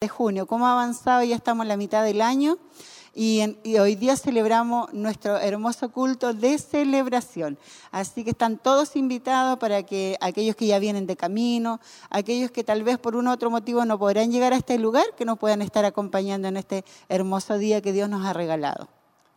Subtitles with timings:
[0.00, 2.56] de junio, cómo ha avanzado, ya estamos en la mitad del año
[3.16, 3.40] y,
[3.80, 7.58] hoy día celebramos nuestro hermoso culto de celebración.
[7.90, 11.80] Así que están todos invitados para que aquellos que ya vienen de camino,
[12.10, 15.24] aquellos que tal vez por un otro motivo no podrán llegar a este lugar, que
[15.24, 18.86] nos puedan estar acompañando en este hermoso día que Dios nos ha regalado.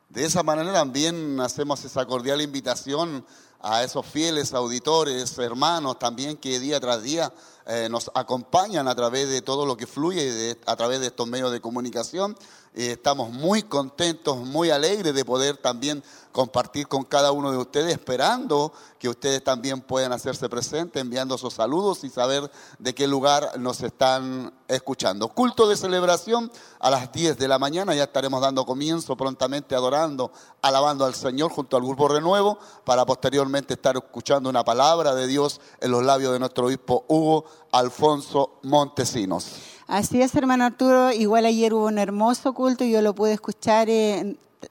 [0.09, 3.25] De esa manera también hacemos esa cordial invitación
[3.63, 7.31] a esos fieles auditores, hermanos también que día tras día
[7.67, 11.51] eh, nos acompañan a través de todo lo que fluye a través de estos medios
[11.51, 12.35] de comunicación.
[12.73, 18.71] estamos muy contentos, muy alegres de poder también compartir con cada uno de ustedes, esperando
[18.97, 23.81] que ustedes también puedan hacerse presentes, enviando sus saludos y saber de qué lugar nos
[23.81, 25.27] están escuchando.
[25.27, 30.31] Culto de celebración a las 10 de la mañana, ya estaremos dando comienzo prontamente adorando
[30.61, 35.59] alabando al Señor junto al grupo Renuevo para posteriormente estar escuchando una palabra de Dios
[35.79, 39.47] en los labios de nuestro obispo Hugo Alfonso Montesinos.
[39.87, 41.11] Así es, hermano Arturo.
[41.11, 43.87] Igual ayer hubo un hermoso culto y yo lo pude escuchar.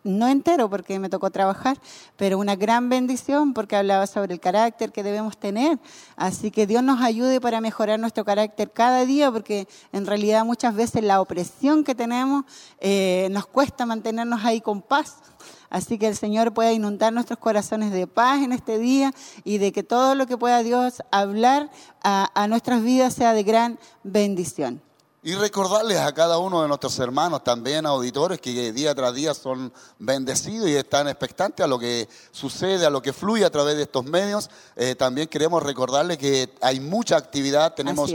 [0.04, 1.76] no entero porque me tocó trabajar,
[2.16, 5.78] pero una gran bendición porque hablaba sobre el carácter que debemos tener.
[6.16, 10.74] Así que Dios nos ayude para mejorar nuestro carácter cada día porque en realidad muchas
[10.76, 12.44] veces la opresión que tenemos
[12.78, 15.16] eh, nos cuesta mantenernos ahí con paz.
[15.70, 19.70] Así que el Señor pueda inundar nuestros corazones de paz en este día y de
[19.72, 21.70] que todo lo que pueda Dios hablar
[22.02, 24.82] a, nuestras vidas sea de gran bendición.
[25.22, 29.70] Y recordarles a cada uno de nuestros hermanos, también auditores, que día tras día son
[29.98, 33.82] bendecidos y están expectantes a lo que sucede, a lo que fluye a través de
[33.82, 34.48] estos medios.
[34.76, 38.10] Eh, también queremos recordarles que hay mucha actividad, tenemos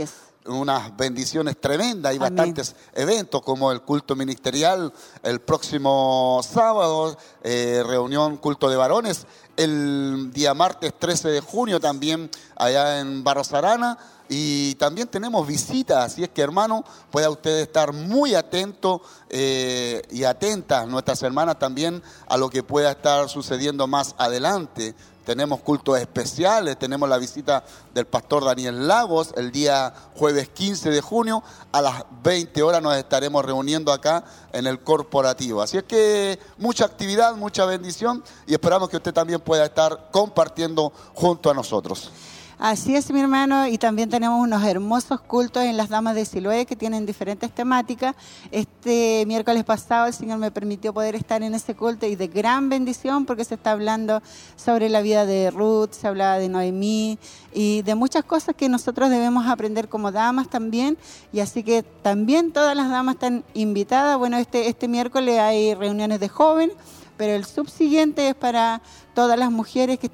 [0.48, 2.14] unas bendiciones tremendas.
[2.14, 9.26] y bastantes eventos como el culto ministerial el próximo sábado, eh, reunión culto de varones,
[9.56, 13.96] el día martes 13 de junio también allá en Barrosarana
[14.28, 19.00] Y también tenemos visitas, así es que hermano, pueda usted estar muy atento
[19.30, 24.94] eh, y atentas, nuestras hermanas también, a lo que pueda estar sucediendo más adelante
[25.26, 31.00] tenemos cultos especiales, tenemos la visita del pastor Daniel Lagos el día jueves 15 de
[31.02, 31.42] junio,
[31.72, 35.60] a las 20 horas nos estaremos reuniendo acá en el corporativo.
[35.60, 40.92] Así es que mucha actividad, mucha bendición y esperamos que usted también pueda estar compartiendo
[41.12, 42.10] junto a nosotros.
[42.58, 46.64] Así es, mi hermano, y también tenemos unos hermosos cultos en las Damas de Siloé
[46.64, 48.16] que tienen diferentes temáticas.
[48.50, 52.70] Este miércoles pasado el Señor me permitió poder estar en ese culto y de gran
[52.70, 54.22] bendición porque se está hablando
[54.56, 57.18] sobre la vida de Ruth, se hablaba de Noemí
[57.52, 60.96] y de muchas cosas que nosotros debemos aprender como damas también.
[61.34, 64.16] Y así que también todas las damas están invitadas.
[64.16, 66.74] Bueno, este, este miércoles hay reuniones de jóvenes
[67.16, 68.80] pero el subsiguiente es para
[69.14, 70.10] todas las mujeres que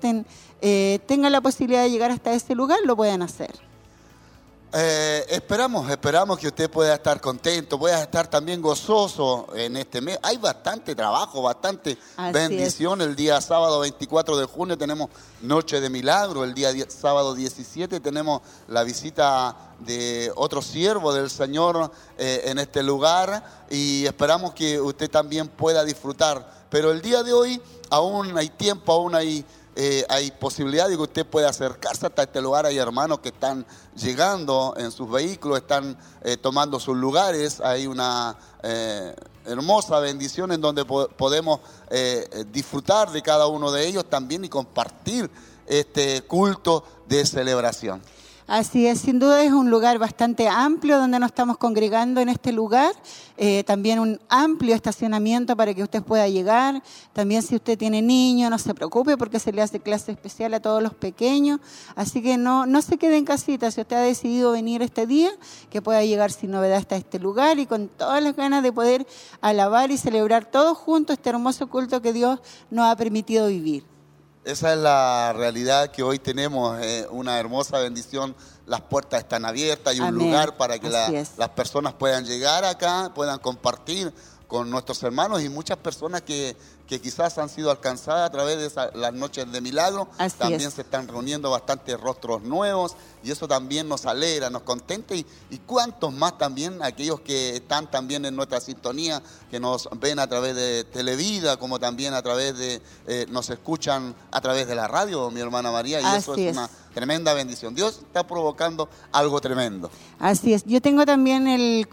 [0.61, 3.53] eh, tengan la posibilidad de llegar hasta ese lugar, lo puedan hacer.
[4.75, 10.19] Eh, esperamos, esperamos que usted pueda estar contento, pueda estar también gozoso en este mes.
[10.23, 11.99] Hay bastante trabajo, bastante
[12.33, 13.03] bendición.
[13.03, 15.11] El día sábado 24 de junio tenemos
[15.43, 21.91] Noche de Milagro, el día sábado 17 tenemos la visita de otro siervo del Señor
[22.17, 27.35] eh, en este lugar y esperamos que usted también pueda disfrutar pero el día de
[27.35, 27.61] hoy
[27.91, 29.45] aún hay tiempo, aún hay,
[29.77, 32.65] eh, hay posibilidad de que usted pueda acercarse hasta este lugar.
[32.65, 37.61] Hay hermanos que están llegando en sus vehículos, están eh, tomando sus lugares.
[37.61, 41.61] Hay una eh, hermosa bendición en donde podemos
[42.51, 45.31] disfrutar de cada uno de ellos también y compartir
[45.67, 48.01] este culto de celebración.
[48.49, 52.51] Así es, sin duda es un lugar bastante amplio donde nos estamos congregando en este
[52.51, 52.93] lugar.
[53.37, 56.83] Eh, también un amplio estacionamiento para que usted pueda llegar.
[57.13, 60.61] También si usted tiene niños, no se preocupe porque se le hace clase especial a
[60.61, 61.61] todos los pequeños.
[61.95, 63.71] Así que no, no se quede en casita.
[63.71, 65.31] Si usted ha decidido venir este día,
[65.71, 69.07] que pueda llegar sin novedad hasta este lugar y con todas las ganas de poder
[69.41, 72.41] alabar y celebrar todos juntos este hermoso culto que Dios
[72.73, 73.92] nos ha permitido vivir.
[74.45, 78.35] Esa es la realidad que hoy tenemos, eh, una hermosa bendición.
[78.67, 83.39] Las puertas están abiertas, y un lugar para que las personas puedan llegar acá, puedan
[83.39, 84.13] compartir
[84.49, 86.57] con nuestros hermanos y muchas personas que,
[87.03, 90.09] quizás han sido alcanzadas a través de las noches de milagro.
[90.37, 95.25] También se están reuniendo bastantes rostros nuevos y eso también nos alegra, nos contenta y,
[95.67, 100.55] cuántos más también aquellos que están también en nuestra sintonía, que nos ven a través
[100.57, 105.31] de Televida, como también a través de, eh, nos escuchan a través de la radio,
[105.31, 107.75] mi hermana María, y eso es, una tremenda bendición.
[107.75, 109.91] Dios está provocando algo tremendo.
[110.19, 110.65] Así es.
[110.67, 111.89] Yo tengo también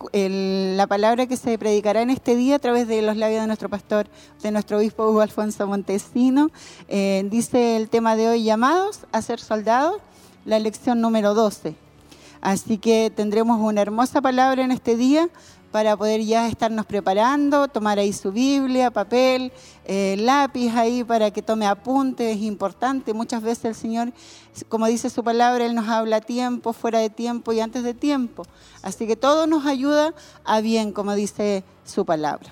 [0.75, 3.69] la palabra que se predicará en este día a través de los labios de nuestro
[3.69, 4.07] pastor,
[4.41, 6.49] de nuestro obispo Hugo Alfonso Montesino.
[6.87, 10.01] Eh, dice el tema de hoy, llamados a ser soldados
[10.49, 11.75] la lección número 12.
[12.41, 15.29] Así que tendremos una hermosa palabra en este día
[15.71, 19.51] para poder ya estarnos preparando, tomar ahí su Biblia, papel,
[19.85, 23.13] eh, lápiz ahí para que tome apunte, es importante.
[23.13, 24.11] Muchas veces el Señor,
[24.69, 27.93] como dice su palabra, Él nos habla a tiempo, fuera de tiempo y antes de
[27.93, 28.43] tiempo.
[28.81, 32.51] Así que todo nos ayuda a bien, como dice su palabra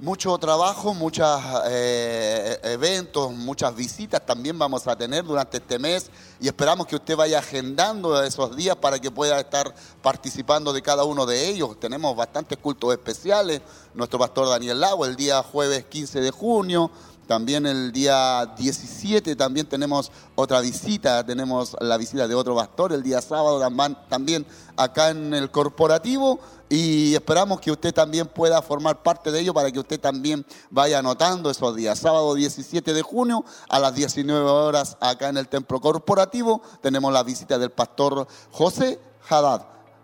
[0.00, 1.26] mucho trabajo, muchos
[1.66, 6.10] eh, eventos, muchas visitas también vamos a tener durante este mes
[6.40, 11.04] y esperamos que usted vaya agendando esos días para que pueda estar participando de cada
[11.04, 11.78] uno de ellos.
[11.78, 13.60] Tenemos bastantes cultos especiales,
[13.92, 16.90] nuestro pastor Daniel Lago el día jueves 15 de junio,
[17.26, 23.02] también el día 17 también tenemos otra visita, tenemos la visita de otro pastor el
[23.02, 23.60] día sábado
[24.08, 24.46] también
[24.76, 26.40] acá en el corporativo
[26.72, 31.00] y esperamos que usted también pueda formar parte de ello para que usted también vaya
[31.00, 31.98] anotando esos días.
[31.98, 37.24] Sábado 17 de junio a las 19 horas acá en el templo corporativo tenemos la
[37.24, 39.62] visita del pastor José Haddad.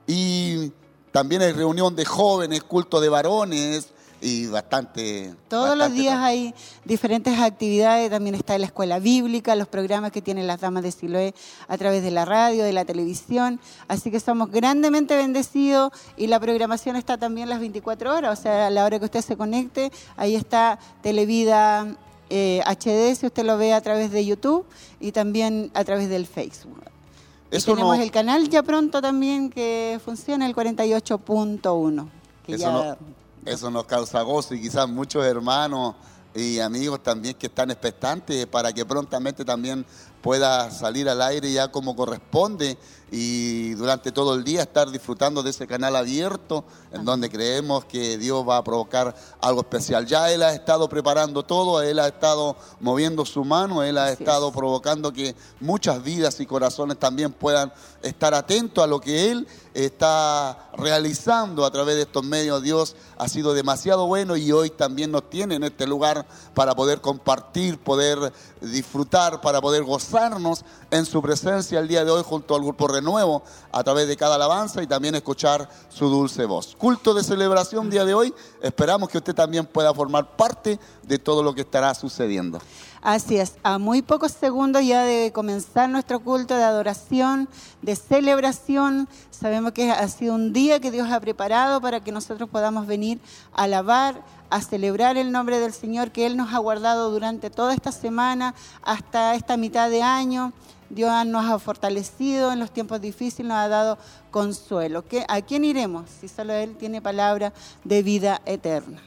[0.09, 0.73] Y
[1.13, 3.91] también hay reunión de jóvenes, culto de varones,
[4.27, 5.37] y bastante...
[5.49, 6.53] Todos los días hay
[6.85, 11.33] diferentes actividades, también está la escuela bíblica, los programas que tienen las damas de Siloé
[11.69, 16.41] a través de la radio, de la televisión, así que somos grandemente bendecidos y la
[16.41, 19.93] programación está también las 24 horas, o sea, a la hora que usted se conecte,
[20.17, 21.93] ahí está Televida HD,
[22.31, 24.67] eh, si usted lo ve a través de YouTube
[24.99, 26.83] y también a través del Facebook.
[27.49, 32.09] tenemos el canal ya pronto también que funciona, el 48.1.
[32.45, 32.99] Que ya...
[33.47, 35.95] Eso nos causa gozo y quizás muchos hermanos
[36.35, 39.87] y amigos también que están expectantes para que prontamente también
[40.27, 42.77] pueda salir al aire ya como corresponde
[43.13, 48.19] y durante todo el día estar disfrutando de ese canal abierto en donde creemos que
[48.19, 50.05] Dios va a provocar algo especial.
[50.05, 54.51] Ya Él ha estado preparando todo, Él ha estado moviendo su mano, Él ha estado
[54.51, 60.71] provocando que muchas vidas y corazones también puedan estar atentos a lo que Él está
[60.77, 62.61] realizando a través de estos medios.
[62.61, 67.01] Dios ha sido demasiado bueno y hoy también nos tiene en este lugar para poder
[67.01, 72.63] compartir, poder disfrutar, para poder gozarnos en su presencia el día de hoy junto al
[72.63, 73.43] grupo Renuevo
[73.73, 76.75] a través de cada alabanza y también escuchar su dulce voz.
[76.77, 81.43] Culto de celebración día de hoy, esperamos que usted también pueda formar parte de todo
[81.43, 82.59] lo que estará sucediendo.
[83.09, 87.49] Así es, a muy pocos segundos ya de comenzar nuestro culto de adoración,
[87.81, 92.49] de celebración, sabemos que ha sido un día que Dios ha preparado para que nosotros
[92.51, 93.21] podamos venir
[93.53, 97.75] a alabar, a celebrar el nombre del Señor que Él nos ha guardado durante toda
[97.75, 100.53] esta semana, hasta esta mitad de año.
[100.91, 103.99] Dios nos ha fortalecido en los tiempos difíciles, nos ha dado
[104.33, 105.05] consuelo.
[105.29, 107.53] ¿A quién iremos si solo Él tiene palabra
[107.85, 109.01] de vida eterna?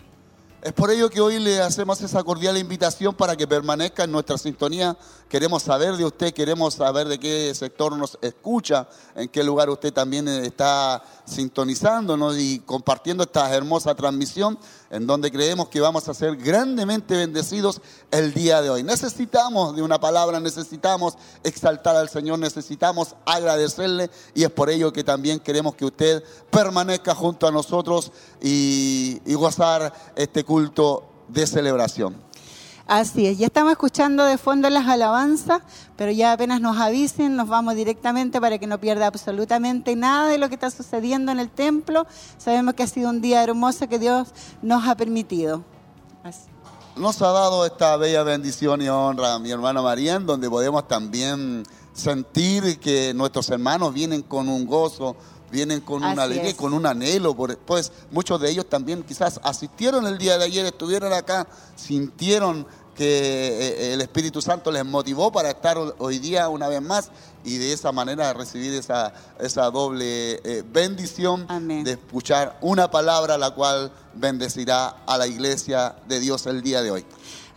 [0.61, 4.37] Es por ello que hoy le hacemos esa cordial invitación para que permanezca en nuestra
[4.37, 4.97] sintonía
[5.29, 9.93] Queremos saber de usted, queremos saber de qué sector nos escucha, en qué lugar usted
[9.93, 14.57] también está sintonizándonos y compartiendo esta hermosa transmisión
[14.89, 17.79] en donde creemos que vamos a ser grandemente bendecidos
[18.09, 18.81] el día de hoy.
[18.81, 25.03] Necesitamos de una palabra, necesitamos exaltar al Señor, necesitamos agradecerle y es por ello que
[25.03, 28.11] también queremos que usted permanezca junto a nosotros
[28.41, 32.28] y, gozar este culto de celebración.
[32.91, 35.61] Así es, ya estamos escuchando de fondo las alabanzas,
[35.95, 40.39] pero ya apenas nos avisen, nos vamos directamente para que no pierda absolutamente nada de
[40.39, 42.07] lo que está sucediendo en el templo.
[42.39, 44.29] Sabemos que ha sido un día hermoso que Dios
[44.63, 45.63] nos ha permitido.
[46.95, 51.61] Nos ha dado esta bella bendición y honra a mi hermano María, donde podemos también
[51.93, 55.15] sentir que nuestros hermanos vienen con un gozo,
[55.51, 57.35] vienen con una alegría, con un anhelo.
[57.35, 62.65] Pues muchos de ellos también quizás asistieron el día de ayer, estuvieron acá, sintieron
[62.99, 67.11] que eh, el Espíritu Santo les motivó para estar hoy día una vez más
[67.45, 71.47] y de esa manera recibir esa, esa doble eh, bendición
[71.85, 76.91] de escuchar una palabra la cual bendecirá a la iglesia de Dios el día de
[76.91, 77.05] hoy.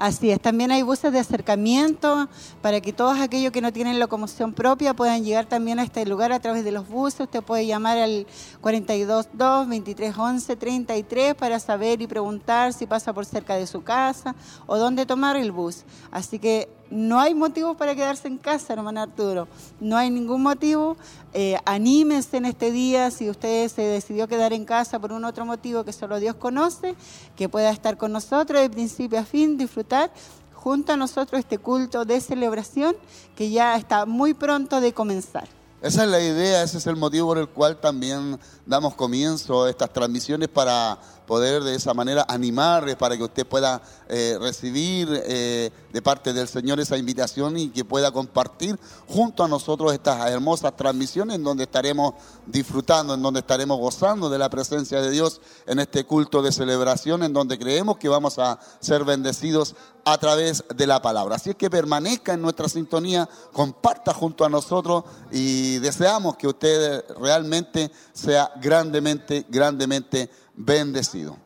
[0.02, 2.28] Así es, también hay buses de acercamiento
[2.60, 6.32] para que todos aquellos que no tienen locomoción propia puedan llegar también a este lugar
[6.32, 7.20] a través de los buses.
[7.20, 8.26] Usted puede llamar al
[8.60, 14.34] 422-2311-33 para saber y preguntar si pasa por cerca de su casa
[14.66, 15.84] o dónde tomar el bus.
[16.10, 19.48] Así que no hay motivo para quedarse en casa, hermano Arturo.
[19.80, 20.96] No hay ningún motivo.
[21.32, 25.46] Eh, anímense en este día si usted se decidió quedar en casa por un otro
[25.46, 26.94] motivo que solo Dios conoce,
[27.36, 30.12] que pueda estar con nosotros de principio a fin, disfrutar
[30.52, 32.94] junto a nosotros este culto de celebración
[33.34, 35.48] que ya está muy pronto de comenzar.
[35.80, 39.70] Esa es la idea, ese es el motivo por el cual también damos comienzo a
[39.70, 45.70] estas transmisiones para poder de esa manera animarles, para que usted pueda eh, recibir eh,
[45.92, 48.78] de parte del Señor esa invitación y que pueda compartir
[49.08, 52.14] junto a nosotros estas hermosas transmisiones en donde estaremos
[52.46, 57.22] disfrutando, en donde estaremos gozando de la presencia de Dios en este culto de celebración,
[57.22, 61.36] en donde creemos que vamos a ser bendecidos a través de la palabra.
[61.36, 67.04] Así es que permanezca en nuestra sintonía, comparta junto a nosotros y deseamos que usted
[67.20, 71.36] realmente sea grandemente, grandemente bendecido.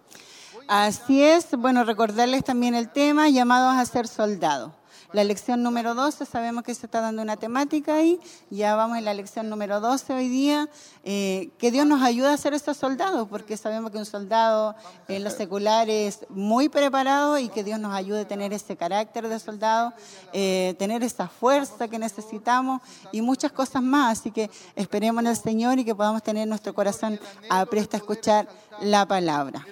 [0.68, 4.72] Así es, bueno, recordarles también el tema, llamados a ser soldados.
[5.16, 8.20] La lección número 12, sabemos que se está dando una temática ahí,
[8.50, 10.68] ya vamos en la lección número 12 hoy día,
[11.04, 14.74] eh, que Dios nos ayude a ser estos soldados, porque sabemos que un soldado
[15.08, 19.26] en lo seculares es muy preparado y que Dios nos ayude a tener ese carácter
[19.30, 19.94] de soldado,
[20.34, 24.18] eh, tener esa fuerza que necesitamos y muchas cosas más.
[24.20, 27.18] Así que esperemos en el Señor y que podamos tener nuestro corazón
[27.48, 28.48] apresto a escuchar
[28.82, 29.64] la palabra.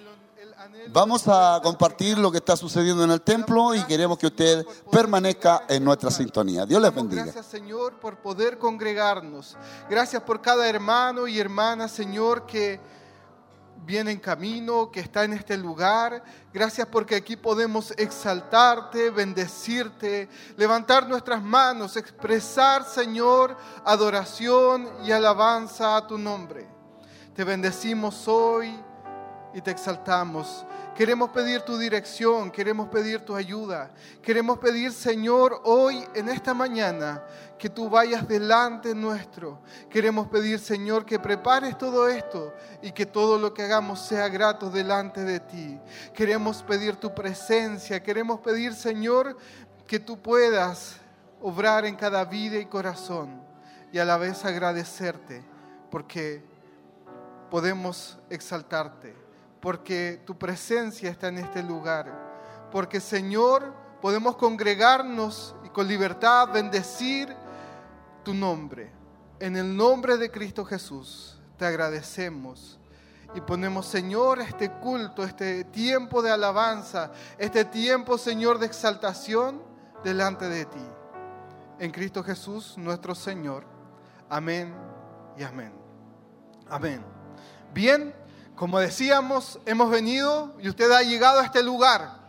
[0.93, 5.65] Vamos a compartir lo que está sucediendo en el templo y queremos que usted permanezca
[5.69, 6.67] en nuestra sintonía.
[6.67, 7.23] Dios les bendiga.
[7.25, 9.57] Gracias Señor por poder congregarnos.
[9.89, 12.81] Gracias por cada hermano y hermana Señor que
[13.87, 16.23] viene en camino, que está en este lugar.
[16.53, 26.07] Gracias porque aquí podemos exaltarte, bendecirte, levantar nuestras manos, expresar Señor adoración y alabanza a
[26.07, 26.69] tu nombre.
[27.35, 28.73] Te bendecimos hoy
[29.55, 30.67] y te exaltamos.
[30.97, 33.91] Queremos pedir tu dirección, queremos pedir tu ayuda.
[34.23, 37.23] Queremos pedir, Señor, hoy, en esta mañana,
[37.59, 39.61] que tú vayas delante nuestro.
[39.91, 44.71] Queremos pedir, Señor, que prepares todo esto y que todo lo que hagamos sea grato
[44.71, 45.81] delante de ti.
[46.13, 49.37] Queremos pedir tu presencia, queremos pedir, Señor,
[49.87, 50.97] que tú puedas
[51.41, 53.41] obrar en cada vida y corazón
[53.93, 55.45] y a la vez agradecerte
[55.91, 56.43] porque
[57.51, 59.24] podemos exaltarte
[59.65, 62.69] porque tu presencia está en este lugar.
[62.71, 67.35] Porque Señor, podemos congregarnos y con libertad bendecir
[68.23, 68.93] tu nombre.
[69.41, 72.79] En el nombre de Cristo Jesús, te agradecemos.
[73.35, 79.63] Y ponemos, Señor, este culto, este tiempo de alabanza, este tiempo, Señor, de exaltación
[80.05, 80.87] delante de ti.
[81.79, 83.65] En Cristo Jesús, nuestro Señor.
[84.29, 84.75] Amén
[85.39, 85.73] y amén.
[86.69, 87.03] Amén.
[87.73, 88.24] Bien.
[88.57, 92.21] Como decíamos, hemos venido y usted ha llegado a este lugar,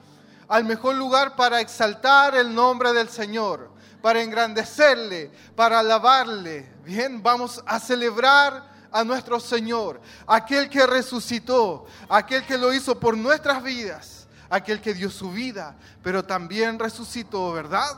[0.48, 3.70] al mejor lugar para exaltar el nombre del Señor,
[4.02, 6.68] para engrandecerle, para alabarle.
[6.84, 13.16] Bien, vamos a celebrar a nuestro Señor, aquel que resucitó, aquel que lo hizo por
[13.16, 17.98] nuestras vidas, aquel que dio su vida, pero también resucitó, ¿verdad?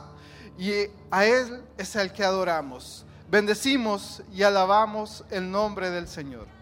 [0.58, 0.70] Y
[1.10, 3.06] a Él es el que adoramos.
[3.30, 6.57] Bendecimos y alabamos el nombre del Señor.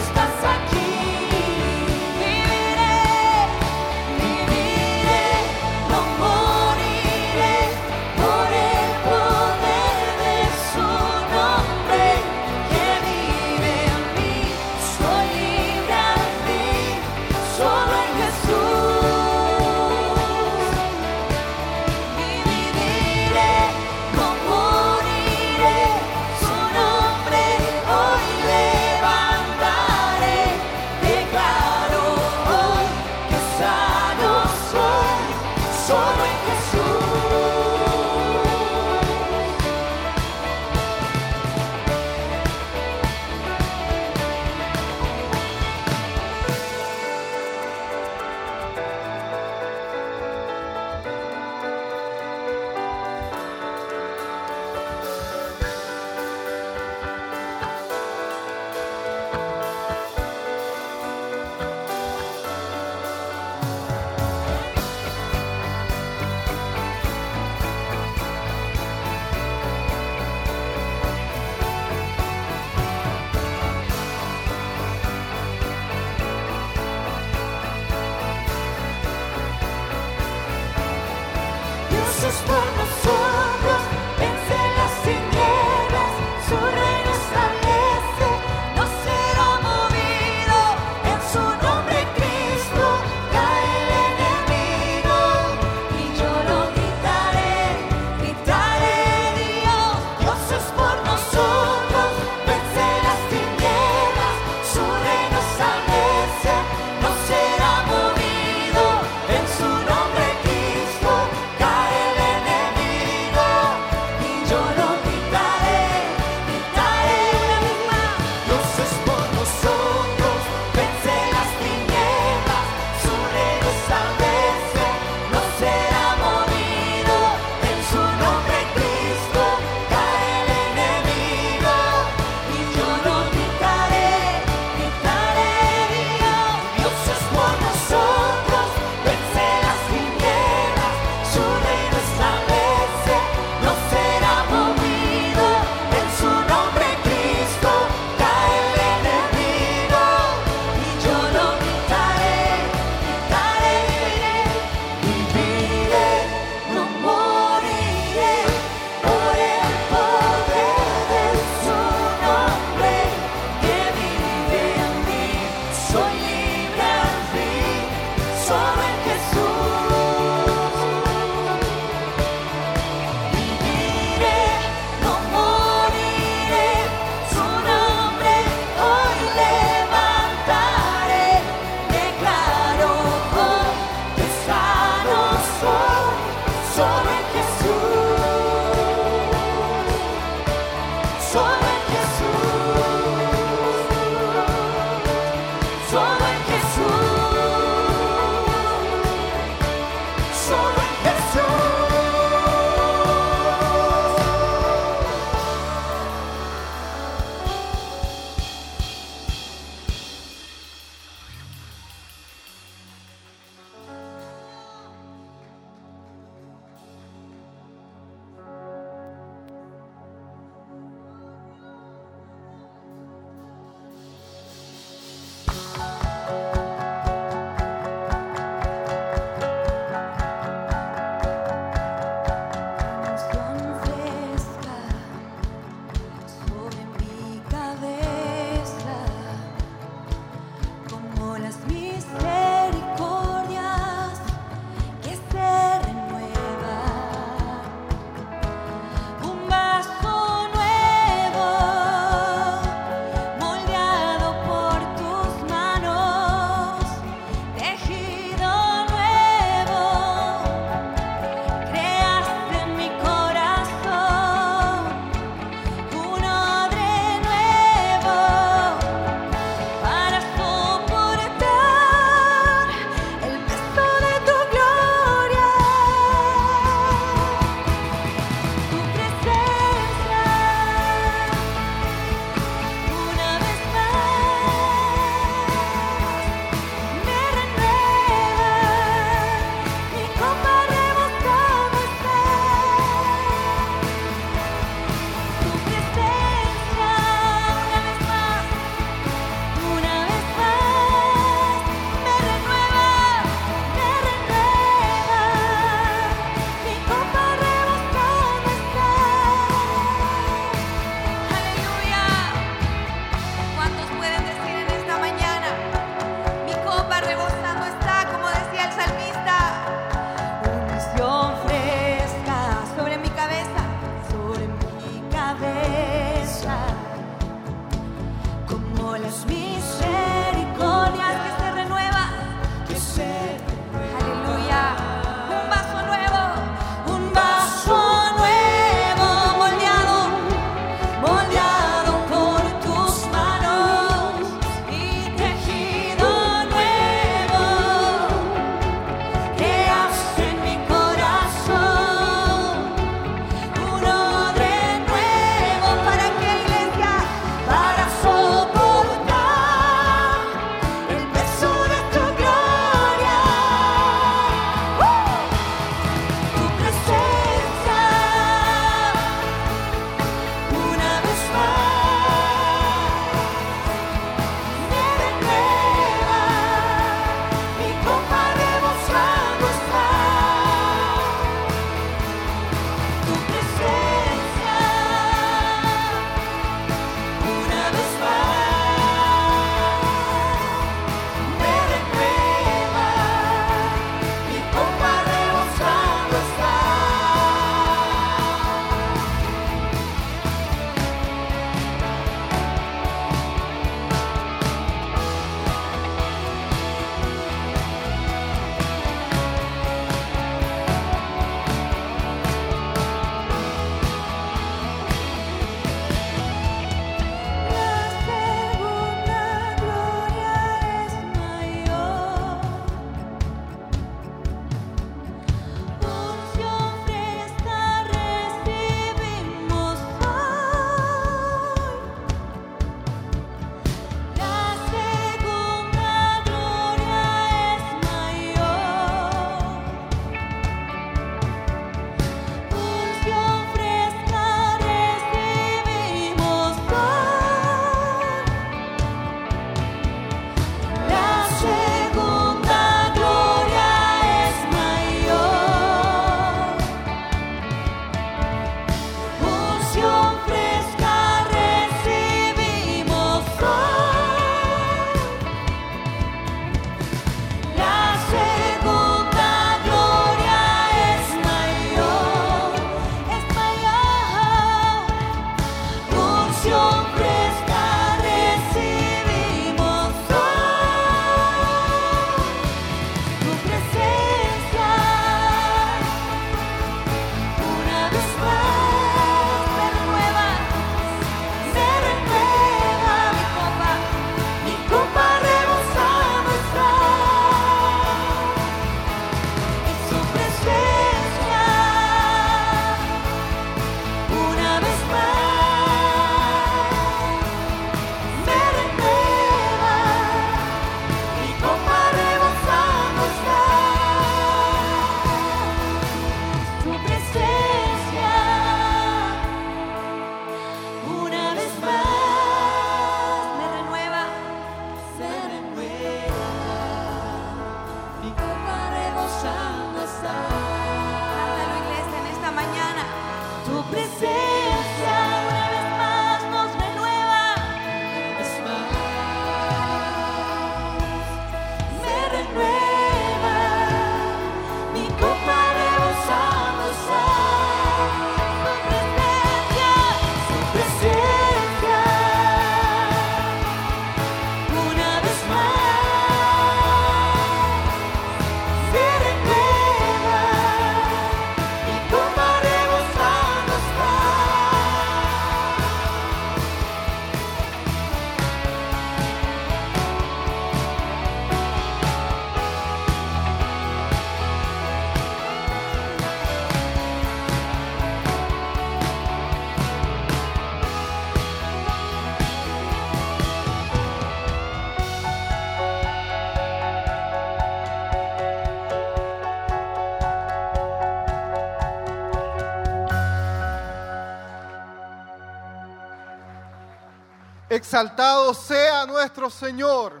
[597.76, 600.00] Exaltado sea nuestro Señor.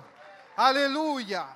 [0.56, 1.46] Aleluya.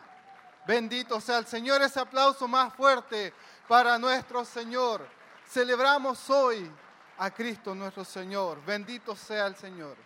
[0.66, 1.80] Bendito sea el Señor.
[1.80, 3.32] Ese aplauso más fuerte
[3.66, 5.08] para nuestro Señor.
[5.48, 6.70] Celebramos hoy
[7.16, 8.62] a Cristo nuestro Señor.
[8.62, 9.96] Bendito sea el Señor.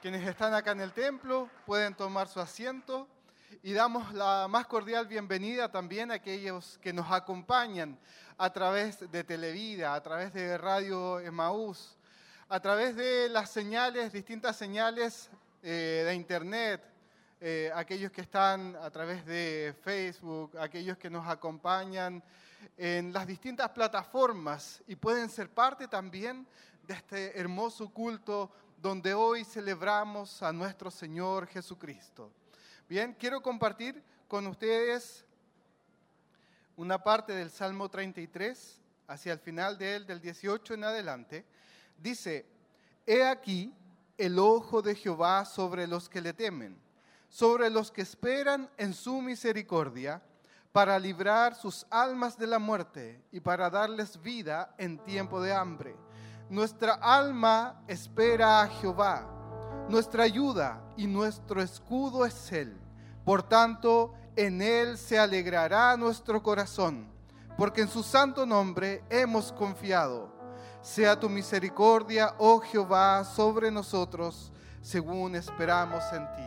[0.00, 3.08] Quienes están acá en el templo pueden tomar su asiento
[3.64, 7.98] y damos la más cordial bienvenida también a aquellos que nos acompañan
[8.38, 11.96] a través de Televida, a través de Radio Emaús,
[12.52, 15.30] a través de las señales, distintas señales
[15.62, 16.84] eh, de Internet,
[17.40, 22.22] eh, aquellos que están a través de Facebook, aquellos que nos acompañan
[22.76, 26.46] en las distintas plataformas y pueden ser parte también
[26.86, 32.30] de este hermoso culto donde hoy celebramos a nuestro Señor Jesucristo.
[32.86, 35.24] Bien, quiero compartir con ustedes
[36.76, 41.46] una parte del Salmo 33, hacia el final de él, del 18 en adelante,
[42.02, 42.44] dice,
[43.06, 43.72] he aquí
[44.18, 46.76] el ojo de Jehová sobre los que le temen,
[47.28, 50.22] sobre los que esperan en su misericordia,
[50.72, 55.94] para librar sus almas de la muerte y para darles vida en tiempo de hambre.
[56.48, 59.28] Nuestra alma espera a Jehová,
[59.90, 62.74] nuestra ayuda y nuestro escudo es Él.
[63.22, 67.06] Por tanto, en Él se alegrará nuestro corazón,
[67.58, 70.32] porque en su santo nombre hemos confiado.
[70.82, 76.42] Sea tu misericordia, oh Jehová, sobre nosotros, según esperamos en ti.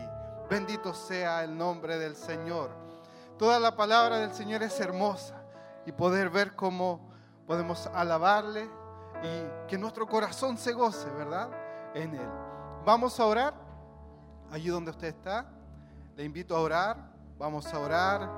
[0.50, 2.70] Bendito sea el nombre del Señor.
[3.40, 5.42] Toda la palabra del Señor es hermosa
[5.86, 7.10] y poder ver cómo
[7.48, 8.70] podemos alabarle
[9.24, 11.50] y que nuestro corazón se goce, ¿verdad?
[11.94, 12.30] En Él.
[12.86, 13.54] Vamos a orar.
[14.52, 15.50] Allí donde usted está,
[16.18, 16.98] le invito a orar.
[17.40, 18.30] Vamos a orar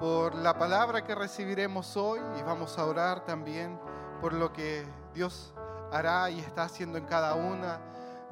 [0.00, 3.78] por la palabra que recibiremos hoy y vamos a orar también
[4.20, 4.84] por lo que
[5.18, 5.52] Dios
[5.90, 7.80] hará y está haciendo en cada una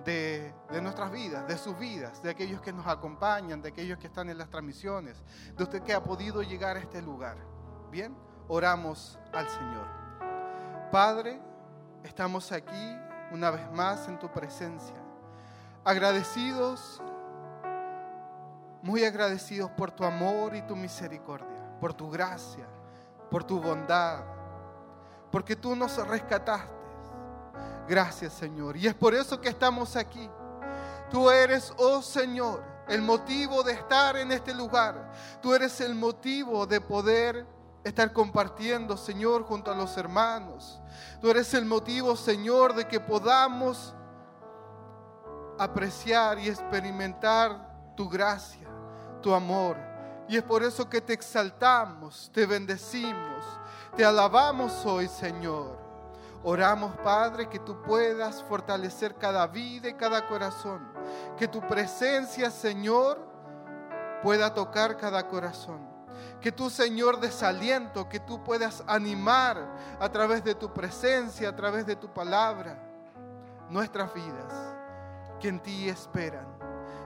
[0.04, 4.30] de, nuestras vidas, de sus vidas, de aquellos que nos acompañan, de aquellos que están
[4.30, 5.20] en las transmisiones,
[5.56, 7.38] de usted que ha podido llegar a este lugar.
[7.90, 9.88] Bien, oramos al Señor.
[10.92, 11.42] Padre,
[12.04, 12.96] estamos aquí
[13.32, 14.94] una vez más en tu presencia,
[15.84, 17.02] agradecidos,
[18.84, 22.68] muy agradecidos por tu amor y tu misericordia, por tu gracia,
[23.28, 24.22] por tu bondad,
[25.32, 26.75] porque tú nos rescataste
[27.86, 28.76] Gracias, Señor.
[28.76, 30.28] Y es por eso que estamos aquí.
[31.10, 35.12] Tú eres, oh Señor, el motivo de estar en este lugar.
[35.40, 37.46] Tú eres el motivo de poder
[37.84, 40.80] estar compartiendo, Señor, junto a los hermanos.
[41.20, 43.94] Tú eres el motivo, Señor, de que podamos
[45.58, 48.68] apreciar y experimentar tu gracia,
[49.22, 49.76] tu amor.
[50.28, 53.44] Y es por eso que te exaltamos, te bendecimos,
[53.96, 55.85] te alabamos hoy, Señor.
[56.42, 60.80] Oramos, Padre, que tú puedas fortalecer cada vida y cada corazón.
[61.36, 63.18] Que tu presencia, Señor,
[64.22, 65.80] pueda tocar cada corazón.
[66.40, 69.66] Que tú, Señor, desaliento, que tú puedas animar
[69.98, 72.78] a través de tu presencia, a través de tu palabra,
[73.68, 74.76] nuestras vidas,
[75.40, 76.46] que en ti esperan.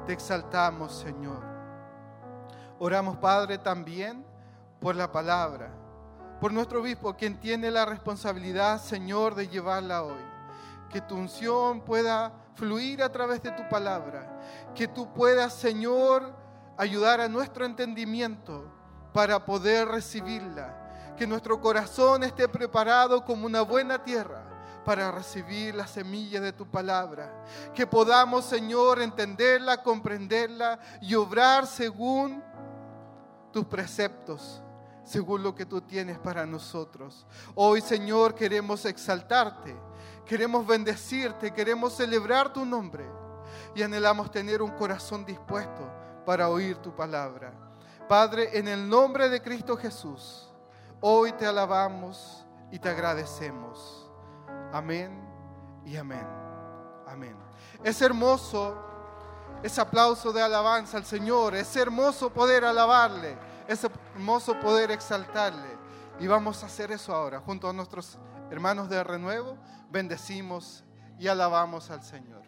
[0.07, 1.43] Te exaltamos, Señor.
[2.79, 4.25] Oramos, Padre, también
[4.81, 5.75] por la palabra
[6.41, 10.25] por nuestro obispo, quien tiene la responsabilidad, Señor, de llevarla hoy.
[10.89, 14.41] Que tu unción pueda fluir a través de tu palabra.
[14.75, 16.33] Que tú puedas, Señor,
[16.79, 18.65] ayudar a nuestro entendimiento
[19.13, 21.15] para poder recibirla.
[21.17, 24.47] Que nuestro corazón esté preparado como una buena tierra
[24.87, 27.45] para recibir la semilla de tu palabra.
[27.75, 32.43] Que podamos, Señor, entenderla, comprenderla y obrar según
[33.53, 34.63] tus preceptos
[35.11, 37.27] según lo que tú tienes para nosotros.
[37.57, 39.75] Hoy, Señor, queremos exaltarte,
[40.25, 43.05] queremos bendecirte, queremos celebrar tu nombre
[43.75, 45.85] y anhelamos tener un corazón dispuesto
[46.25, 47.53] para oír tu palabra.
[48.09, 50.49] Padre, en el nombre de Cristo Jesús,
[51.01, 54.09] hoy te alabamos y te agradecemos.
[54.73, 55.21] Amén
[55.85, 56.27] y amén.
[57.09, 57.37] Amén.
[57.83, 58.77] Es hermoso
[59.61, 61.57] ese aplauso de alabanza al Señor.
[61.57, 65.79] Es hermoso poder alabarle ese hermoso poder exaltarle.
[66.19, 67.39] Y vamos a hacer eso ahora.
[67.41, 68.19] Junto a nuestros
[68.51, 69.57] hermanos de renuevo,
[69.91, 70.85] bendecimos
[71.19, 72.41] y alabamos al Señor.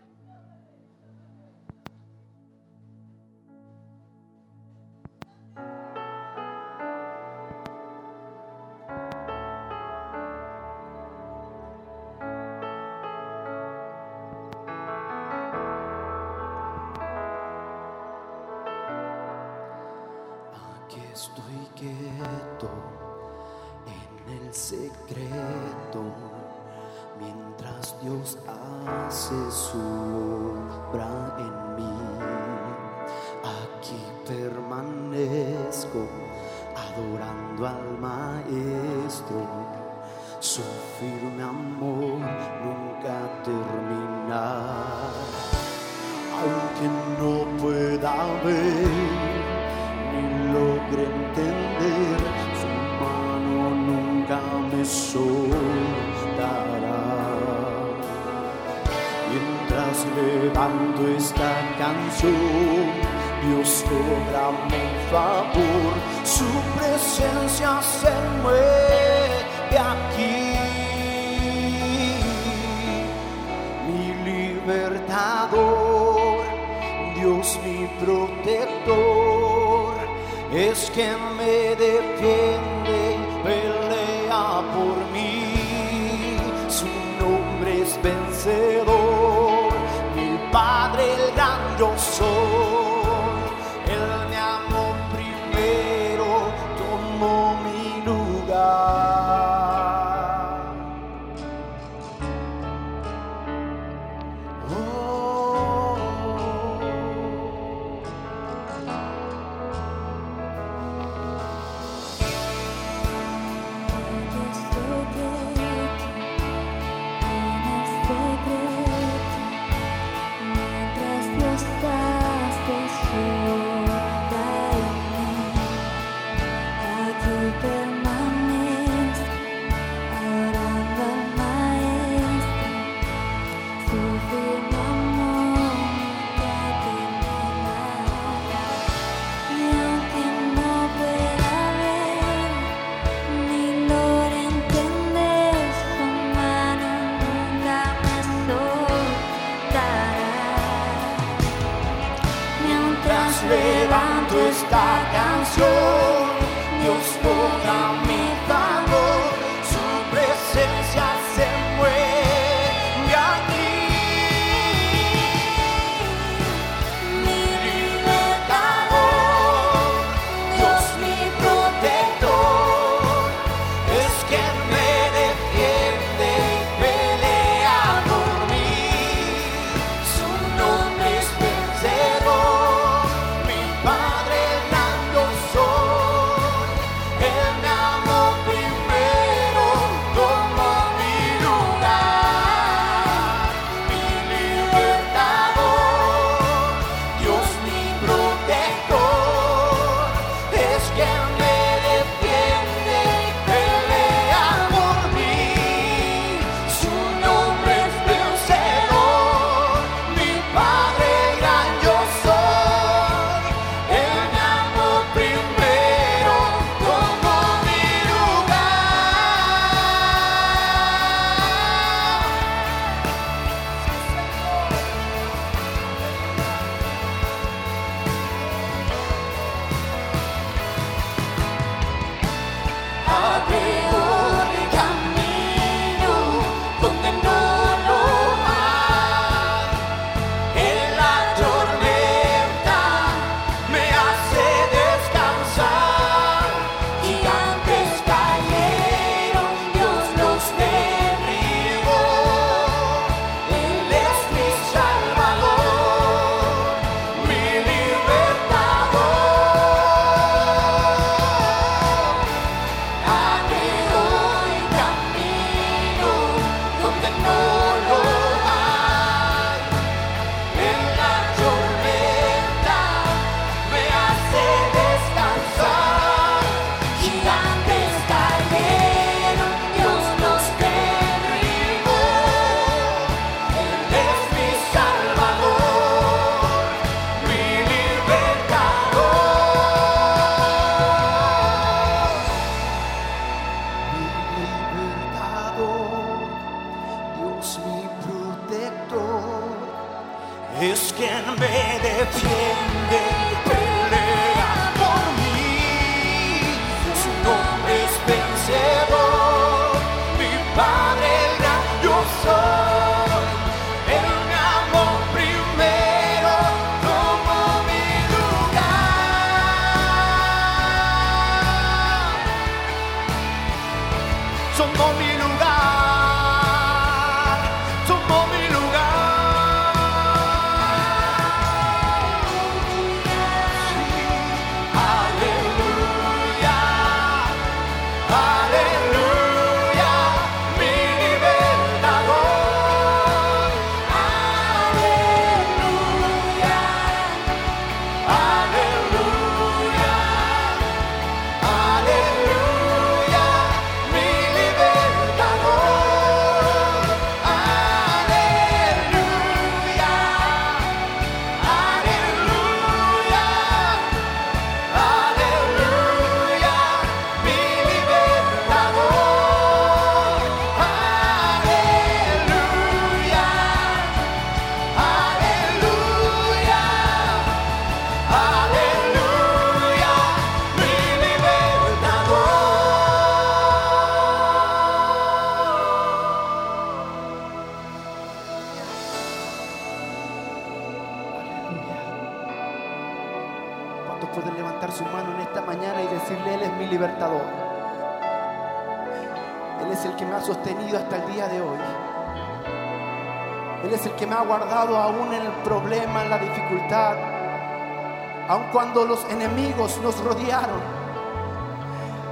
[408.52, 410.60] cuando los enemigos nos rodearon.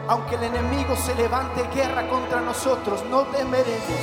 [0.08, 4.00] Aunque el enemigo se levante guerra contra nosotros, no temeremos,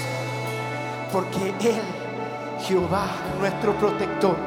[1.12, 1.82] porque Él,
[2.62, 3.08] Jehová,
[3.40, 4.38] nuestro protector,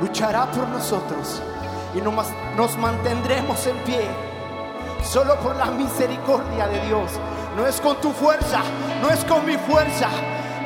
[0.00, 1.42] luchará por nosotros
[1.94, 4.06] y nos, mantendremos en pie
[5.02, 7.10] solo por la misericordia de Dios.
[7.56, 8.60] No es con tu fuerza,
[9.02, 10.08] no es con mi fuerza,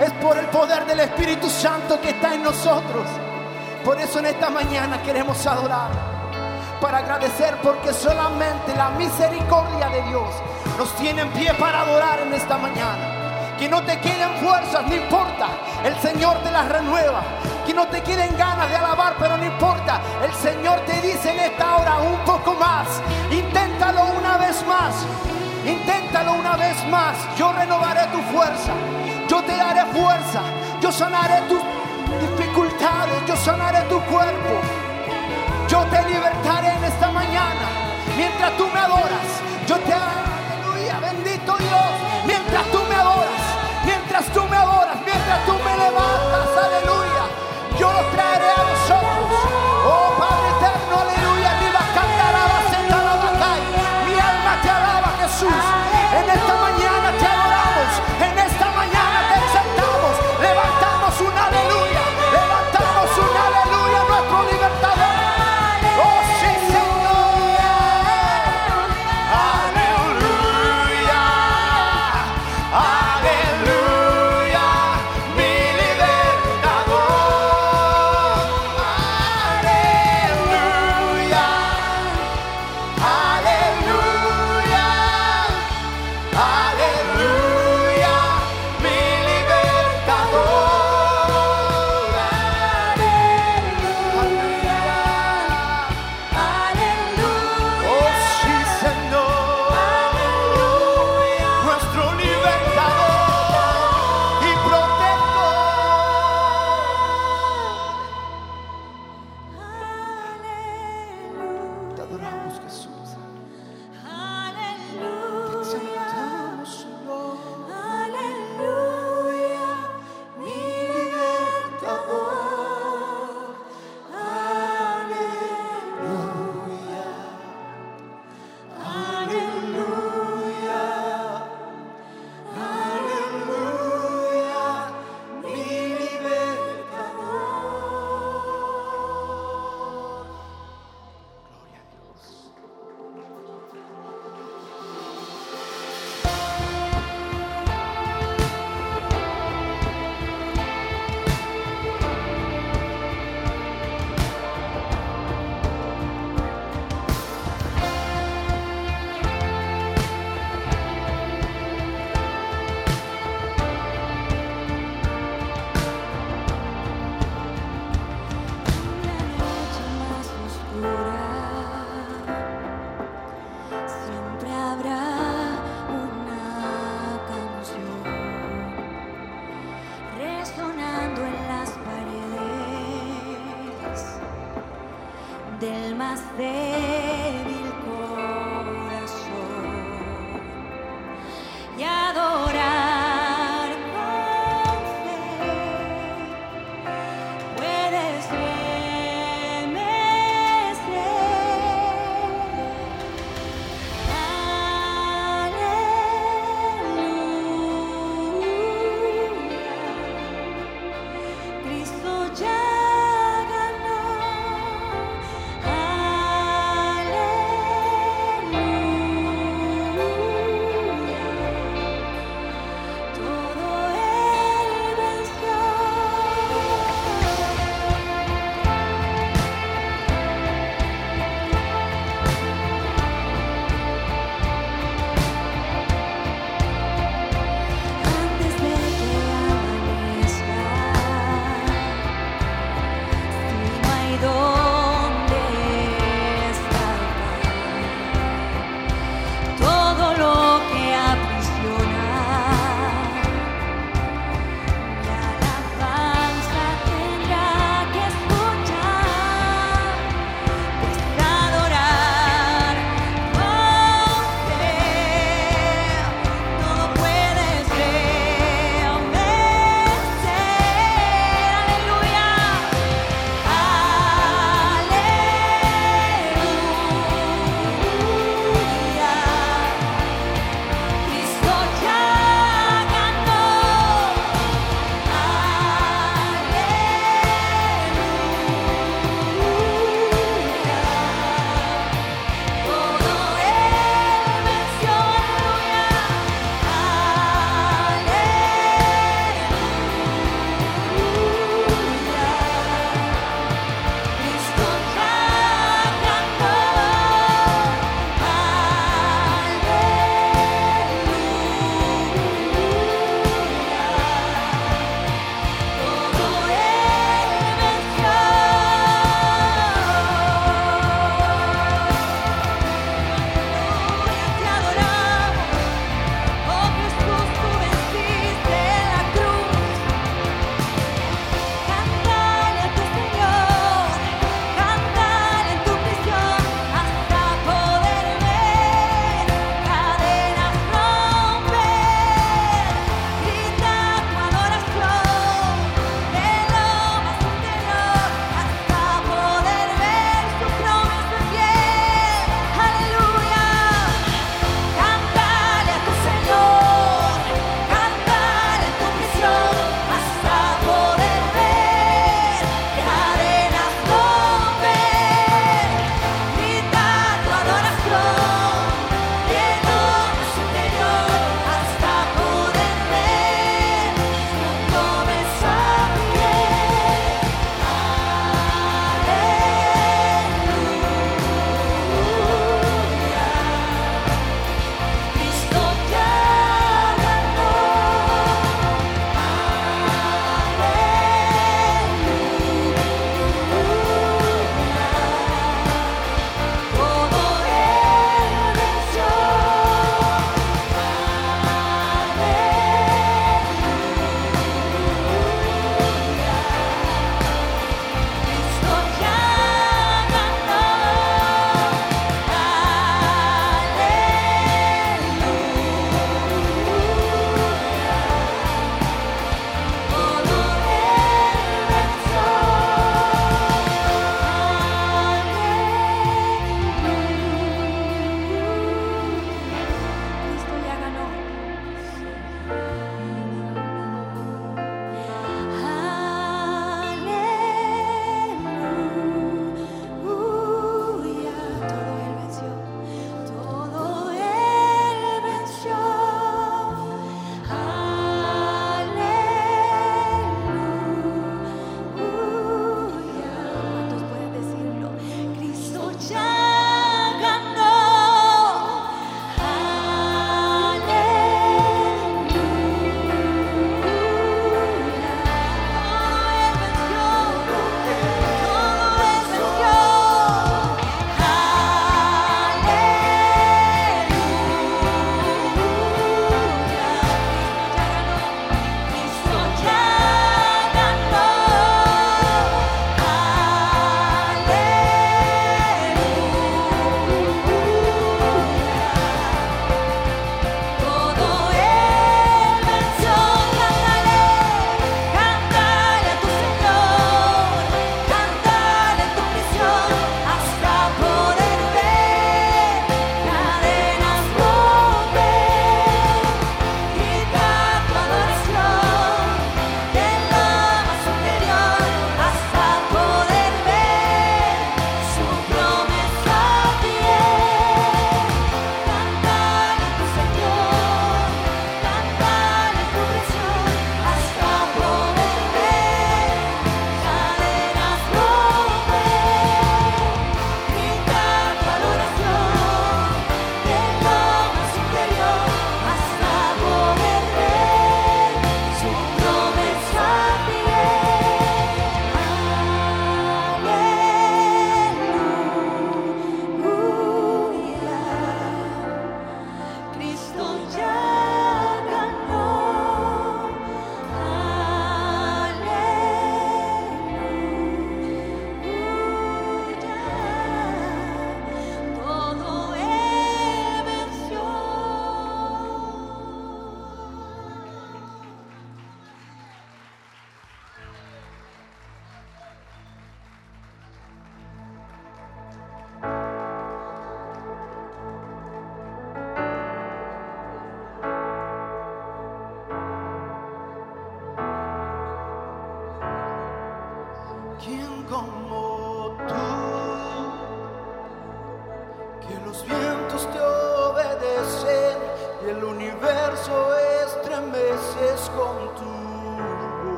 [0.00, 3.06] es por el poder del Espíritu Santo que está en nosotros.
[3.84, 6.09] Por eso en esta mañana queremos adorar
[6.80, 10.30] para agradecer porque solamente la misericordia de Dios
[10.78, 13.18] nos tiene en pie para adorar en esta mañana.
[13.58, 15.48] Que no te queden fuerzas, no importa,
[15.84, 17.20] el Señor te las renueva.
[17.66, 21.40] Que no te queden ganas de alabar, pero no importa, el Señor te dice en
[21.52, 22.86] esta hora un poco más.
[23.30, 24.94] Inténtalo una vez más,
[25.66, 27.14] inténtalo una vez más.
[27.36, 28.72] Yo renovaré tu fuerza,
[29.28, 30.40] yo te daré fuerza,
[30.80, 31.60] yo sanaré tus
[32.30, 34.79] dificultades, yo sanaré tu cuerpo
[38.16, 39.28] mientras tú me adoras,
[39.66, 41.92] yo te aleluya, bendito Dios,
[42.26, 43.42] mientras tú me adoras,
[43.84, 47.22] mientras tú me adoras, mientras tú me levantas, aleluya,
[47.78, 48.99] yo los traeré a vosotros.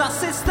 [0.00, 0.42] cosas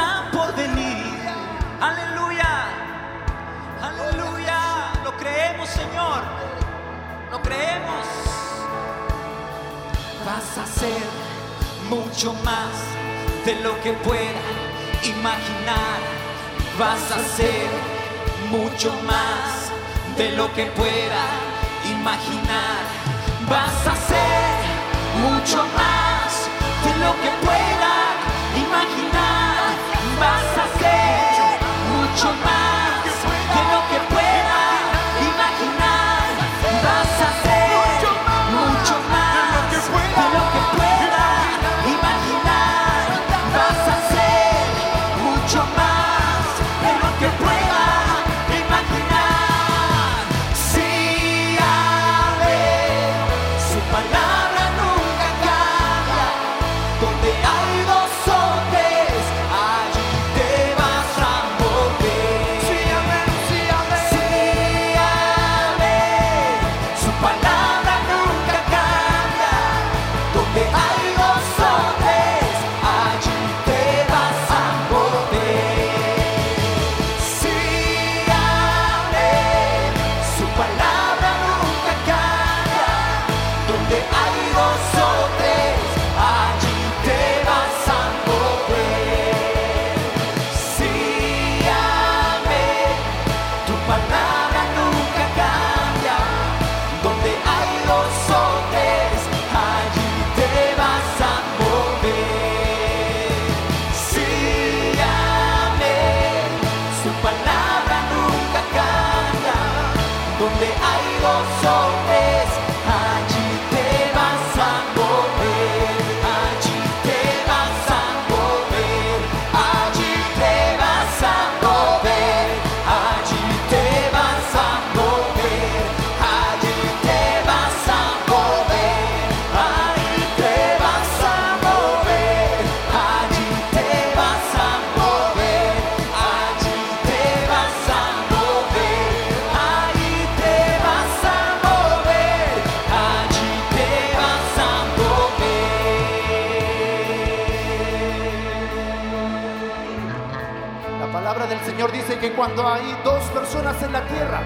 [153.84, 154.40] en la tierra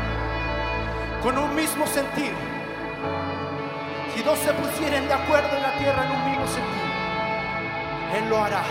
[1.23, 2.33] con un mismo sentir,
[4.13, 6.83] si dos se pusieren de acuerdo en la tierra en un mismo sentir,
[8.21, 8.61] Él lo hará.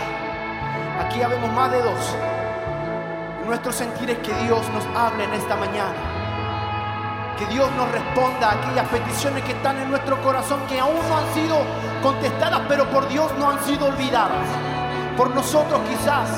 [1.01, 2.15] Aquí ya vemos más de dos.
[3.47, 7.35] Nuestro sentir es que Dios nos hable en esta mañana.
[7.39, 11.17] Que Dios nos responda a aquellas peticiones que están en nuestro corazón que aún no
[11.17, 11.57] han sido
[12.03, 14.45] contestadas, pero por Dios no han sido olvidadas.
[15.17, 16.29] Por nosotros quizás,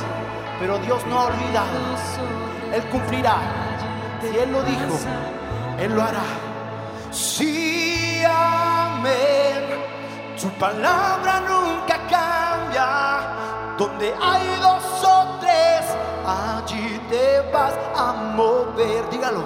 [0.61, 1.97] pero Dios no ha olvidado.
[2.73, 3.35] Él cumplirá.
[4.41, 4.95] Él lo dijo,
[5.79, 6.19] Él lo hará.
[7.09, 9.81] Sí, amén.
[10.39, 13.77] Tu palabra nunca cambia.
[13.77, 15.85] Donde hay dos o tres,
[16.27, 19.09] allí te vas a mover.
[19.09, 19.43] Dígalo.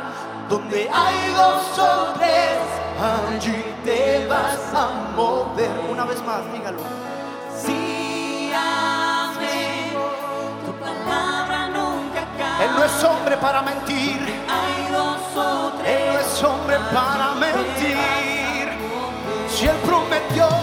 [0.48, 2.56] Donde hay dos o tres,
[3.12, 5.70] allí te vas a mover.
[5.90, 6.78] Una vez más, dígalo.
[7.68, 8.50] Él
[12.76, 14.18] no es hombre para mentir.
[14.20, 15.16] Él no
[16.20, 18.68] es hombre para mentir.
[19.48, 20.59] Si Él prometió.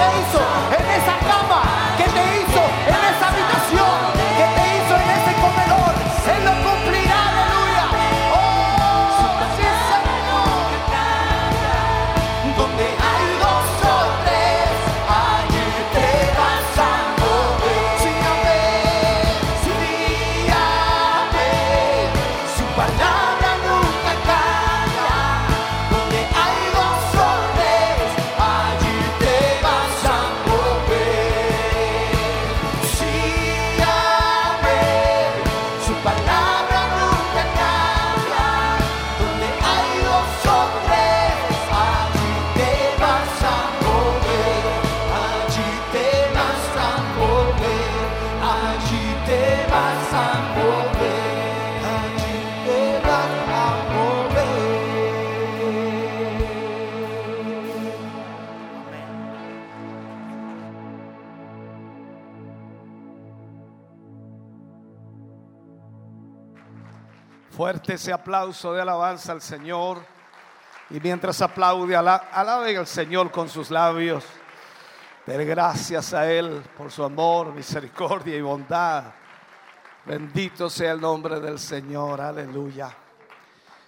[0.00, 0.47] É isso.
[67.68, 69.98] Fuerte ese aplauso de alabanza al Señor.
[70.88, 74.24] Y mientras aplaude, alabe al Señor con sus labios.
[75.26, 79.12] Den gracias a Él por su amor, misericordia y bondad.
[80.06, 82.22] Bendito sea el nombre del Señor.
[82.22, 82.88] Aleluya.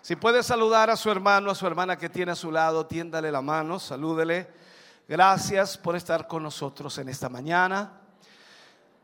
[0.03, 3.33] Si puede saludar a su hermano, a su hermana que tiene a su lado, tiéndale
[3.33, 4.47] la mano, salúdele.
[5.09, 7.99] Gracias por estar con nosotros en esta mañana.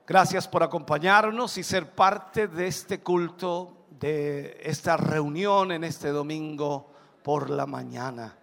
[0.06, 6.90] Gracias por acompañarnos y ser parte de este culto de esta reunión en este domingo
[7.22, 8.36] por la mañana.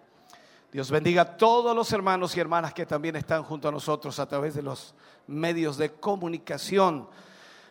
[0.72, 4.26] Dios bendiga a todos los hermanos y hermanas que también están junto a nosotros a
[4.28, 4.96] través de los
[5.28, 7.08] medios de comunicación,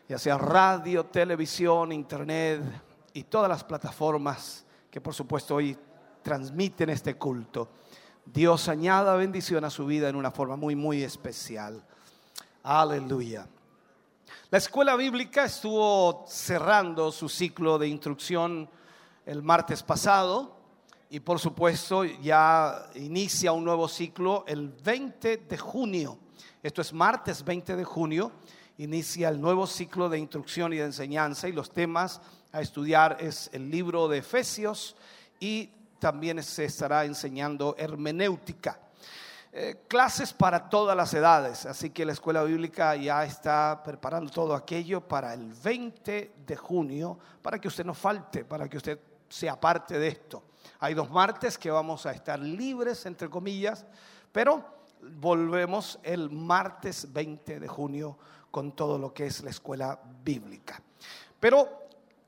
[0.09, 2.62] ya sea radio, televisión, internet
[3.12, 5.76] y todas las plataformas que por supuesto hoy
[6.22, 7.68] transmiten este culto.
[8.24, 11.83] Dios añada bendición a su vida en una forma muy, muy especial.
[12.62, 13.49] Aleluya.
[14.53, 18.68] La escuela bíblica estuvo cerrando su ciclo de instrucción
[19.24, 20.55] el martes pasado
[21.09, 26.18] y por supuesto ya inicia un nuevo ciclo el 20 de junio.
[26.62, 28.30] Esto es martes 20 de junio,
[28.76, 32.20] inicia el nuevo ciclo de instrucción y de enseñanza y los temas
[32.53, 34.96] a estudiar es el libro de Efesios
[35.40, 38.78] y también se estará enseñando hermenéutica.
[39.55, 44.55] Eh, clases para todas las edades, así que la escuela bíblica ya está preparando todo
[44.55, 48.98] aquello para el 20 de junio, para que usted no falte, para que usted
[49.28, 50.42] sea parte de esto.
[50.80, 53.84] Hay dos martes que vamos a estar libres, entre comillas,
[54.32, 54.64] pero
[55.03, 58.16] volvemos el martes 20 de junio
[58.50, 60.80] con todo lo que es la escuela bíblica.
[61.38, 61.82] Pero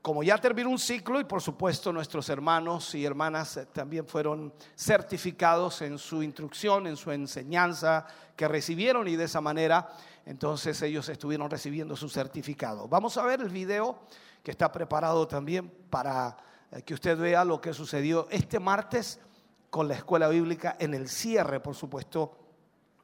[0.05, 4.53] como ya terminó un ciclo y por supuesto nuestros hermanos y hermanas eh, también fueron
[4.75, 9.87] certificados en su instrucción, en su enseñanza que recibieron y de esa manera
[10.27, 12.87] entonces ellos estuvieron recibiendo su certificado.
[12.87, 13.97] Vamos a ver el video
[14.43, 16.37] que está preparado también para
[16.71, 19.19] eh, que usted vea lo que sucedió este martes
[19.71, 22.37] con la escuela bíblica en el cierre, por supuesto,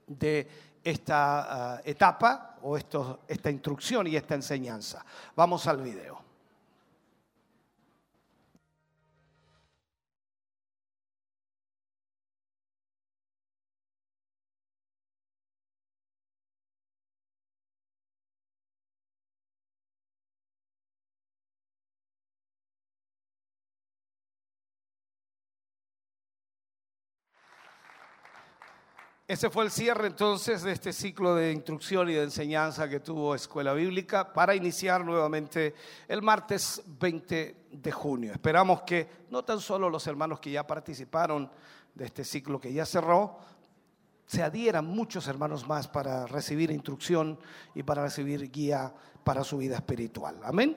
[0.05, 0.47] de
[0.83, 5.03] esta ah, etapa o esta instrucción y esta enseñanza.
[5.35, 6.20] Vamos al video.
[29.31, 33.33] Ese fue el cierre entonces de este ciclo de instrucción y de enseñanza que tuvo
[33.33, 35.73] Escuela Bíblica para iniciar nuevamente
[36.09, 38.33] el martes 20 de junio.
[38.33, 41.49] Esperamos que no tan solo los hermanos que ya participaron
[41.95, 43.37] de este ciclo que ya cerró,
[44.25, 47.39] se adhieran muchos hermanos más para recibir instrucción
[47.73, 50.41] y para recibir guía para su vida espiritual.
[50.43, 50.75] Amén.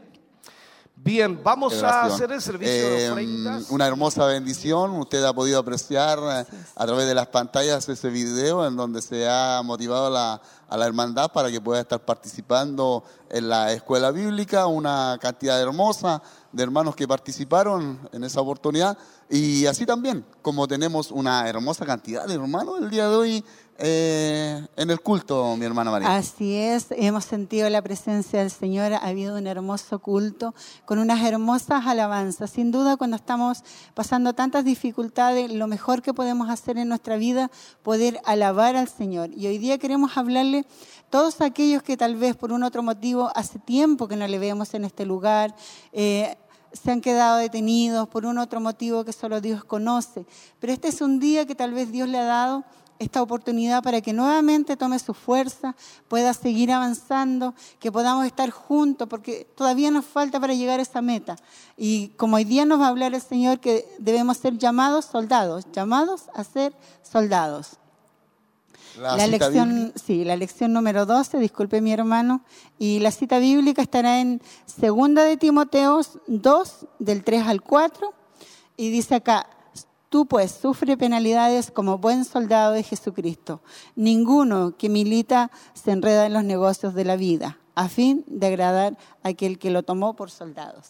[0.96, 4.92] Bien, vamos a hacer el servicio de em, Una hermosa bendición.
[4.92, 6.44] Usted ha podido apreciar eh,
[6.76, 10.40] a través de las pantallas ese video en donde se ha motivado a
[10.76, 14.66] la hermandad para que pueda estar participando en la escuela bíblica.
[14.68, 16.22] Una cantidad hermosa
[16.52, 18.96] de hermanos que participaron en esa oportunidad.
[19.28, 23.44] Y así también, como tenemos una hermosa cantidad de hermanos el día de hoy
[23.76, 26.14] eh, en el culto, mi hermana María.
[26.14, 30.54] Así es, hemos sentido la presencia del Señor, ha habido un hermoso culto
[30.84, 32.50] con unas hermosas alabanzas.
[32.50, 33.64] Sin duda, cuando estamos
[33.94, 37.50] pasando tantas dificultades, lo mejor que podemos hacer en nuestra vida,
[37.82, 39.30] poder alabar al Señor.
[39.36, 40.66] Y hoy día queremos hablarle
[41.10, 44.72] todos aquellos que tal vez por un otro motivo hace tiempo que no le vemos
[44.74, 45.52] en este lugar.
[45.92, 46.36] Eh,
[46.72, 50.26] se han quedado detenidos por un otro motivo que solo Dios conoce.
[50.60, 52.64] Pero este es un día que tal vez Dios le ha dado
[52.98, 55.74] esta oportunidad para que nuevamente tome su fuerza,
[56.08, 61.02] pueda seguir avanzando, que podamos estar juntos, porque todavía nos falta para llegar a esa
[61.02, 61.36] meta.
[61.76, 65.64] Y como hoy día nos va a hablar el Señor, que debemos ser llamados soldados,
[65.72, 66.72] llamados a ser
[67.02, 67.70] soldados.
[69.00, 72.42] La, lección, sí, la lección número 12, disculpe mi hermano,
[72.78, 78.14] y la cita bíblica estará en segunda de Timoteo 2 del 3 al 4
[78.76, 79.48] y dice acá,
[80.14, 83.62] Tú pues sufre penalidades como buen soldado de Jesucristo.
[83.96, 88.96] Ninguno que milita se enreda en los negocios de la vida, a fin de agradar
[89.24, 90.86] a aquel que lo tomó por soldados.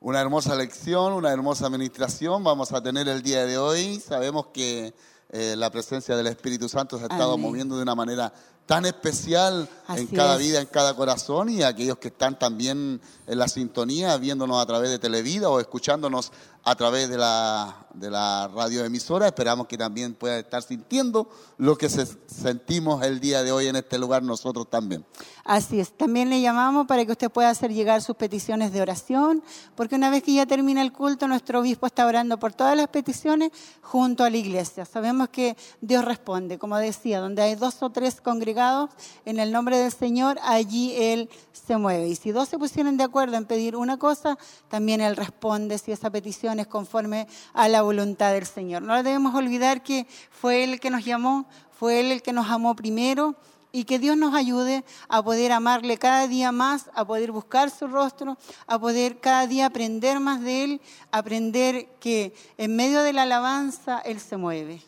[0.00, 4.00] Una hermosa lección, una hermosa administración vamos a tener el día de hoy.
[4.00, 4.92] Sabemos que
[5.30, 8.32] eh, la presencia del Espíritu Santo se ha estado moviendo de una manera
[8.66, 13.46] tan especial en cada vida, en cada corazón y aquellos que están también en la
[13.48, 16.32] sintonía, viéndonos a través de Televida o escuchándonos
[16.64, 19.26] a través de la, de la radioemisora.
[19.26, 23.98] Esperamos que también pueda estar sintiendo lo que sentimos el día de hoy en este
[23.98, 25.04] lugar nosotros también.
[25.44, 29.42] Así es, también le llamamos para que usted pueda hacer llegar sus peticiones de oración,
[29.74, 32.88] porque una vez que ya termina el culto, nuestro obispo está orando por todas las
[32.88, 33.50] peticiones
[33.80, 34.84] junto a la iglesia.
[34.84, 38.90] Sabemos que Dios responde, como decía, donde hay dos o tres congregados
[39.24, 42.08] en el nombre del Señor, allí Él se mueve.
[42.08, 44.36] Y si dos se pusieran de acuerdo en pedir una cosa,
[44.68, 48.82] también Él responde si esa petición conforme a la voluntad del Señor.
[48.82, 51.44] No debemos olvidar que fue Él el que nos llamó,
[51.78, 53.34] fue Él el que nos amó primero
[53.70, 57.86] y que Dios nos ayude a poder amarle cada día más, a poder buscar su
[57.86, 60.80] rostro, a poder cada día aprender más de Él,
[61.10, 64.80] aprender que en medio de la alabanza Él se mueve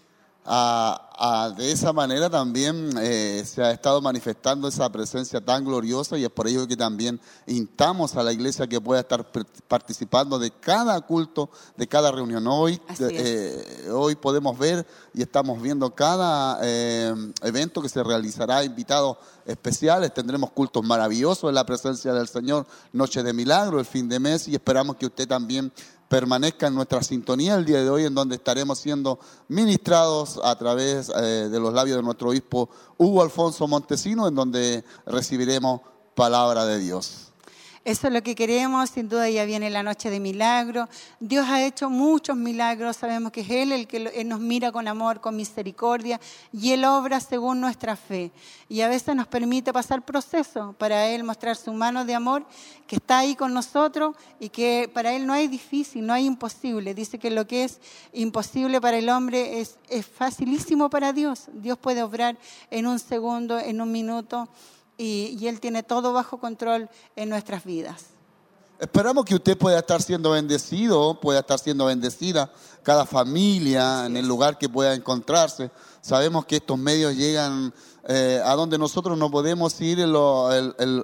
[0.46, 6.24] a, de esa manera también eh, se ha estado manifestando esa presencia tan gloriosa y
[6.24, 9.30] es por ello que también instamos a la iglesia que pueda estar
[9.68, 12.46] participando de cada culto, de cada reunión.
[12.46, 19.18] Hoy, eh, hoy podemos ver y estamos viendo cada eh, evento que se realizará, invitados
[19.44, 24.18] especiales, tendremos cultos maravillosos en la presencia del Señor, Noche de Milagro, el fin de
[24.18, 25.70] mes y esperamos que usted también
[26.10, 31.08] permanezca en nuestra sintonía el día de hoy, en donde estaremos siendo ministrados a través
[31.08, 35.80] eh, de los labios de nuestro obispo Hugo Alfonso Montesino, en donde recibiremos
[36.16, 37.29] palabra de Dios.
[37.82, 40.86] Eso es lo que queremos, sin duda ya viene la noche de milagro.
[41.18, 45.18] Dios ha hecho muchos milagros, sabemos que es Él el que nos mira con amor,
[45.22, 46.20] con misericordia,
[46.52, 48.32] y Él obra según nuestra fe.
[48.68, 52.44] Y a veces nos permite pasar proceso para Él mostrar su mano de amor
[52.86, 56.92] que está ahí con nosotros y que para Él no hay difícil, no hay imposible.
[56.92, 57.80] Dice que lo que es
[58.12, 61.44] imposible para el hombre es, es facilísimo para Dios.
[61.54, 62.36] Dios puede obrar
[62.70, 64.50] en un segundo, en un minuto
[65.00, 68.06] y, Él tiene todo bajo control en nuestras vidas.
[68.78, 72.50] Esperamos que usted pueda estar siendo bendecido, pueda estar siendo bendecida,
[72.82, 75.70] cada familia, en el lugar que pueda encontrarse.
[76.02, 77.74] Sabemos que estos medios llegan
[78.08, 79.98] eh, a donde nosotros no podemos ir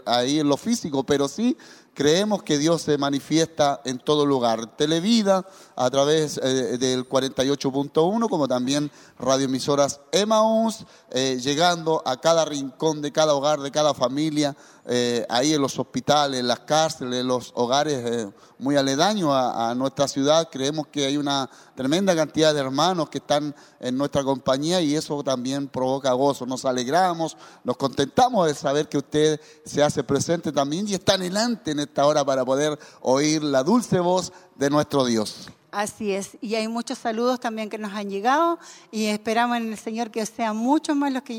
[0.07, 1.57] ahí en lo físico, pero sí
[1.93, 4.75] creemos que Dios se manifiesta en todo lugar.
[4.77, 10.85] Televida a través eh, del 48.1, como también radioemisoras Emmaus,
[11.19, 14.55] eh, llegando a cada rincón de cada hogar, de cada familia,
[14.85, 19.71] eh, ahí en los hospitales, en las cárceles, en los hogares eh, muy aledaños a,
[19.71, 20.47] a, nuestra ciudad.
[20.53, 25.23] Creemos que hay una tremenda cantidad de hermanos que están en nuestra compañía y eso
[25.23, 26.45] también provoca gozo.
[26.45, 31.71] Nos alegramos, nos contentamos de saber que usted se hace presente también y está anhelante
[31.71, 35.49] en esta hora para poder oír la dulce voz de nuestro Dios.
[35.77, 36.39] Así es.
[36.41, 38.59] Y hay muchos saludos también que nos han llegado
[38.91, 41.39] y esperamos en el Señor que sean muchos más los que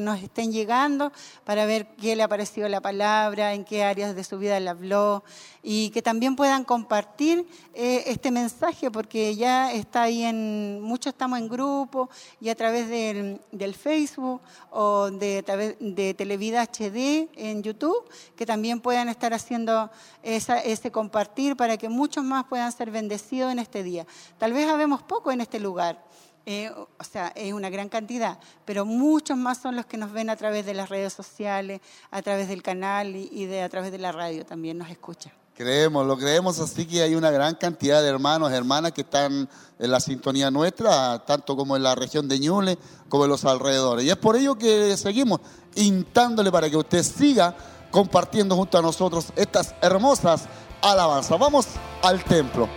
[0.00, 1.12] nos, estén llegando
[1.44, 4.70] para ver qué le ha parecido la palabra, en qué áreas de su vida le
[4.70, 5.22] habló
[5.62, 11.38] y que también puedan compartir eh, este mensaje porque ya está ahí en, muchos estamos
[11.38, 12.08] en grupo
[12.40, 14.40] y a través del, Facebook
[14.70, 18.02] o de, de Televida HD en YouTube,
[18.34, 19.90] que también puedan estar haciendo
[20.22, 24.06] ese compartir para que muchos más puedan ser bendecidos este día.
[24.38, 26.02] Tal vez habemos poco en este lugar,
[26.46, 30.30] eh, o sea, es una gran cantidad, pero muchos más son los que nos ven
[30.30, 31.80] a través de las redes sociales,
[32.10, 35.32] a través del canal y, de, a través de la radio también nos escucha.
[35.54, 39.48] Creemos, lo creemos así que hay una gran cantidad de hermanos, hermanas que están
[39.80, 42.78] en la sintonía nuestra, tanto como en la región de Ñuble,
[43.08, 44.04] como en los alrededores.
[44.04, 45.40] Y es por ello que seguimos
[45.74, 47.56] intándole para que usted siga
[47.90, 50.44] compartiendo junto a nosotros estas hermosas
[50.80, 51.36] alabanzas.
[51.40, 51.66] Vamos
[52.04, 52.68] al templo.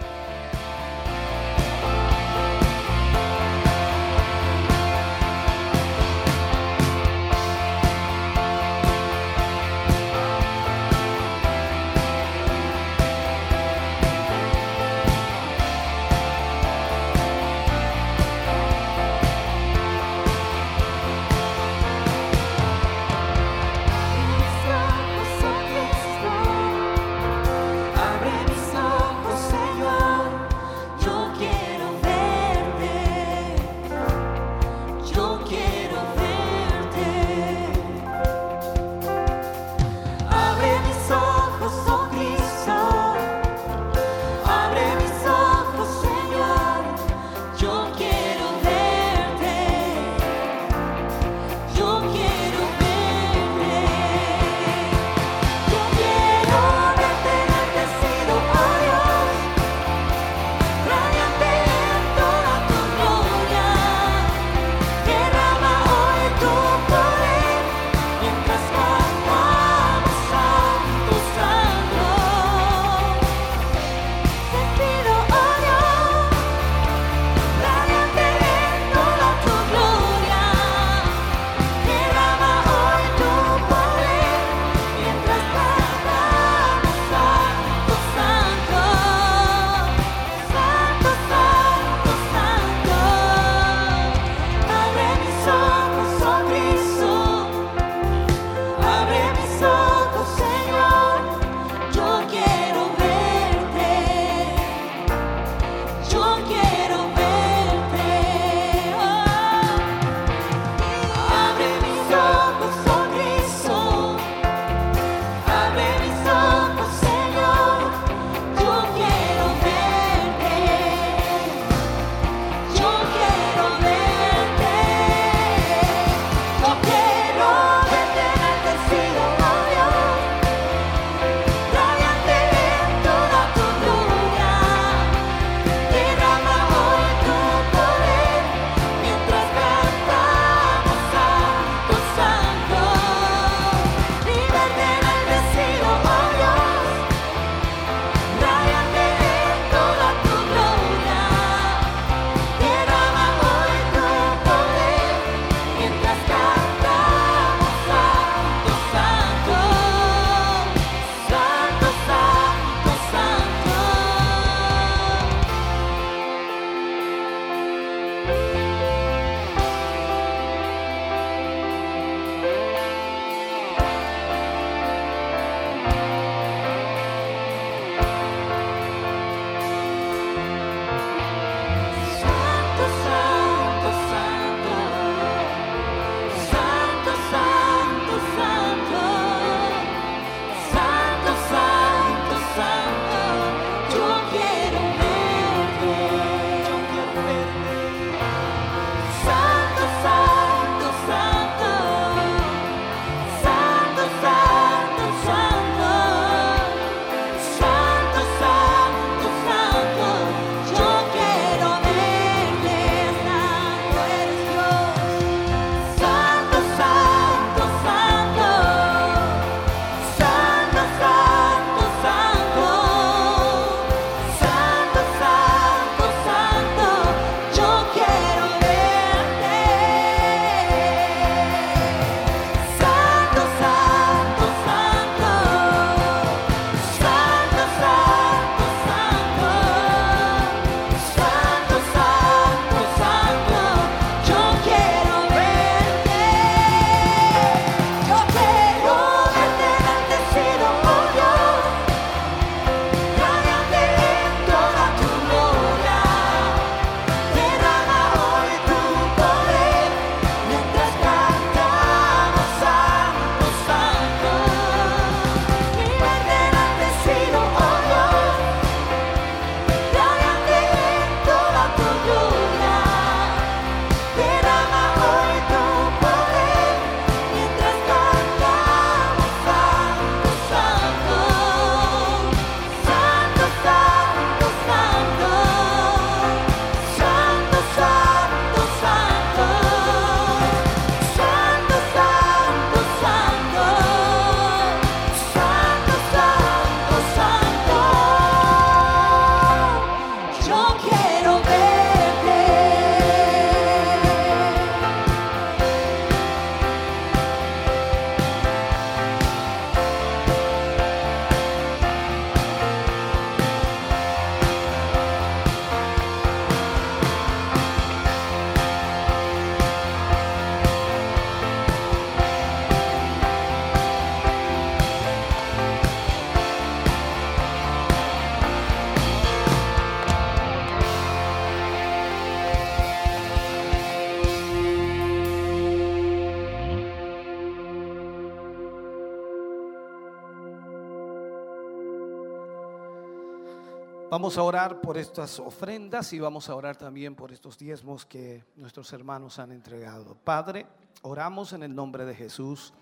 [344.11, 348.43] Vamos a orar por estas ofrendas y vamos a orar también por estos diezmos que
[348.57, 350.15] nuestros hermanos han entregado.
[350.21, 350.65] Padre,
[351.03, 352.73] oramos en el nombre de Jesús,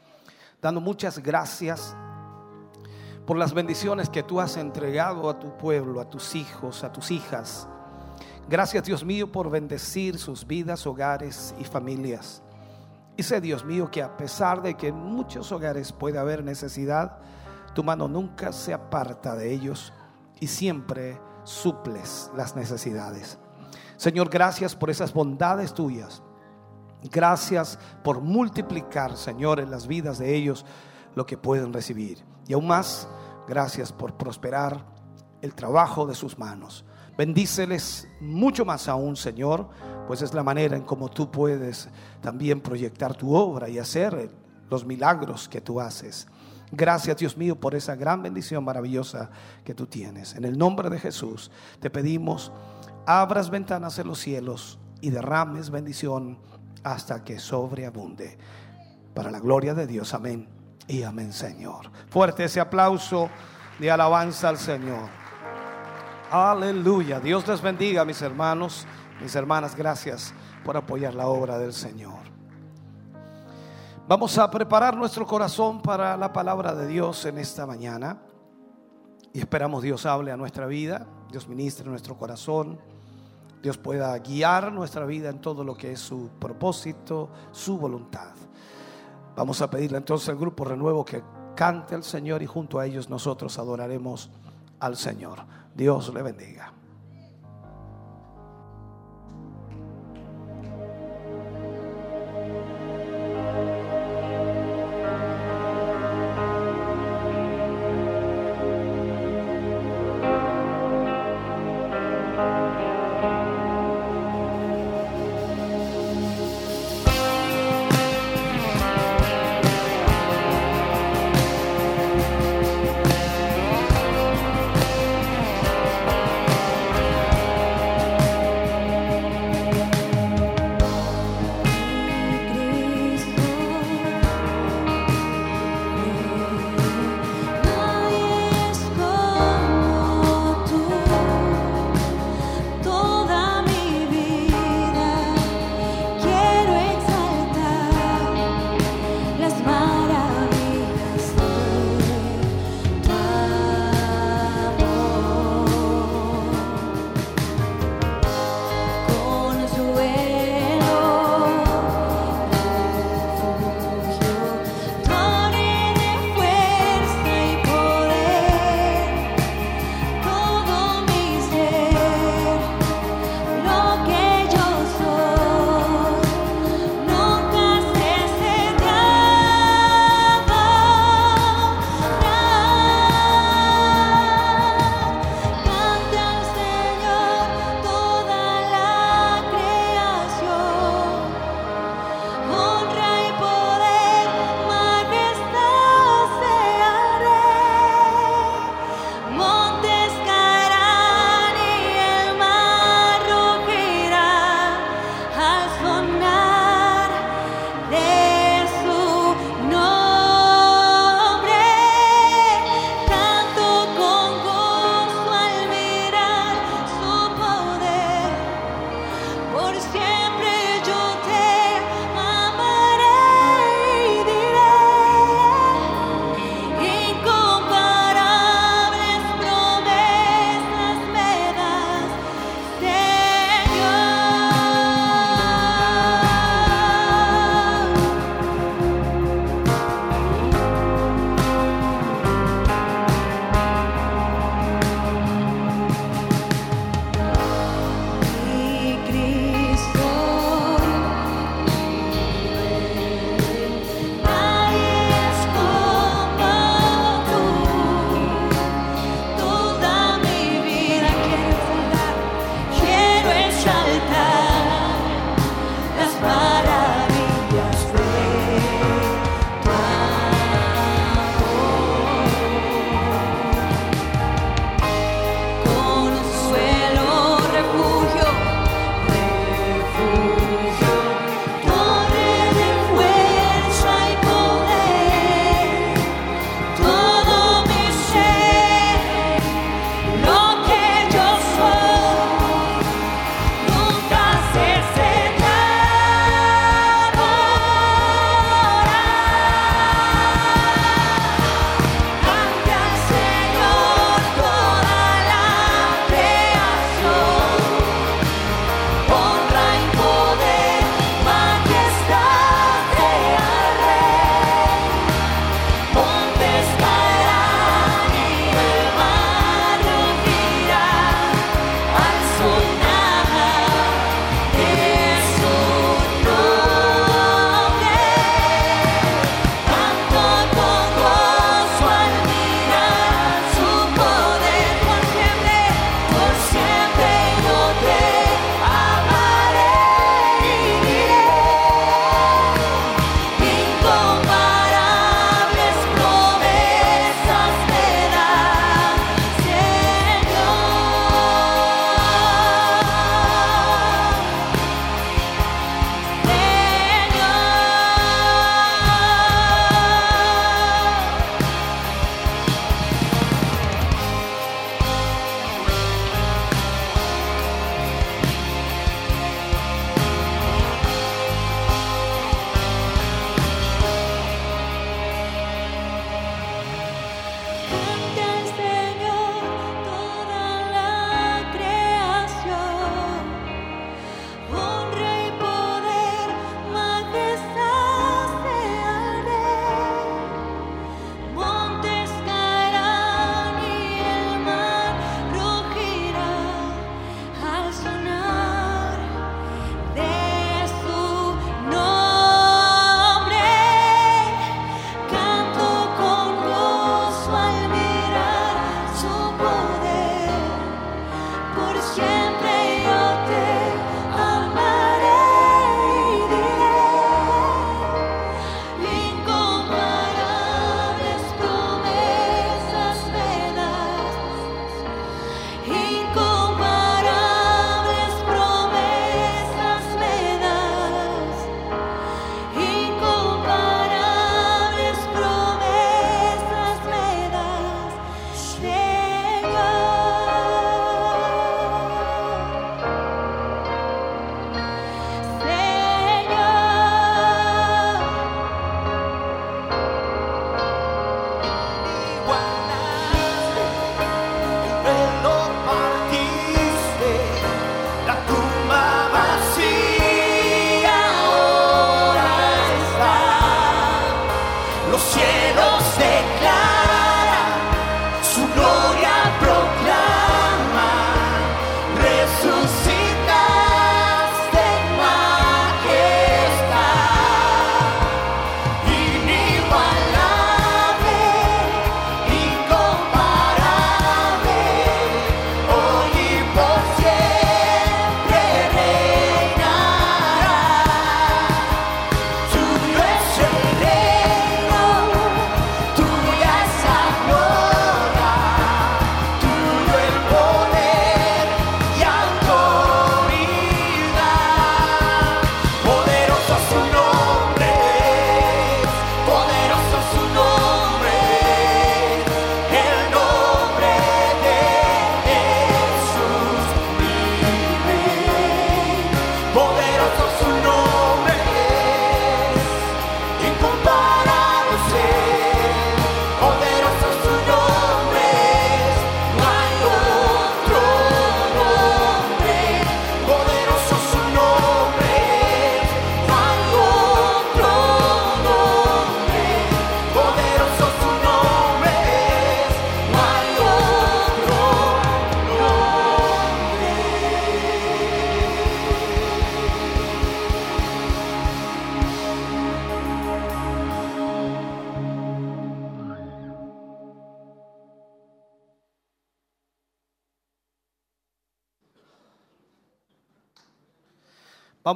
[0.60, 1.96] dando muchas gracias
[3.28, 7.12] por las bendiciones que tú has entregado a tu pueblo, a tus hijos, a tus
[7.12, 7.68] hijas.
[8.50, 12.42] Gracias Dios mío por bendecir sus vidas, hogares y familias.
[13.16, 17.20] Y sé Dios mío que a pesar de que en muchos hogares puede haber necesidad,
[17.76, 19.94] tu mano nunca se aparta de ellos
[20.40, 23.40] y siempre suples las necesidades.
[23.98, 26.24] Señor, gracias por esas bondades tuyas.
[27.04, 30.66] Gracias por multiplicar, Señor, en las vidas de ellos
[31.16, 32.24] lo que pueden recibir.
[32.48, 33.08] Y aún más,
[33.48, 34.86] gracias por prosperar
[35.42, 36.86] el trabajo de sus manos.
[37.18, 39.70] Bendíceles mucho más aún, Señor,
[40.08, 41.90] pues es la manera en cómo tú puedes
[42.22, 44.32] también proyectar tu obra y hacer
[44.70, 46.28] los milagros que tú haces.
[46.72, 49.30] Gracias Dios mío por esa gran bendición maravillosa
[49.64, 50.36] que tú tienes.
[50.36, 52.52] En el nombre de Jesús te pedimos,
[53.08, 56.38] abras ventanas en los cielos y derrames bendición
[56.84, 58.38] hasta que sobreabunde.
[59.16, 60.48] Para la gloria de Dios, amén
[60.88, 61.90] y amén Señor.
[62.10, 63.30] Fuerte ese aplauso
[63.80, 65.10] de alabanza al Señor.
[66.32, 67.20] Aleluya.
[67.20, 68.86] Dios les bendiga, mis hermanos,
[69.20, 69.76] mis hermanas.
[69.76, 70.34] Gracias
[70.64, 72.29] por apoyar la obra del Señor.
[74.10, 78.18] Vamos a preparar nuestro corazón para la palabra de Dios en esta mañana.
[79.32, 82.80] Y esperamos Dios hable a nuestra vida, Dios ministre nuestro corazón,
[83.62, 88.34] Dios pueda guiar nuestra vida en todo lo que es su propósito, su voluntad.
[89.36, 91.22] Vamos a pedirle entonces al grupo renuevo que
[91.54, 94.32] cante al Señor y junto a ellos nosotros adoraremos
[94.80, 95.42] al Señor.
[95.76, 96.74] Dios le bendiga.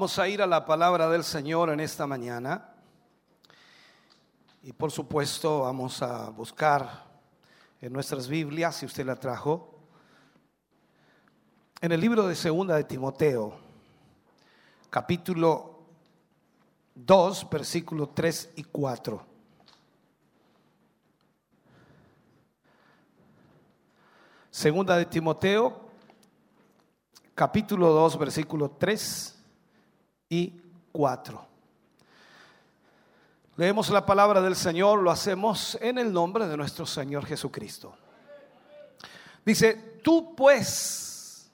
[0.04, 2.74] Vamos a ir a la palabra del Señor en esta mañana.
[4.62, 7.06] Y por supuesto vamos a buscar
[7.80, 9.80] en nuestras Biblias, si usted la trajo,
[11.80, 13.56] en el libro de Segunda de Timoteo,
[14.90, 15.80] capítulo
[16.96, 19.26] 2, versículo 3 y 4.
[24.52, 25.88] Segunda de Timoteo,
[27.34, 29.33] capítulo 2, versículo 3
[30.92, 31.48] 4.
[33.56, 37.94] Leemos la palabra del Señor, lo hacemos en el nombre de nuestro Señor Jesucristo.
[39.46, 41.52] Dice, tú pues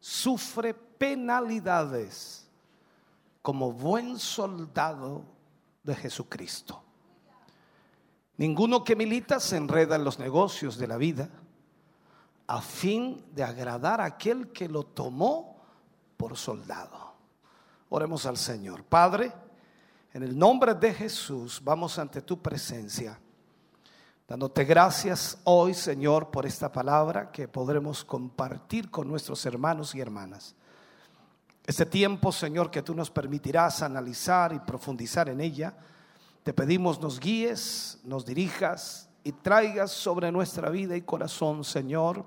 [0.00, 2.48] sufre penalidades
[3.42, 5.24] como buen soldado
[5.84, 6.82] de Jesucristo.
[8.36, 11.28] Ninguno que milita se enreda en los negocios de la vida
[12.48, 15.60] a fin de agradar a aquel que lo tomó
[16.16, 17.07] por soldado.
[17.90, 18.84] Oremos al Señor.
[18.84, 19.32] Padre,
[20.12, 23.18] en el nombre de Jesús vamos ante tu presencia,
[24.26, 30.54] dándote gracias hoy, Señor, por esta palabra que podremos compartir con nuestros hermanos y hermanas.
[31.64, 35.74] Este tiempo, Señor, que tú nos permitirás analizar y profundizar en ella,
[36.42, 42.24] te pedimos nos guíes, nos dirijas y traigas sobre nuestra vida y corazón, Señor,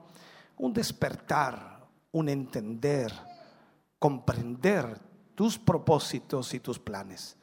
[0.58, 3.12] un despertar, un entender,
[4.00, 5.00] comprender
[5.42, 7.36] tus propósitos y tus planes.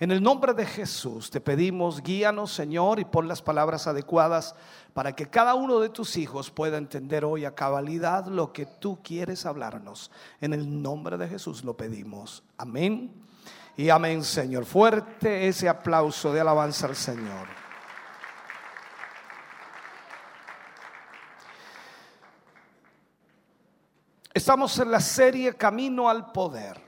[0.00, 4.54] En el nombre de Jesús te pedimos, guíanos Señor y pon las palabras adecuadas
[4.92, 8.98] para que cada uno de tus hijos pueda entender hoy a cabalidad lo que tú
[9.02, 10.10] quieres hablarnos.
[10.42, 12.42] En el nombre de Jesús lo pedimos.
[12.58, 13.14] Amén.
[13.78, 14.66] Y amén Señor.
[14.66, 17.46] Fuerte ese aplauso de alabanza al Señor.
[24.34, 26.87] Estamos en la serie Camino al Poder.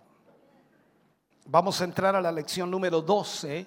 [1.52, 3.66] Vamos a entrar a la lección número 12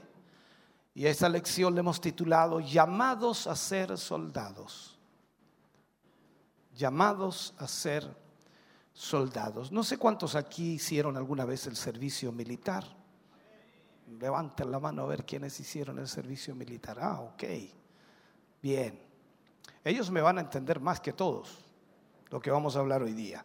[0.96, 4.98] y a esta lección le hemos titulado Llamados a ser soldados.
[6.78, 8.08] Llamados a ser
[8.94, 9.70] soldados.
[9.74, 12.86] No sé cuántos aquí hicieron alguna vez el servicio militar.
[14.18, 16.98] Levanten la mano a ver quiénes hicieron el servicio militar.
[17.02, 17.44] Ah, ok.
[18.62, 18.98] Bien.
[19.84, 21.50] Ellos me van a entender más que todos
[22.30, 23.44] lo que vamos a hablar hoy día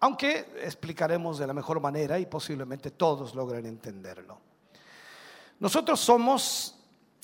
[0.00, 4.38] aunque explicaremos de la mejor manera y posiblemente todos logren entenderlo.
[5.58, 6.78] Nosotros somos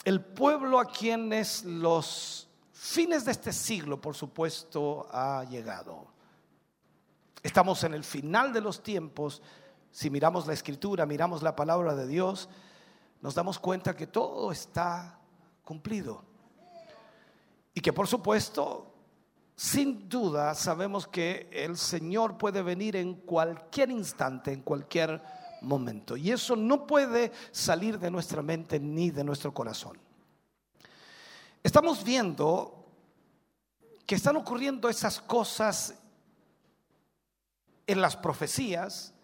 [0.05, 6.07] el pueblo a quienes los fines de este siglo, por supuesto, ha llegado.
[7.43, 9.43] Estamos en el final de los tiempos.
[9.91, 12.49] Si miramos la escritura, miramos la palabra de Dios,
[13.21, 15.19] nos damos cuenta que todo está
[15.65, 16.25] cumplido.
[17.75, 18.92] Y que por supuesto
[19.63, 25.23] sin duda sabemos que el Señor puede venir en cualquier instante, en cualquier
[25.61, 26.17] momento.
[26.17, 29.97] Y eso no puede salir de nuestra mente ni de nuestro corazón.
[31.63, 32.87] Estamos viendo
[34.05, 35.95] que están ocurriendo esas cosas
[37.87, 39.15] en las profecías.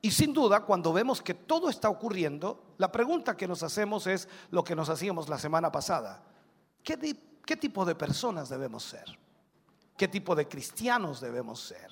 [0.00, 4.30] Y sin duda, cuando vemos que todo está ocurriendo, la pregunta que nos hacemos es
[4.50, 6.22] lo que nos hacíamos la semana pasada.
[6.82, 6.96] ¿Qué,
[7.48, 9.06] ¿Qué tipo de personas debemos ser?
[9.96, 11.90] ¿Qué tipo de cristianos debemos ser?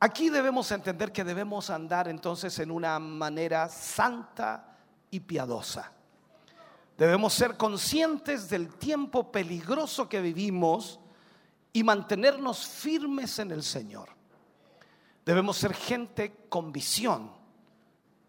[0.00, 4.76] Aquí debemos entender que debemos andar entonces en una manera santa
[5.10, 5.92] y piadosa.
[6.98, 11.00] Debemos ser conscientes del tiempo peligroso que vivimos
[11.72, 14.10] y mantenernos firmes en el Señor.
[15.24, 17.32] Debemos ser gente con visión,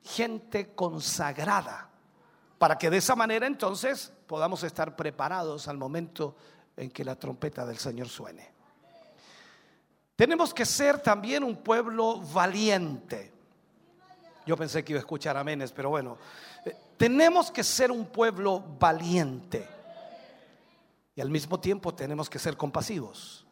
[0.02, 1.90] gente consagrada,
[2.58, 6.36] para que de esa manera entonces podamos estar preparados al momento
[6.78, 8.54] en que la trompeta del Señor suene.
[10.16, 13.34] Tenemos que ser también un pueblo valiente.
[14.46, 16.18] Yo pensé que iba a escuchar aménes pero bueno,
[16.66, 19.68] eh, tenemos que ser un pueblo valiente.
[21.18, 23.46] Y al mismo tiempo tenemos que ser compasivos.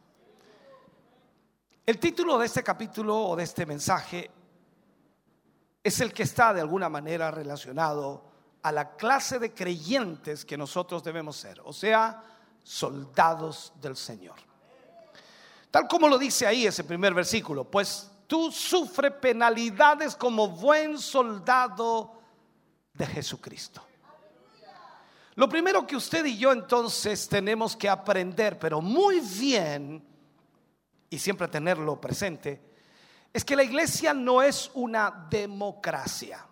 [1.86, 4.30] El título de este capítulo o de este mensaje
[5.82, 8.33] es el que está de alguna manera relacionado
[8.64, 12.24] a la clase de creyentes que nosotros debemos ser, o sea,
[12.62, 14.36] soldados del Señor.
[15.70, 22.18] Tal como lo dice ahí ese primer versículo, pues tú sufre penalidades como buen soldado
[22.94, 23.82] de Jesucristo.
[25.34, 30.02] Lo primero que usted y yo entonces tenemos que aprender, pero muy bien,
[31.10, 32.62] y siempre tenerlo presente,
[33.30, 36.42] es que la iglesia no es una democracia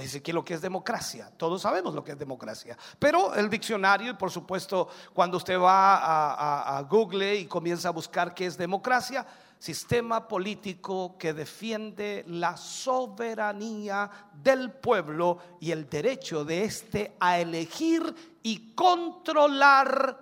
[0.00, 2.76] dice decir, que lo que es democracia, todos sabemos lo que es democracia.
[2.98, 7.92] Pero el diccionario, y por supuesto, cuando usted va a, a Google y comienza a
[7.92, 9.24] buscar qué es democracia,
[9.58, 14.10] sistema político que defiende la soberanía
[14.42, 20.20] del pueblo y el derecho de éste a elegir y controlar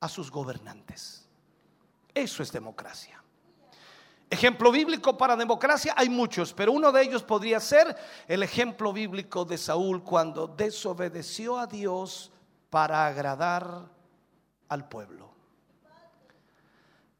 [0.00, 1.28] a sus gobernantes.
[2.14, 3.22] Eso es democracia.
[4.30, 7.96] Ejemplo bíblico para democracia hay muchos, pero uno de ellos podría ser
[8.26, 12.30] el ejemplo bíblico de Saúl cuando desobedeció a Dios
[12.68, 13.88] para agradar
[14.68, 15.30] al pueblo.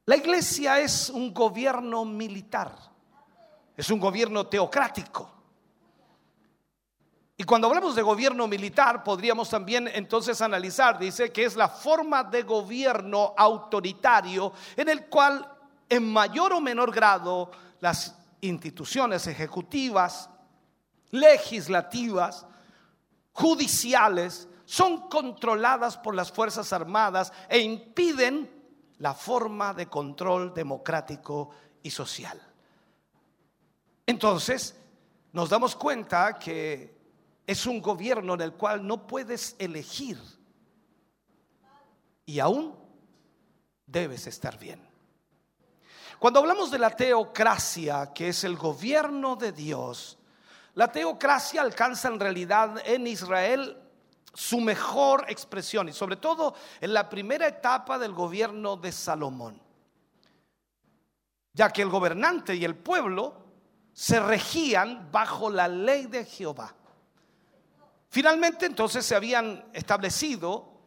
[0.05, 2.75] La iglesia es un gobierno militar,
[3.75, 5.31] es un gobierno teocrático.
[7.39, 12.25] Y cuando hablamos de gobierno militar, podríamos también entonces analizar, dice, que es la forma
[12.25, 15.55] de gobierno autoritario en el cual
[15.89, 17.51] en mayor o menor grado
[17.81, 20.31] las instituciones ejecutivas,
[21.11, 22.47] legislativas,
[23.33, 28.51] judiciales, son controladas por las Fuerzas Armadas e impiden
[28.99, 31.51] la forma de control democrático
[31.83, 32.39] y social.
[34.05, 34.77] Entonces,
[35.33, 36.97] nos damos cuenta que
[37.47, 40.21] es un gobierno en el cual no puedes elegir
[42.27, 42.75] y aún
[43.87, 44.88] debes estar bien.
[46.19, 50.19] Cuando hablamos de la teocracia, que es el gobierno de Dios,
[50.75, 53.77] la teocracia alcanza en realidad en Israel
[54.35, 59.63] su mejor expresión y sobre todo en la primera etapa del gobierno de Salomón,
[61.55, 63.45] ya que el gobernante y el pueblo
[63.93, 66.75] se regían bajo la ley de Jehová.
[68.09, 70.78] Finalmente entonces se habían establecido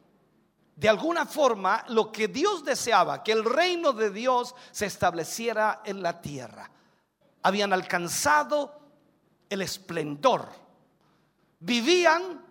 [0.81, 6.01] de alguna forma lo que Dios deseaba, que el reino de Dios se estableciera en
[6.01, 6.71] la tierra.
[7.43, 8.79] Habían alcanzado
[9.47, 10.49] el esplendor.
[11.59, 12.43] Vivían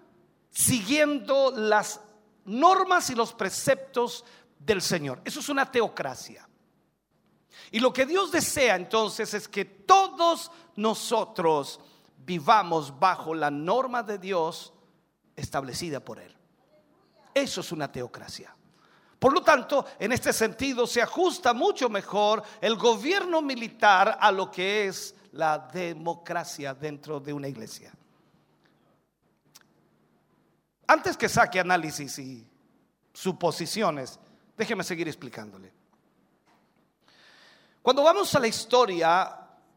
[0.49, 1.99] siguiendo las
[2.45, 4.25] normas y los preceptos
[4.61, 5.21] del Señor.
[5.25, 6.49] Eso es una teocracia.
[7.73, 11.81] Y lo que Dios desea entonces es que todos nosotros
[12.19, 14.73] vivamos bajo la norma de Dios
[15.35, 16.37] establecida por Él.
[17.41, 18.55] Eso es una teocracia.
[19.19, 24.51] Por lo tanto, en este sentido, se ajusta mucho mejor el gobierno militar a lo
[24.51, 27.93] que es la democracia dentro de una iglesia.
[30.87, 32.47] Antes que saque análisis y
[33.13, 34.19] suposiciones,
[34.57, 35.73] déjeme seguir explicándole.
[37.83, 39.37] Cuando vamos a la historia,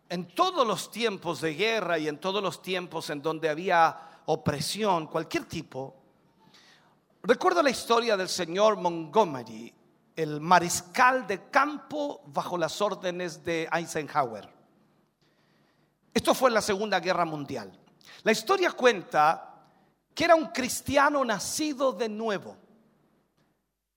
[0.09, 3.95] en todos los tiempos de guerra y en todos los tiempos en donde había
[4.25, 6.02] opresión, cualquier tipo,
[7.25, 9.73] Recuerdo la historia del señor Montgomery,
[10.13, 14.49] el mariscal de campo bajo las órdenes de Eisenhower.
[16.13, 17.79] Esto fue en la Segunda Guerra Mundial.
[18.23, 19.65] La historia cuenta
[20.13, 22.57] que era un cristiano nacido de nuevo.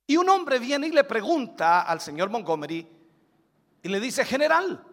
[0.07, 2.87] Y un hombre viene y le pregunta al señor Montgomery
[3.83, 4.85] y le dice, general,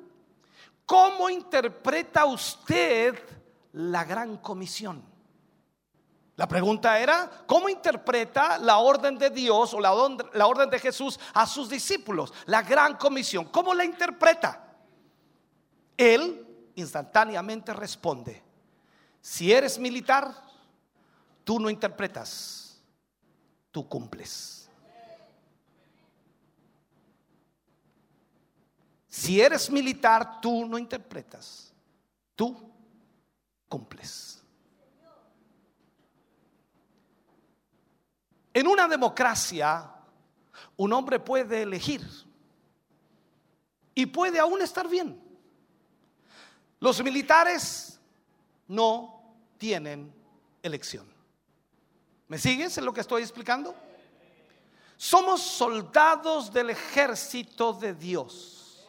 [0.88, 3.14] ¿cómo interpreta usted
[3.74, 5.13] la gran comisión?
[6.36, 11.46] La pregunta era, ¿cómo interpreta la orden de Dios o la, orden de Jesús a
[11.46, 12.34] sus discípulos?
[12.48, 14.68] La gran comisión, ¿cómo la interpreta?
[15.96, 18.42] Él instantáneamente responde,
[19.22, 20.32] si eres militar,
[21.44, 22.82] tú no interpretas,
[23.72, 24.68] tú cumples.
[29.08, 31.72] Si eres militar, tú no interpretas,
[32.36, 32.60] tú
[33.70, 34.43] cumples.
[38.54, 39.90] En una democracia,
[40.78, 42.08] un hombre puede elegir
[43.96, 45.20] y puede aún estar bien.
[46.80, 48.00] Los militares
[48.68, 50.14] no tienen
[50.62, 51.12] elección.
[52.28, 53.74] ¿Me sigues en lo que estoy explicando?
[54.98, 58.88] Somos soldados del ejército de Dios.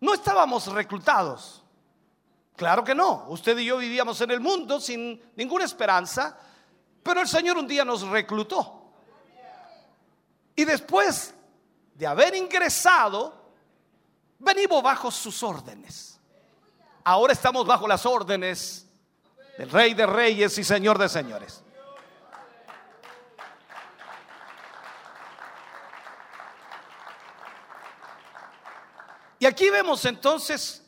[0.00, 1.62] No estábamos reclutados.
[2.56, 3.26] Claro que no.
[3.28, 6.36] Usted y yo vivíamos en el mundo sin ninguna esperanza
[7.02, 8.76] pero el Señor un día nos reclutó.
[10.56, 11.34] Y después
[11.94, 13.50] de haber ingresado,
[14.38, 16.20] venimos bajo sus órdenes.
[17.04, 18.86] Ahora estamos bajo las órdenes
[19.56, 21.62] del Rey de Reyes y Señor de Señores.
[29.38, 30.84] Y aquí vemos entonces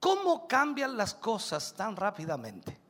[0.00, 2.80] cómo cambian las cosas tan rápidamente.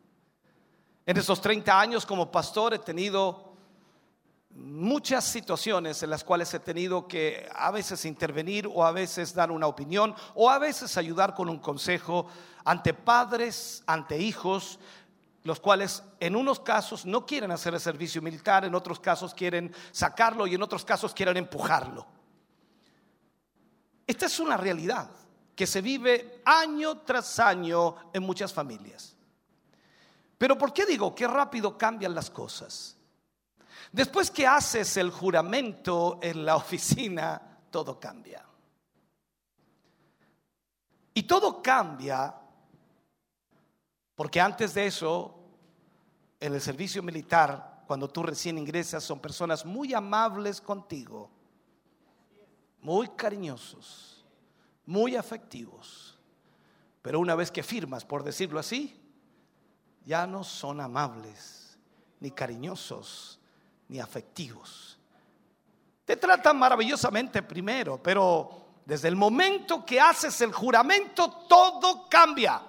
[1.08, 3.52] En esos 30 años como pastor he tenido
[4.50, 9.52] muchas situaciones en las cuales he tenido que a veces intervenir o a veces dar
[9.52, 12.26] una opinión o a veces ayudar con un consejo
[12.64, 14.80] ante padres, ante hijos,
[15.44, 19.72] los cuales en unos casos no quieren hacer el servicio militar, en otros casos quieren
[19.92, 22.04] sacarlo y en otros casos quieren empujarlo.
[24.08, 25.08] Esta es una realidad
[25.54, 29.15] que se vive año tras año en muchas familias.
[30.38, 32.96] Pero ¿por qué digo que rápido cambian las cosas?
[33.92, 37.40] Después que haces el juramento en la oficina,
[37.70, 38.44] todo cambia.
[41.14, 42.34] Y todo cambia
[44.14, 45.34] porque antes de eso,
[46.40, 51.30] en el servicio militar, cuando tú recién ingresas, son personas muy amables contigo,
[52.80, 54.24] muy cariñosos,
[54.86, 56.18] muy afectivos.
[57.02, 58.98] Pero una vez que firmas, por decirlo así,
[60.06, 61.76] ya no son amables,
[62.20, 63.40] ni cariñosos,
[63.88, 64.98] ni afectivos.
[66.04, 72.62] Te tratan maravillosamente primero, pero desde el momento que haces el juramento, todo cambia.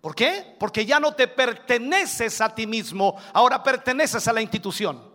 [0.00, 0.56] ¿Por qué?
[0.58, 5.08] Porque ya no te perteneces a ti mismo, ahora perteneces a la institución.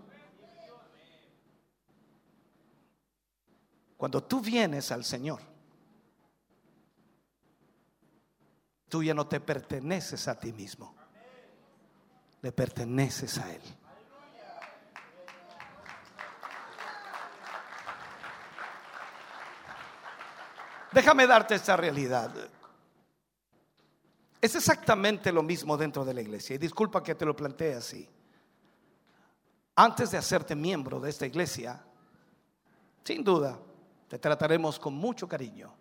[3.98, 5.42] Cuando tú vienes al Señor,
[8.94, 10.94] tuya no te perteneces a ti mismo.
[12.44, 13.62] Le perteneces a Él.
[20.92, 22.30] Déjame darte esta realidad.
[24.40, 26.54] Es exactamente lo mismo dentro de la iglesia.
[26.56, 28.08] Y disculpa que te lo plantee así.
[29.76, 31.84] Antes de hacerte miembro de esta iglesia,
[33.04, 33.58] sin duda,
[34.08, 35.74] te trataremos con mucho cariño,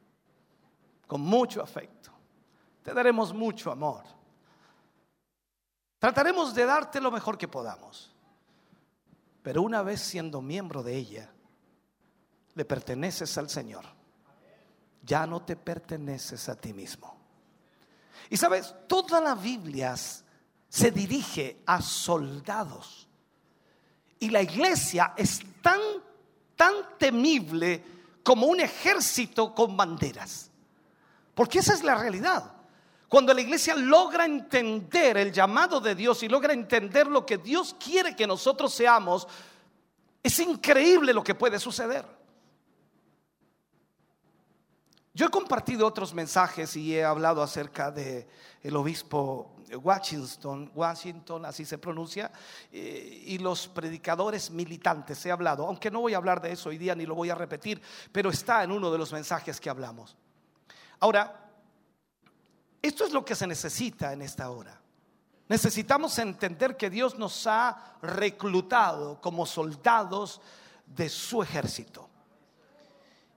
[1.07, 2.12] con mucho afecto
[2.83, 4.03] te daremos mucho amor.
[5.99, 8.13] Trataremos de darte lo mejor que podamos.
[9.43, 11.31] Pero una vez siendo miembro de ella,
[12.55, 13.85] le perteneces al Señor.
[15.05, 17.17] Ya no te perteneces a ti mismo.
[18.31, 23.09] Y sabes, toda la Biblia se dirige a soldados.
[24.21, 25.81] Y la iglesia es tan,
[26.57, 27.85] tan temible
[28.23, 30.51] como un ejército con banderas.
[31.35, 32.52] Porque esa es la realidad.
[33.13, 37.77] Cuando la iglesia logra entender el llamado de Dios y logra entender lo que Dios
[37.79, 39.29] quiere que nosotros seamos,
[40.23, 42.07] es increíble lo que puede suceder.
[45.13, 48.27] Yo he compartido otros mensajes y he hablado acerca de
[48.63, 52.33] el obispo Washington, Washington, así se pronuncia,
[52.73, 55.27] eh, y los predicadores militantes.
[55.27, 57.35] He hablado, aunque no voy a hablar de eso hoy día ni lo voy a
[57.35, 60.17] repetir, pero está en uno de los mensajes que hablamos.
[60.99, 61.42] Ahora,
[62.83, 64.77] esto es lo que se necesita en esta hora.
[65.49, 70.41] Necesitamos entender que Dios nos ha reclutado como soldados
[70.85, 72.09] de su ejército.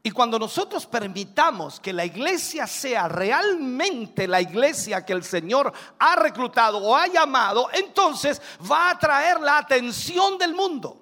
[0.02, 6.16] Y cuando nosotros permitamos que la iglesia sea realmente la iglesia que el Señor ha
[6.16, 11.02] reclutado o ha llamado, entonces va a atraer la atención del mundo.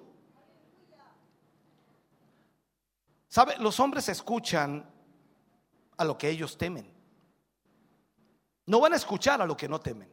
[3.28, 3.56] ¿Sabe?
[3.58, 4.88] Los hombres escuchan
[5.98, 6.93] a lo que ellos temen.
[8.66, 10.08] No van a escuchar a lo que no temen.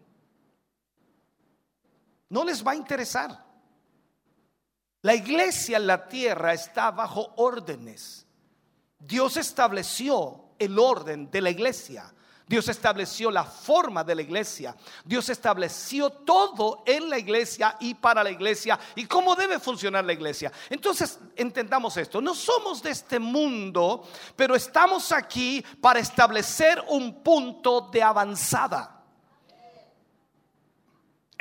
[2.29, 3.45] No les va a interesar.
[5.01, 8.25] La iglesia en la tierra está bajo órdenes.
[8.99, 12.13] Dios estableció el orden de la iglesia
[12.47, 14.75] Dios estableció la forma de la iglesia.
[15.05, 20.13] Dios estableció todo en la iglesia y para la iglesia y cómo debe funcionar la
[20.13, 20.51] iglesia.
[20.69, 22.21] Entonces, entendamos esto.
[22.21, 24.03] No somos de este mundo,
[24.35, 29.00] pero estamos aquí para establecer un punto de avanzada.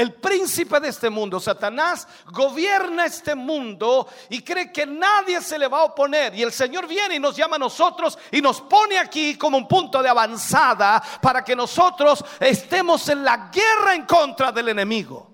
[0.00, 5.68] El príncipe de este mundo, Satanás, gobierna este mundo y cree que nadie se le
[5.68, 6.34] va a oponer.
[6.34, 9.68] Y el Señor viene y nos llama a nosotros y nos pone aquí como un
[9.68, 15.28] punto de avanzada para que nosotros estemos en la guerra en contra del enemigo.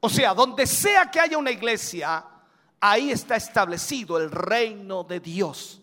[0.00, 2.24] O sea, donde sea que haya una iglesia,
[2.80, 5.78] ahí está establecido el reino de Dios.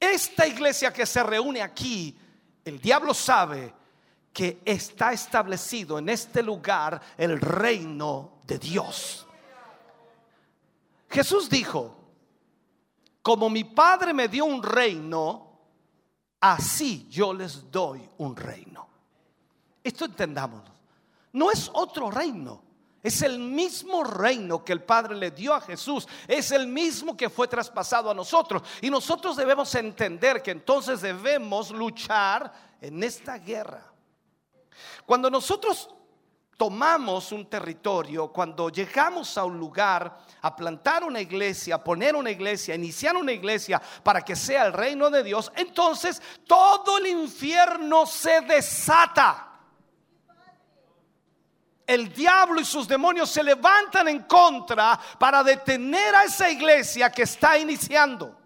[0.00, 2.16] Esta iglesia que se reúne aquí,
[2.64, 3.83] el diablo sabe
[4.34, 9.24] que está establecido en este lugar el reino de Dios.
[11.08, 11.96] Jesús dijo,
[13.22, 15.58] como mi Padre me dio un reino,
[16.40, 18.88] así yo les doy un reino.
[19.84, 20.74] Esto entendámoslo.
[21.32, 22.60] No es otro reino,
[23.04, 26.08] es el mismo reino que el Padre le dio a Jesús.
[26.26, 28.62] Es el mismo que fue traspasado a nosotros.
[28.80, 33.93] Y nosotros debemos entender que entonces debemos luchar en esta guerra.
[35.06, 35.90] Cuando nosotros
[36.56, 42.30] tomamos un territorio, cuando llegamos a un lugar a plantar una iglesia, a poner una
[42.30, 47.08] iglesia, a iniciar una iglesia para que sea el reino de Dios, entonces todo el
[47.08, 49.50] infierno se desata.
[51.86, 57.22] El diablo y sus demonios se levantan en contra para detener a esa iglesia que
[57.22, 58.40] está iniciando.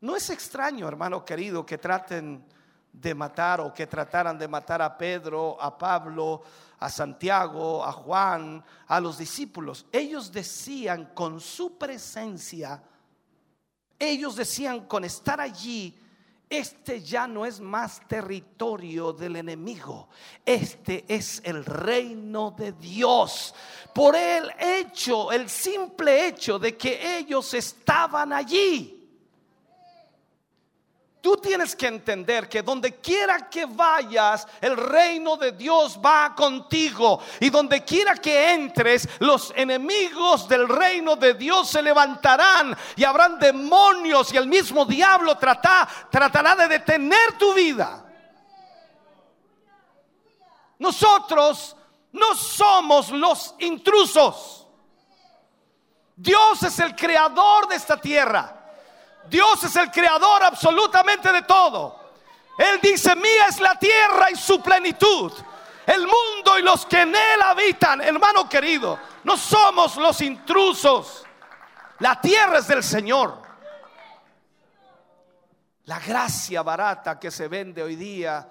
[0.00, 2.44] No es extraño, hermano querido, que traten
[2.92, 6.42] de matar o que trataran de matar a Pedro, a Pablo,
[6.80, 9.86] a Santiago, a Juan, a los discípulos.
[9.92, 12.82] Ellos decían con su presencia,
[13.98, 15.96] ellos decían con estar allí,
[16.50, 20.08] este ya no es más territorio del enemigo.
[20.46, 23.54] Este es el reino de Dios.
[23.94, 28.97] Por el hecho, el simple hecho de que ellos estaban allí.
[31.20, 37.20] Tú tienes que entender que donde quiera que vayas, el reino de Dios va contigo.
[37.40, 43.38] Y donde quiera que entres, los enemigos del reino de Dios se levantarán y habrán
[43.38, 48.04] demonios y el mismo diablo trata, tratará de detener tu vida.
[50.78, 51.74] Nosotros
[52.12, 54.68] no somos los intrusos.
[56.14, 58.54] Dios es el creador de esta tierra.
[59.28, 61.96] Dios es el creador absolutamente de todo.
[62.58, 65.32] Él dice, mía es la tierra y su plenitud,
[65.86, 68.00] el mundo y los que en él habitan.
[68.00, 71.24] Hermano querido, no somos los intrusos.
[72.00, 73.42] La tierra es del Señor.
[75.84, 78.48] La gracia barata que se vende hoy día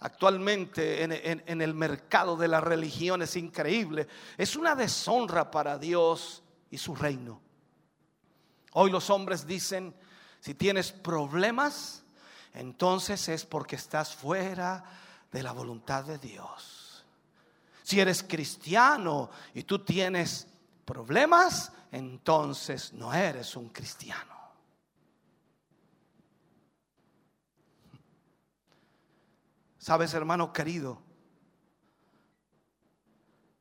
[0.00, 4.08] actualmente en, el mercado de la religión es increíble.
[4.36, 7.40] Es una deshonra para Dios y su reino.
[8.72, 9.94] Hoy los hombres dicen,
[10.44, 12.02] si tienes problemas,
[12.52, 14.84] entonces es porque estás fuera
[15.32, 17.02] de la voluntad de Dios.
[17.82, 20.46] Si eres cristiano y tú tienes
[20.84, 24.34] problemas, entonces no eres un cristiano.
[29.78, 31.00] Sabes, hermano querido,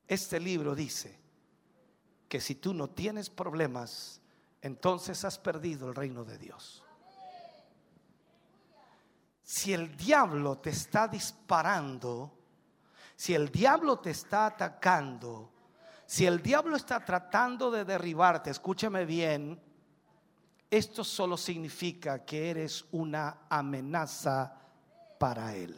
[0.06, 1.18] este libro dice
[2.28, 4.20] que si tú no tienes problemas,
[4.64, 6.82] entonces has perdido el reino de Dios.
[9.44, 12.32] Si el diablo te está disparando,
[13.16, 15.52] si el diablo te está atacando,
[16.06, 19.62] si el diablo está tratando de derribarte, escúchame bien,
[20.72, 24.56] esto solo significa que eres una amenaza
[25.20, 25.76] para él.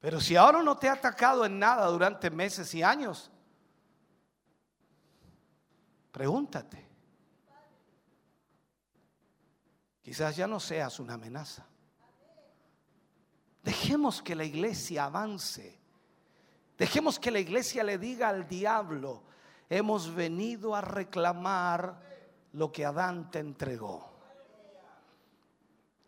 [0.00, 3.30] Pero si ahora no te ha atacado en nada durante meses y años,
[6.10, 6.88] pregúntate.
[10.02, 11.66] Quizás ya no seas una amenaza.
[13.62, 15.78] Dejemos que la iglesia avance.
[16.78, 19.22] Dejemos que la iglesia le diga al diablo,
[19.68, 22.00] hemos venido a reclamar
[22.52, 24.09] lo que Adán te entregó.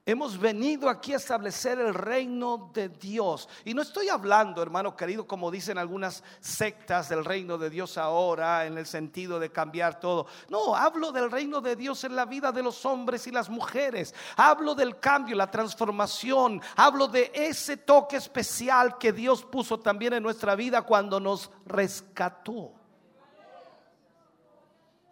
[0.04, 3.48] Hemos venido aquí a establecer el reino de Dios.
[3.64, 8.66] Y no estoy hablando, hermano querido, como dicen algunas sectas del reino de Dios ahora,
[8.66, 10.26] en el sentido de cambiar todo.
[10.48, 14.12] No, hablo del reino de Dios en la vida de los hombres y las mujeres.
[14.36, 16.60] Hablo del cambio, la transformación.
[16.74, 22.72] Hablo de ese toque especial que Dios puso también en nuestra vida cuando nos rescató.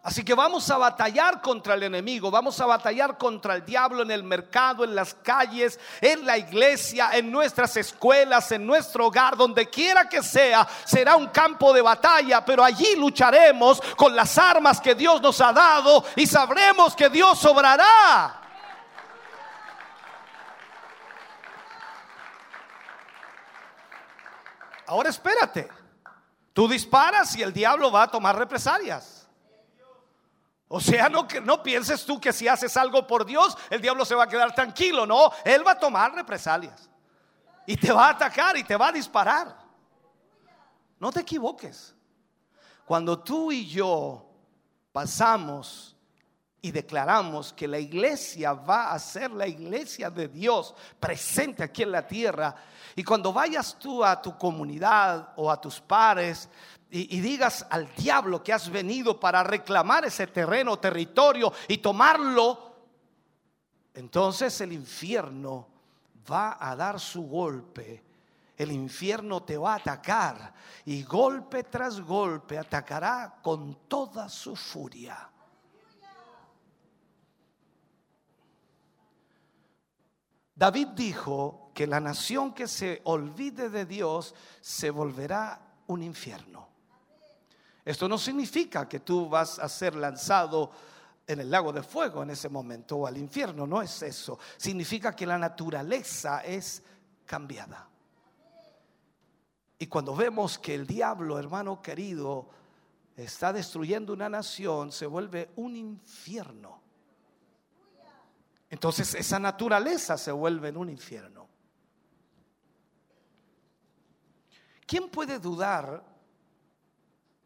[0.03, 4.09] Así que vamos a batallar contra el enemigo, vamos a batallar contra el diablo en
[4.09, 9.69] el mercado, en las calles, en la iglesia, en nuestras escuelas, en nuestro hogar, donde
[9.69, 14.95] quiera que sea, será un campo de batalla, pero allí lucharemos con las armas que
[14.95, 18.37] Dios nos ha dado y sabremos que Dios sobrará
[24.87, 25.69] Ahora espérate,
[26.53, 29.20] tú disparas y el diablo va a tomar represalias.
[30.73, 34.15] O sea, no, no pienses tú que si haces algo por Dios, el diablo se
[34.15, 35.05] va a quedar tranquilo.
[35.05, 36.89] No, él va a tomar represalias.
[37.65, 39.53] Y te va a atacar y te va a disparar.
[40.97, 41.93] No te equivoques.
[42.85, 44.25] Cuando tú y yo
[44.93, 45.97] pasamos
[46.61, 51.91] y declaramos que la iglesia va a ser la iglesia de Dios presente aquí en
[51.91, 52.55] la tierra.
[52.95, 56.47] Y cuando vayas tú a tu comunidad o a tus pares,
[56.93, 62.75] y, digas al diablo que has venido para reclamar ese terreno, territorio y tomarlo,
[63.93, 65.67] entonces el infierno
[66.29, 68.03] va a dar su golpe.
[68.57, 70.53] El infierno te va a atacar
[70.85, 75.29] y golpe tras golpe atacará con toda su furia.
[80.53, 86.70] David dijo que la nación que se olvide de Dios se volverá un infierno.
[87.83, 90.69] Esto no significa que tú vas a ser lanzado
[91.25, 94.37] en el lago de fuego en ese momento o al infierno, no es eso.
[94.57, 96.83] Significa que la naturaleza es
[97.25, 97.87] cambiada.
[99.79, 102.49] Y cuando vemos que el diablo, hermano querido,
[103.15, 106.79] está destruyendo una nación, se vuelve un infierno.
[108.69, 111.47] Entonces esa naturaleza se vuelve en un infierno.
[114.85, 116.10] ¿Quién puede dudar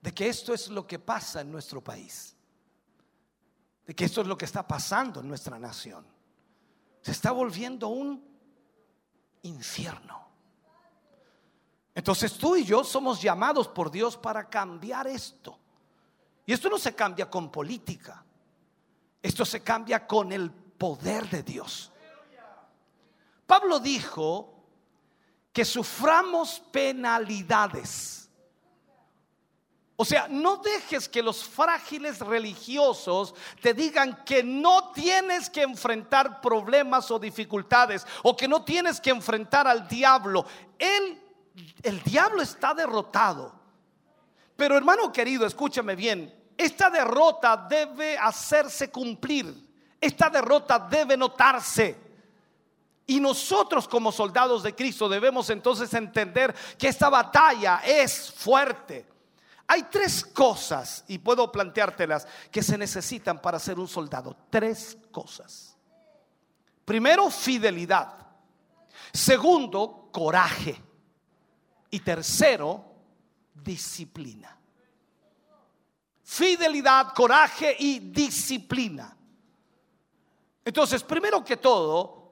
[0.06, 2.36] de que esto es lo que pasa en nuestro país,
[3.88, 6.06] de que esto es lo que está pasando en nuestra nación.
[7.02, 8.24] Se está volviendo un
[9.42, 10.24] infierno.
[11.96, 15.58] Entonces tú y yo somos llamados por Dios para cambiar esto.
[16.46, 18.24] Y esto no se cambia con política,
[19.24, 21.92] esto se cambia con el poder de Dios.
[23.48, 24.54] Pablo dijo
[25.52, 28.22] que suframos penalidades
[29.98, 36.42] o sea, no dejes que los frágiles religiosos te digan que no tienes que enfrentar
[36.42, 40.46] problemas o dificultades o que no tienes que enfrentar al diablo.
[40.78, 41.22] Él,
[41.82, 43.54] el diablo está derrotado.
[44.58, 49.56] Pero hermano querido, escúchame bien, esta derrota debe hacerse cumplir.
[50.02, 51.96] Esta derrota debe notarse.
[53.08, 59.06] Y nosotros como soldados de Cristo debemos entonces entender que esta batalla es fuerte
[59.68, 64.36] hay tres cosas, y puedo planteártelas, que se necesitan para ser un soldado.
[64.50, 65.76] Tres cosas.
[66.84, 68.16] Primero, fidelidad.
[69.12, 70.80] Segundo, coraje.
[71.90, 72.84] Y tercero,
[73.56, 74.56] disciplina.
[76.24, 79.16] Fidelidad, coraje y disciplina.
[80.64, 82.25] Entonces, primero que todo,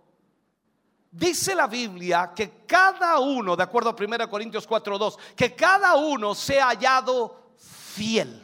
[1.15, 6.33] Dice la Biblia que cada uno, de acuerdo a 1 Corintios 4:2, que cada uno
[6.33, 8.41] sea hallado fiel.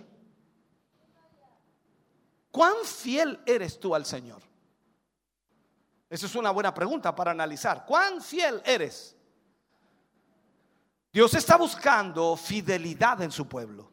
[2.51, 4.43] ¿Cuán fiel eres tú al Señor?
[6.11, 7.87] Esa es una buena pregunta para analizar.
[7.87, 9.15] ¿Cuán fiel eres?
[11.11, 13.91] Dios está buscando fidelidad en su pueblo.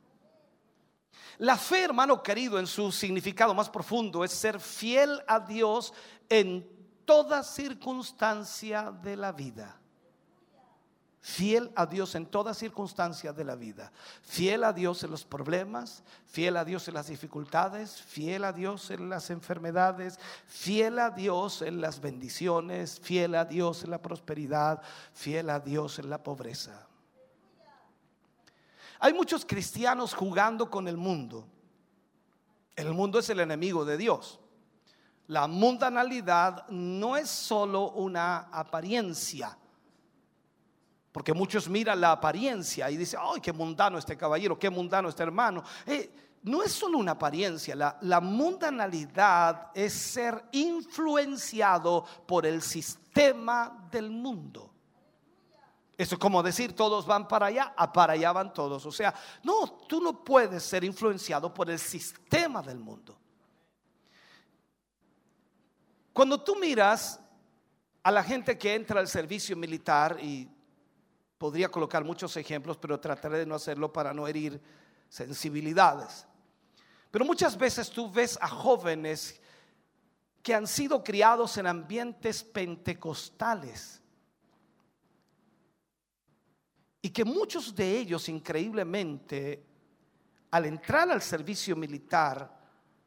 [1.38, 5.94] La fe, hermano querido, en su significado más profundo es ser fiel a Dios
[6.28, 6.75] en
[7.06, 9.80] toda circunstancia de la vida.
[11.20, 13.90] Fiel a Dios en toda circunstancia de la vida.
[14.22, 18.90] Fiel a Dios en los problemas, fiel a Dios en las dificultades, fiel a Dios
[18.90, 24.82] en las enfermedades, fiel a Dios en las bendiciones, fiel a Dios en la prosperidad,
[25.14, 26.86] fiel a Dios en la pobreza.
[29.00, 31.46] Hay muchos cristianos jugando con el mundo.
[32.76, 34.38] El mundo es el enemigo de Dios.
[35.28, 39.56] La mundanalidad no es solo una apariencia.
[41.10, 45.22] Porque muchos miran la apariencia y dicen, ay, qué mundano este caballero, qué mundano este
[45.22, 45.64] hermano.
[45.86, 53.88] Eh, no es solo una apariencia, la, la, mundanalidad es ser influenciado por el sistema
[53.90, 54.70] del mundo.
[55.96, 58.84] Eso es como decir, todos van para allá, a para allá van todos.
[58.86, 59.12] O sea,
[59.42, 63.18] no, tú no puedes ser influenciado por el sistema del mundo.
[66.16, 67.20] Cuando tú miras
[68.02, 70.48] a la gente que entra al servicio militar, y
[71.36, 74.59] podría colocar muchos ejemplos, pero trataré de no hacerlo para no herir
[75.10, 76.26] sensibilidades.
[77.10, 79.38] Pero muchas veces tú ves a jóvenes
[80.43, 84.01] que han sido criados en ambientes pentecostales
[87.02, 89.66] y que muchos de ellos increíblemente
[90.51, 92.55] al entrar al servicio militar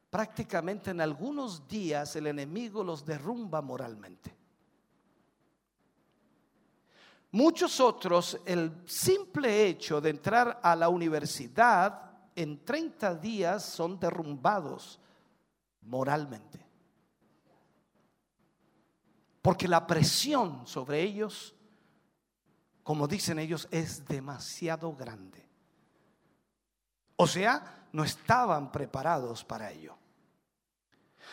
[0.09, 4.35] prácticamente en algunos días el enemigo los derrumba moralmente.
[7.31, 14.99] Muchos otros, el simple hecho de entrar a la universidad, en 30 días son derrumbados
[15.81, 16.65] moralmente.
[19.43, 21.53] Porque la presión sobre ellos,
[22.81, 25.47] como dicen ellos, es demasiado grande.
[27.15, 29.98] O sea, no estaban preparados para ello.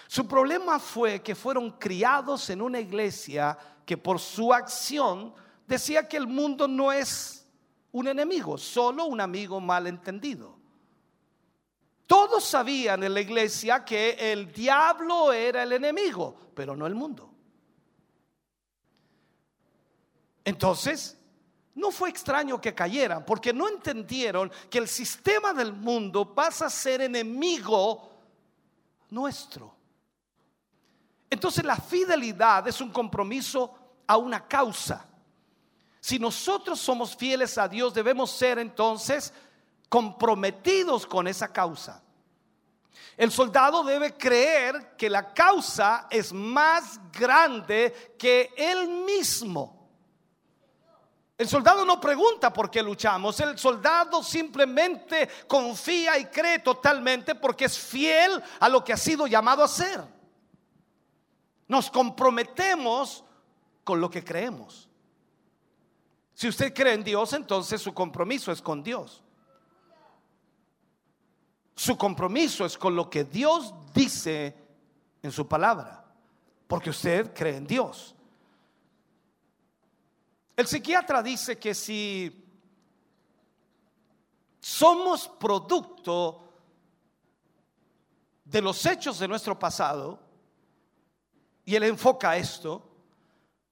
[0.08, 5.34] Su problema fue que fueron criados en una iglesia que por su acción
[5.66, 7.44] decía que el mundo no es
[7.92, 10.56] un enemigo, solo un amigo malentendido.
[12.06, 17.32] Todos sabían en la iglesia que el diablo era el enemigo, pero no el mundo.
[20.44, 21.18] Entonces,
[21.74, 26.70] no fue extraño que cayeran, porque no entendieron que el sistema del mundo pasa a
[26.70, 28.08] ser enemigo
[29.10, 29.75] nuestro.
[31.36, 33.70] Entonces la fidelidad es un compromiso
[34.06, 35.04] a una causa.
[36.00, 39.34] Si nosotros somos fieles a Dios, debemos ser entonces
[39.90, 42.02] comprometidos con esa causa.
[43.18, 49.90] El soldado debe creer que la causa es más grande que él mismo.
[51.36, 57.66] El soldado no pregunta por qué luchamos, el soldado simplemente confía y cree totalmente porque
[57.66, 60.15] es fiel a lo que ha sido llamado a ser.
[61.68, 63.24] Nos comprometemos
[63.84, 64.88] con lo que creemos.
[66.34, 69.22] Si usted cree en Dios, entonces su compromiso es con Dios.
[71.74, 74.54] Su compromiso es con lo que Dios dice
[75.22, 76.04] en su palabra,
[76.68, 78.14] porque usted cree en Dios.
[80.54, 82.44] El psiquiatra dice que si
[84.60, 86.42] somos producto
[88.44, 90.25] de los hechos de nuestro pasado,
[91.66, 92.80] y él enfoca esto,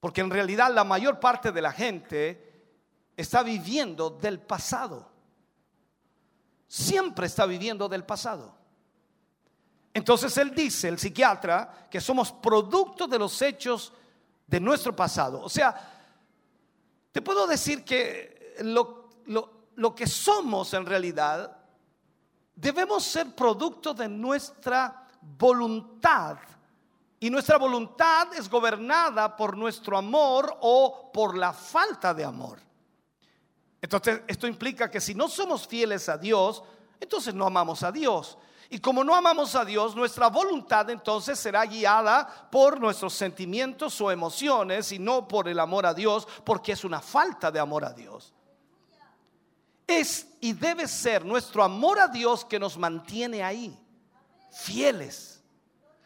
[0.01, 2.67] porque en realidad la mayor parte de la gente
[3.17, 5.11] está viviendo del pasado.
[6.67, 8.53] Siempre está viviendo del pasado.
[9.95, 13.93] Entonces él dice, el psiquiatra, que somos producto de los hechos
[14.45, 15.41] de nuestro pasado.
[15.43, 15.93] O sea,
[17.13, 21.59] te puedo decir que lo, lo que somos en realidad
[22.57, 25.07] debemos ser producto de nuestra
[25.39, 26.39] voluntad
[27.21, 32.59] y nuestra voluntad es gobernada por nuestro amor o por la falta de amor.
[33.81, 36.63] Entonces, esto implica que si no somos fieles a Dios,
[36.99, 38.39] entonces no amamos a Dios.
[38.71, 44.11] Y como no amamos a Dios, nuestra voluntad entonces será guiada por nuestros sentimientos o
[44.11, 47.93] emociones y no por el amor a Dios, porque es una falta de amor a
[47.93, 48.33] Dios.
[49.87, 53.79] Es y debe ser nuestro amor a Dios que nos mantiene ahí,
[54.51, 55.34] fieles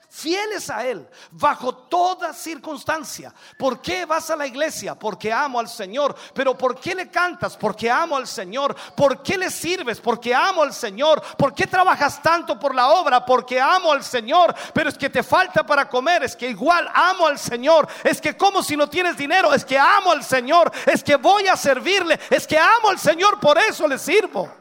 [0.08, 3.32] fieles a Él bajo toda circunstancia.
[3.58, 4.94] ¿Por qué vas a la iglesia?
[4.94, 6.14] Porque amo al Señor.
[6.34, 7.56] Pero ¿por qué le cantas?
[7.56, 8.74] Porque amo al Señor.
[8.96, 10.00] ¿Por qué le sirves?
[10.00, 11.22] Porque amo al Señor.
[11.36, 13.24] ¿Por qué trabajas tanto por la obra?
[13.24, 14.54] Porque amo al Señor.
[14.72, 16.22] Pero es que te falta para comer.
[16.24, 17.86] Es que igual amo al Señor.
[18.02, 19.52] Es que como si no tienes dinero.
[19.54, 20.70] Es que amo al Señor.
[20.86, 22.18] Es que voy a servirle.
[22.30, 23.38] Es que amo al Señor.
[23.40, 24.57] Por eso le sirvo.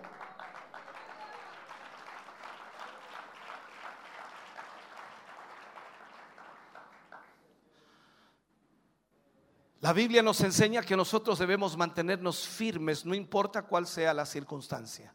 [9.80, 15.14] La Biblia nos enseña que nosotros debemos mantenernos firmes, no importa cuál sea la circunstancia,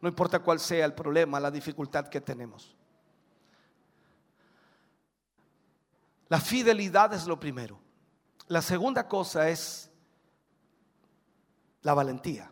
[0.00, 2.76] no importa cuál sea el problema, la dificultad que tenemos.
[6.28, 7.80] La fidelidad es lo primero.
[8.48, 9.90] La segunda cosa es
[11.82, 12.50] la valentía.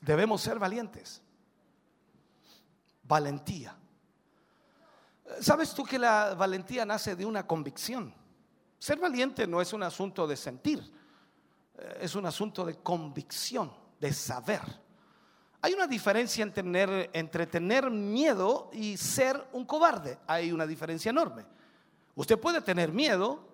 [0.00, 1.22] Debemos ser valientes.
[3.02, 3.76] Valentía.
[5.40, 8.12] Sabes tú que la valentía nace de una convicción.
[8.78, 10.78] Ser valiente no es un asunto de sentir,
[11.76, 14.60] eh, es un asunto de convicción, de saber.
[15.60, 20.18] Hay una diferencia entre tener miedo y ser un cobarde.
[20.26, 21.44] Hay una diferencia enorme.
[22.14, 23.46] Usted puede tener miedo,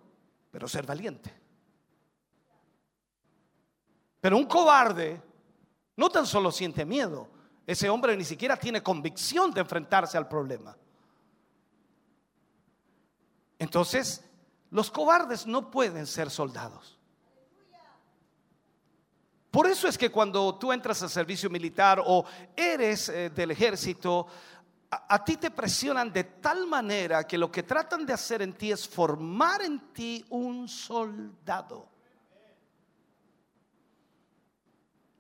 [0.51, 1.33] pero ser valiente.
[4.21, 5.21] Pero un cobarde
[5.97, 7.29] no tan solo siente miedo,
[7.67, 10.75] ese hombre ni siquiera tiene convicción de enfrentarse al problema.
[13.65, 14.23] Entonces,
[14.71, 16.99] los cobardes no pueden ser soldados.
[19.51, 24.27] Por eso es que cuando tú entras al servicio militar o eres eh, del ejército,
[24.91, 28.71] a ti te presionan de tal manera que lo que tratan de hacer en ti
[28.71, 31.89] es formar en ti un soldado.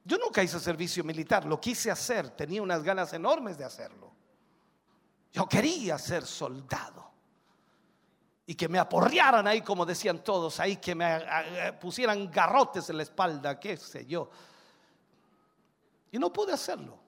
[0.05, 4.12] Yo nunca hice servicio militar, lo quise hacer, tenía unas ganas enormes de hacerlo.
[5.33, 7.14] Yo quería ser soldado
[8.47, 11.25] y que me aporrearan ahí, como decían todos, ahí que me
[11.81, 14.29] pusieran garrotes en la espalda, qué sé yo.
[16.11, 16.99] Y no pude hacerlo.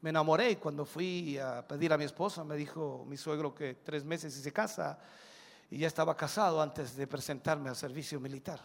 [0.00, 4.04] Me enamoré cuando fui a pedir a mi esposa, me dijo mi suegro que tres
[4.04, 4.98] meses y se casa,
[5.70, 8.60] y ya estaba casado antes de presentarme al servicio militar.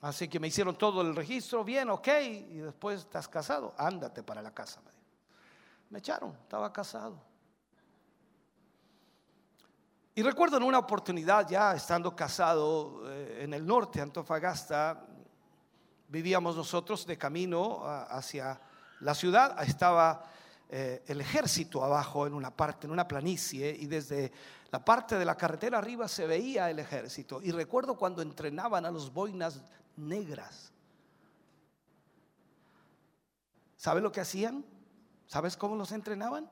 [0.00, 4.42] Así que me hicieron todo el registro, bien, ok, y después estás casado, ándate para
[4.42, 4.80] la casa.
[5.90, 7.30] me echaron, estaba casado.
[10.14, 15.06] Y recuerdo en una oportunidad, ya estando casado eh, en el norte, Antofagasta,
[16.08, 18.60] vivíamos nosotros de camino hacia
[19.00, 20.22] la ciudad, estaba
[20.68, 24.30] eh, el ejército abajo en una parte, en una planicie, y desde
[24.70, 27.40] la parte de la carretera arriba se veía el ejército.
[27.42, 29.62] Y recuerdo cuando entrenaban a los boinas
[29.96, 30.70] negras.
[33.78, 34.62] ¿Sabes lo que hacían?
[35.26, 36.50] ¿Sabes cómo los entrenaban?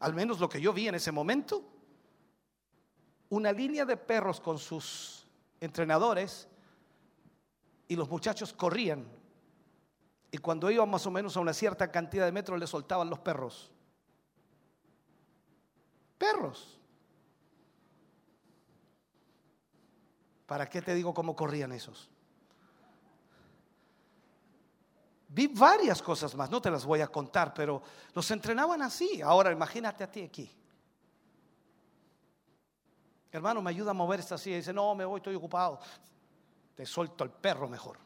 [0.00, 1.64] Al menos lo que yo vi en ese momento
[3.30, 5.24] una línea de perros con sus
[5.60, 6.48] entrenadores
[7.88, 9.06] y los muchachos corrían.
[10.32, 13.18] Y cuando iban más o menos a una cierta cantidad de metros, les soltaban los
[13.20, 13.72] perros.
[16.18, 16.78] Perros.
[20.46, 22.10] ¿Para qué te digo cómo corrían esos?
[25.28, 27.80] Vi varias cosas más, no te las voy a contar, pero
[28.12, 29.22] los entrenaban así.
[29.22, 30.50] Ahora imagínate a ti aquí.
[33.32, 34.56] Hermano, me ayuda a mover esta silla.
[34.56, 35.78] Dice, no, me voy, estoy ocupado.
[36.74, 37.98] Te suelto el perro mejor.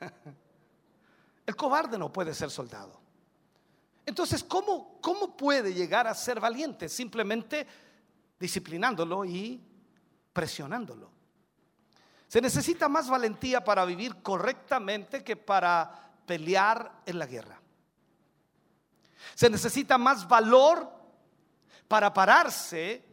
[1.44, 3.00] El cobarde no puede ser soldado.
[4.06, 6.88] Entonces, ¿cómo, ¿cómo puede llegar a ser valiente?
[6.88, 7.66] Simplemente
[8.38, 9.60] disciplinándolo y
[10.32, 11.10] presionándolo.
[12.28, 17.61] Se necesita más valentía para vivir correctamente que para pelear en la guerra.
[19.34, 20.88] Se necesita más valor
[21.88, 23.04] para pararse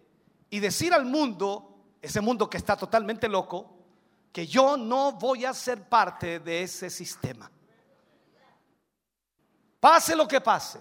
[0.49, 3.77] y decir al mundo, ese mundo que está totalmente loco,
[4.31, 7.49] que yo no voy a ser parte de ese sistema.
[9.79, 10.79] Pase lo que pase.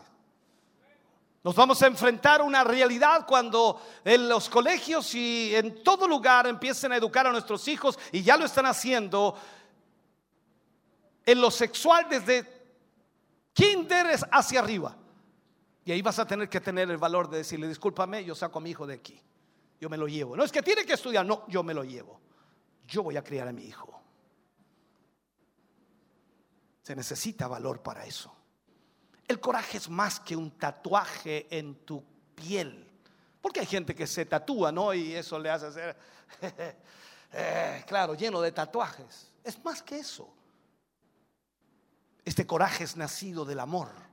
[1.43, 6.47] Nos vamos a enfrentar a una realidad cuando en los colegios y en todo lugar
[6.47, 9.37] empiecen a educar a nuestros hijos, y ya lo están haciendo,
[11.25, 12.47] en lo sexual desde
[13.53, 14.98] kinder hacia arriba.
[15.89, 18.61] Y ahí vas a tener que tener el valor de decirle, discúlpame, yo saco a
[18.61, 19.19] mi hijo de aquí.
[19.81, 20.37] Yo me lo llevo.
[20.37, 22.21] No es que tiene que estudiar, no, yo me lo llevo.
[22.87, 23.99] Yo voy a criar a mi hijo.
[26.83, 28.31] Se necesita valor para eso.
[29.27, 32.05] El coraje es más que un tatuaje en tu
[32.35, 32.87] piel.
[33.41, 34.93] Porque hay gente que se tatúa, ¿no?
[34.93, 35.97] Y eso le hace ser
[37.33, 39.33] eh, claro, lleno de tatuajes.
[39.43, 40.29] Es más que eso.
[42.27, 44.07] Este coraje es nacido del amor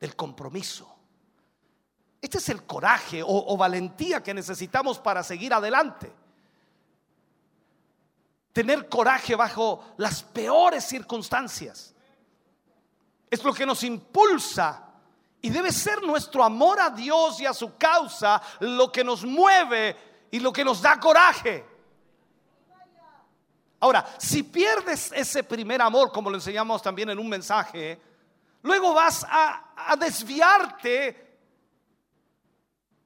[0.00, 0.94] del compromiso.
[2.20, 6.12] Este es el coraje o, o valentía que necesitamos para seguir adelante.
[8.52, 11.94] Tener coraje bajo las peores circunstancias.
[13.30, 14.84] Es lo que nos impulsa
[15.40, 19.96] y debe ser nuestro amor a Dios y a su causa lo que nos mueve
[20.30, 21.64] y lo que nos da coraje.
[23.80, 28.00] Ahora, si pierdes ese primer amor, como lo enseñamos también en un mensaje,
[28.62, 31.26] Luego vas a, desviarte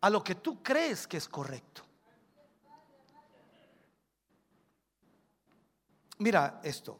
[0.00, 1.82] a lo que tú crees que es correcto.
[6.18, 6.98] Mira esto.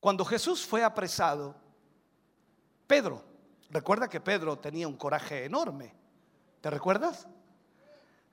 [0.00, 1.54] Cuando Jesús fue apresado,
[2.86, 3.22] Pedro,
[3.68, 5.94] recuerda que Pedro tenía un coraje enorme,
[6.62, 7.28] ¿te recuerdas?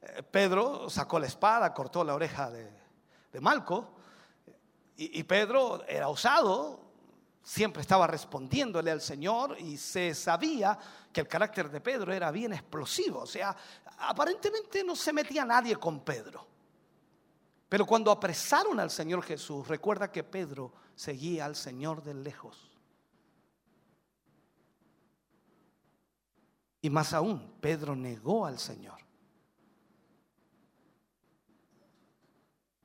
[0.02, 2.72] Eh, Pedro sacó la espada, cortó la oreja de,
[3.34, 3.97] de Malco
[5.00, 6.82] y, Pedro era osado,
[7.44, 10.76] siempre estaba respondiéndole al Señor y se sabía
[11.14, 13.20] que el carácter de Pedro era bien explosivo.
[13.20, 13.56] O sea,
[14.00, 16.48] aparentemente no se metía nadie con Pedro.
[17.70, 22.76] Pero cuando apresaron al Señor Jesús, recuerda que Pedro seguía al Señor de lejos.
[26.82, 28.98] Y más aún, Pedro negó al Señor.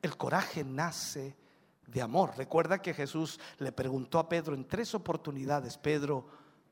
[0.02, 1.40] El coraje nace
[1.87, 2.35] de amor.
[2.37, 6.27] Recuerda que Jesús le preguntó a Pedro en tres oportunidades, Pedro,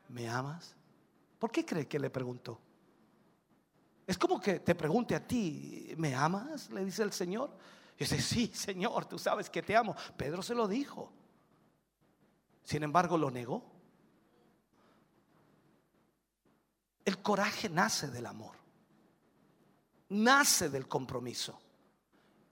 [0.08, 0.74] ¿me amas?
[1.38, 2.60] ¿Por qué cree que le preguntó?
[4.06, 6.70] Es como que te pregunte a ti, ¿me amas?
[6.70, 7.50] Le dice el Señor.
[7.96, 9.94] Y dice, sí, Señor, tú sabes que te amo.
[10.16, 11.12] Pedro se lo dijo.
[12.64, 13.64] Sin embargo, lo negó.
[17.04, 18.56] El coraje nace del amor,
[20.08, 21.60] nace del compromiso.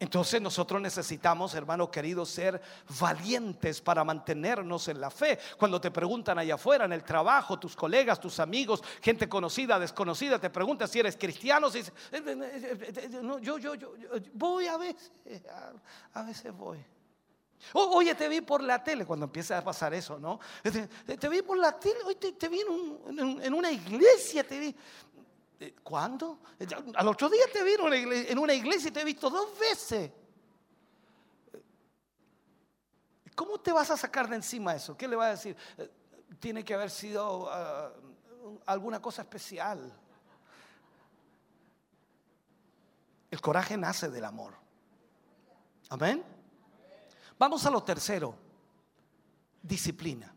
[0.01, 2.63] Entonces nosotros necesitamos, hermano querido, ser
[3.01, 5.37] valientes para mantenernos en la fe.
[5.59, 10.39] Cuando te preguntan allá afuera, en el trabajo, tus colegas, tus amigos, gente conocida, desconocida,
[10.39, 13.93] te preguntan si eres cristiano, si eh, eh, eh, no, yo, yo, yo,
[14.35, 15.11] voy a veces,
[16.15, 16.79] a, veces voy.
[17.73, 20.39] oye, te vi por la tele, cuando empieza a pasar eso, ¿no?
[20.63, 24.77] Este, te, vi por la tele, hoy te, vi en, en, una iglesia, te vi.
[25.61, 26.41] Eh, ¿Cuándo?
[26.59, 30.11] Eh, al otro día te vino en una iglesia y te he visto dos veces.
[31.53, 31.63] Eh,
[33.35, 34.97] ¿Cómo te vas a sacar de encima eso?
[34.97, 35.57] ¿Qué le vas a decir?
[36.39, 37.93] Tiene que haber sido ah,
[38.67, 39.93] alguna cosa especial.
[43.31, 44.55] El coraje nace del amor.
[45.91, 46.23] Amén.
[47.37, 48.35] Vamos a lo tercero.
[49.61, 50.35] Disciplina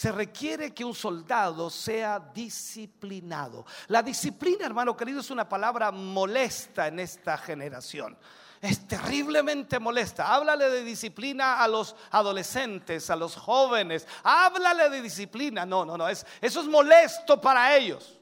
[0.00, 3.66] se requiere que un soldado sea disciplinado.
[3.88, 8.16] La disciplina, hermano querido, es una palabra molesta en esta generación
[8.62, 10.34] es terriblemente molesta.
[10.34, 14.06] Háblale de disciplina a los adolescentes, a los jóvenes.
[14.22, 15.64] Háblale de disciplina.
[15.66, 16.08] No, no, no.
[16.08, 18.18] Es, eso es molesto para ellos.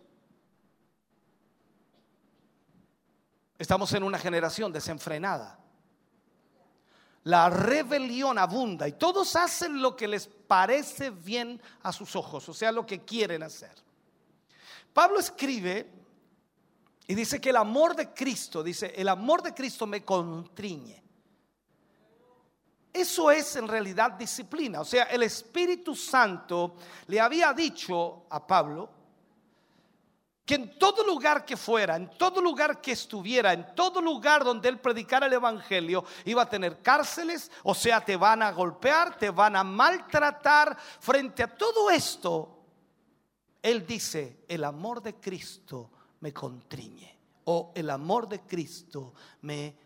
[3.56, 5.58] Estamos en una generación desenfrenada
[7.28, 12.54] la rebelión abunda y todos hacen lo que les parece bien a sus ojos, o
[12.54, 13.72] sea, lo que quieren hacer.
[14.94, 15.90] Pablo escribe
[17.06, 21.02] y dice que el amor de Cristo, dice, el amor de Cristo me contriñe.
[22.94, 26.76] Eso es en realidad disciplina, o sea, el Espíritu Santo
[27.08, 28.90] le había dicho a Pablo,
[30.48, 34.70] que en todo lugar que fuera, en todo lugar que estuviera, en todo lugar donde
[34.70, 39.28] él predicara el Evangelio, iba a tener cárceles, o sea, te van a golpear, te
[39.28, 40.74] van a maltratar.
[41.00, 42.64] Frente a todo esto,
[43.60, 47.14] él dice, el amor de Cristo me contriñe,
[47.44, 49.12] o el amor de Cristo
[49.42, 49.76] me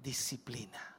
[0.00, 0.96] disciplina.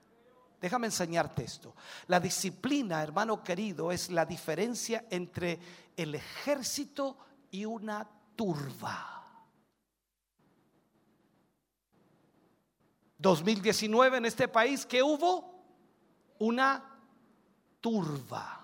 [0.59, 1.73] Déjame enseñarte esto.
[2.07, 5.57] La disciplina, hermano querido, es la diferencia entre
[5.95, 7.15] el ejército
[7.49, 9.12] y una turba.
[13.18, 15.56] 2019 en este país, que hubo?
[16.40, 16.99] Una
[17.82, 18.62] turba.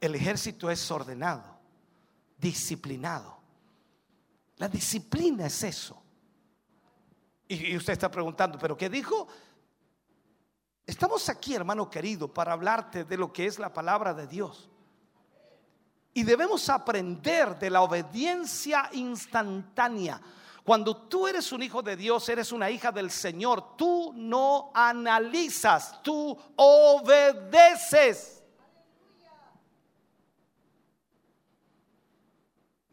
[0.00, 1.58] El ejército es ordenado,
[2.38, 3.38] disciplinado.
[4.56, 6.02] La disciplina es eso.
[7.48, 9.28] Y, usted está preguntando, ¿pero qué dijo?
[10.86, 14.68] Estamos aquí, hermano querido, para hablarte de lo que es la palabra de Dios.
[16.14, 20.20] Y debemos aprender de la obediencia instantánea.
[20.62, 26.00] Cuando tú eres un hijo de Dios, eres una hija del Señor, tú no analizas,
[26.04, 28.35] tú obedeces.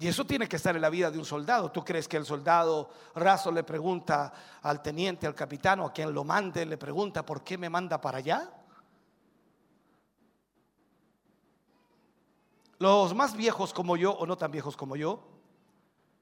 [0.03, 1.71] Y eso tiene que estar en la vida de un soldado.
[1.71, 6.13] ¿Tú crees que el soldado raso le pregunta al teniente, al capitán o a quien
[6.13, 8.51] lo mande, le pregunta por qué me manda para allá?
[12.79, 15.23] Los más viejos como yo, o no tan viejos como yo,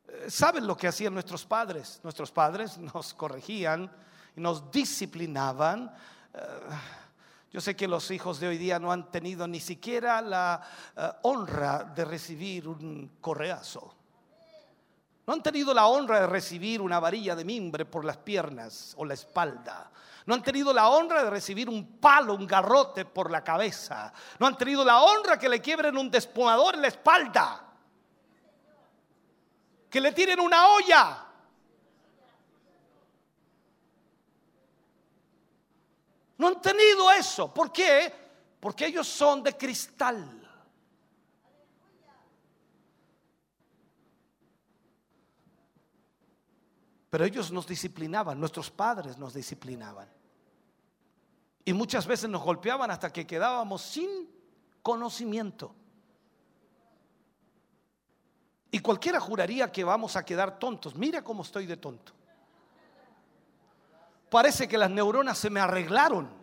[0.08, 2.02] eh, saben lo que hacían nuestros padres.
[2.04, 3.92] Nuestros padres nos corregían,
[4.36, 5.92] y nos disciplinaban.
[6.36, 6.40] Eh,
[7.54, 10.62] yo sé que los hijos de hoy día no han tenido ni siquiera la
[10.96, 13.94] eh, honra de recibir un correazo.
[15.28, 19.04] No han tenido la honra de recibir una varilla de mimbre por las piernas o
[19.04, 19.92] la espalda.
[20.28, 24.14] No han tenido la honra de recibir un palo, un garrote por la cabeza.
[24.40, 27.66] No han tenido la honra que le quiebren un despomador en la espalda.
[29.90, 31.26] Que le tiren una olla.
[36.42, 37.54] No han tenido eso.
[37.54, 38.12] ¿Por qué?
[38.60, 40.40] Porque ellos son de cristal.
[47.12, 50.10] Pero ellos nos disciplinaban, nuestros padres nos disciplinaban.
[51.64, 54.10] Y muchas veces nos golpeaban hasta que quedábamos sin
[54.82, 55.76] conocimiento.
[58.72, 60.96] Y cualquiera juraría que vamos a quedar tontos.
[60.96, 62.14] Mira cómo estoy de tonto
[64.32, 66.40] parece que las neuronas se me arreglaron.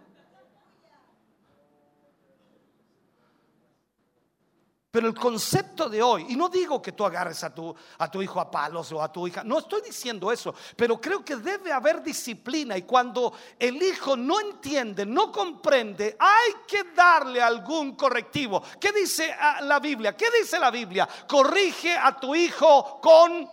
[4.91, 8.21] Pero el concepto de hoy, y no digo que tú agarres a tu, a tu
[8.23, 11.73] hijo a palos o a tu hija, no estoy diciendo eso, pero creo que debe
[11.73, 18.63] haber disciplina y cuando el hijo no entiende, no comprende, hay que darle algún correctivo.
[18.81, 20.15] ¿Qué dice ah, la Biblia?
[20.17, 21.07] ¿Qué dice la Biblia?
[21.29, 23.49] Corrige a tu hijo con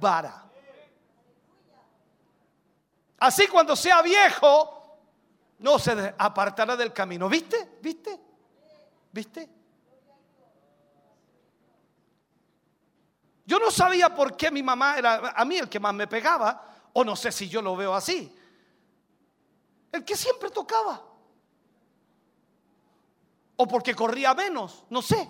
[0.00, 0.42] vara.
[3.18, 4.98] Así cuando sea viejo,
[5.58, 7.28] no se apartará del camino.
[7.28, 7.78] ¿Viste?
[7.80, 8.20] ¿Viste?
[9.12, 9.50] ¿Viste?
[13.46, 16.74] Yo no sabía por qué mi mamá era a mí el que más me pegaba,
[16.92, 18.34] o no sé si yo lo veo así.
[19.92, 21.00] El que siempre tocaba.
[23.58, 25.26] O porque corría menos, no sé.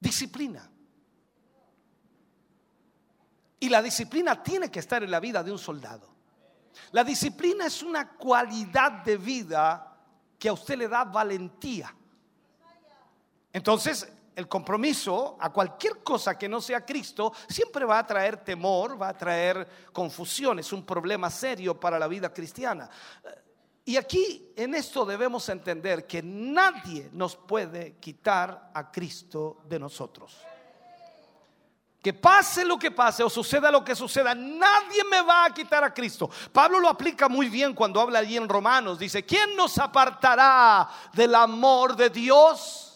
[0.00, 0.69] Disciplina.
[3.62, 6.08] Y la disciplina tiene que estar en la vida de un soldado.
[6.92, 9.86] La disciplina es una cualidad de vida
[10.38, 11.94] que a usted le da valentía.
[13.52, 19.00] Entonces, el compromiso a cualquier cosa que no sea Cristo siempre va a traer temor,
[19.00, 22.88] va a traer confusión, es un problema serio para la vida cristiana.
[23.84, 30.34] Y aquí en esto debemos entender que nadie nos puede quitar a Cristo de nosotros.
[32.02, 35.84] Que pase lo que pase o suceda lo que suceda, nadie me va a quitar
[35.84, 36.30] a Cristo.
[36.50, 38.98] Pablo lo aplica muy bien cuando habla allí en Romanos.
[38.98, 42.86] Dice, ¿quién nos apartará del amor de Dios?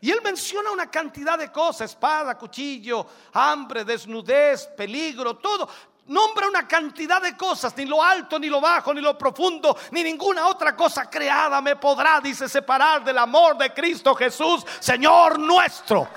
[0.00, 5.68] Y él menciona una cantidad de cosas, espada, cuchillo, hambre, desnudez, peligro, todo.
[6.08, 10.02] Nombra una cantidad de cosas, ni lo alto, ni lo bajo, ni lo profundo, ni
[10.02, 16.08] ninguna otra cosa creada me podrá, dice, separar del amor de Cristo Jesús, Señor nuestro.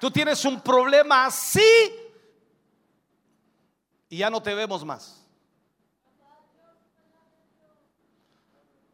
[0.00, 1.62] Tú tienes un problema así
[4.08, 5.24] y ya no te vemos más.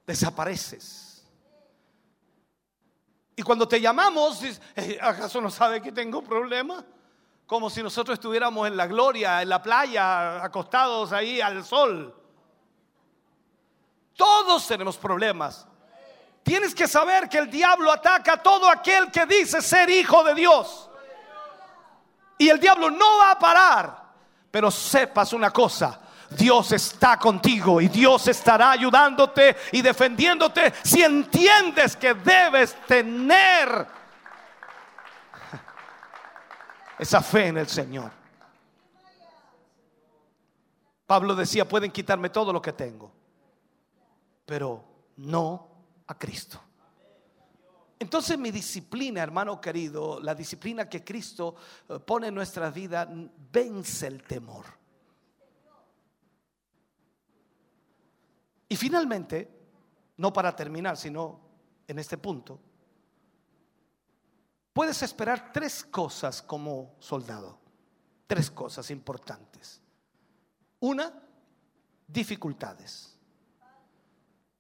[0.07, 1.02] Desapareces.
[3.43, 4.41] Y cuando te llamamos,
[4.77, 6.85] eh, ¿acaso no sabe que tengo problema
[7.45, 12.15] Como si nosotros estuviéramos en la gloria, en la playa, acostados ahí al sol.
[14.17, 15.67] Todos tenemos problemas.
[16.45, 20.35] Tienes que saber que el diablo ataca a todo aquel que dice ser hijo de
[20.37, 20.89] Dios.
[22.39, 24.03] Y el diablo no va a parar.
[24.53, 25.99] Pero sepas una cosa,
[26.37, 33.87] Dios está contigo y Dios estará ayudándote y defendiéndote si entiendes que debes tener
[36.99, 38.11] esa fe en el Señor.
[41.07, 43.13] Pablo decía, pueden quitarme todo lo que tengo,
[44.47, 44.85] pero
[45.17, 45.69] no
[46.07, 46.61] a Cristo.
[47.99, 51.55] Entonces mi disciplina, hermano querido, la disciplina que Cristo
[51.89, 53.07] eh, pone en nuestra vida,
[53.53, 54.65] vence el temor.
[58.73, 59.51] Y finalmente,
[60.17, 61.39] no para terminar, sino
[61.87, 62.59] en este punto,
[64.73, 67.59] puedes esperar tres cosas como soldado,
[68.27, 69.83] tres cosas importantes.
[70.81, 71.13] Una,
[72.09, 73.19] dificultades.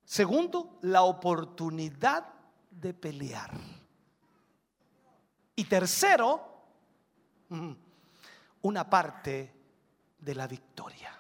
[0.04, 2.26] Segundo, la oportunidad
[2.70, 3.56] de pelear.
[5.56, 6.66] Y tercero,
[7.48, 7.72] mm,
[8.60, 9.56] una parte
[10.18, 11.18] de la victoria.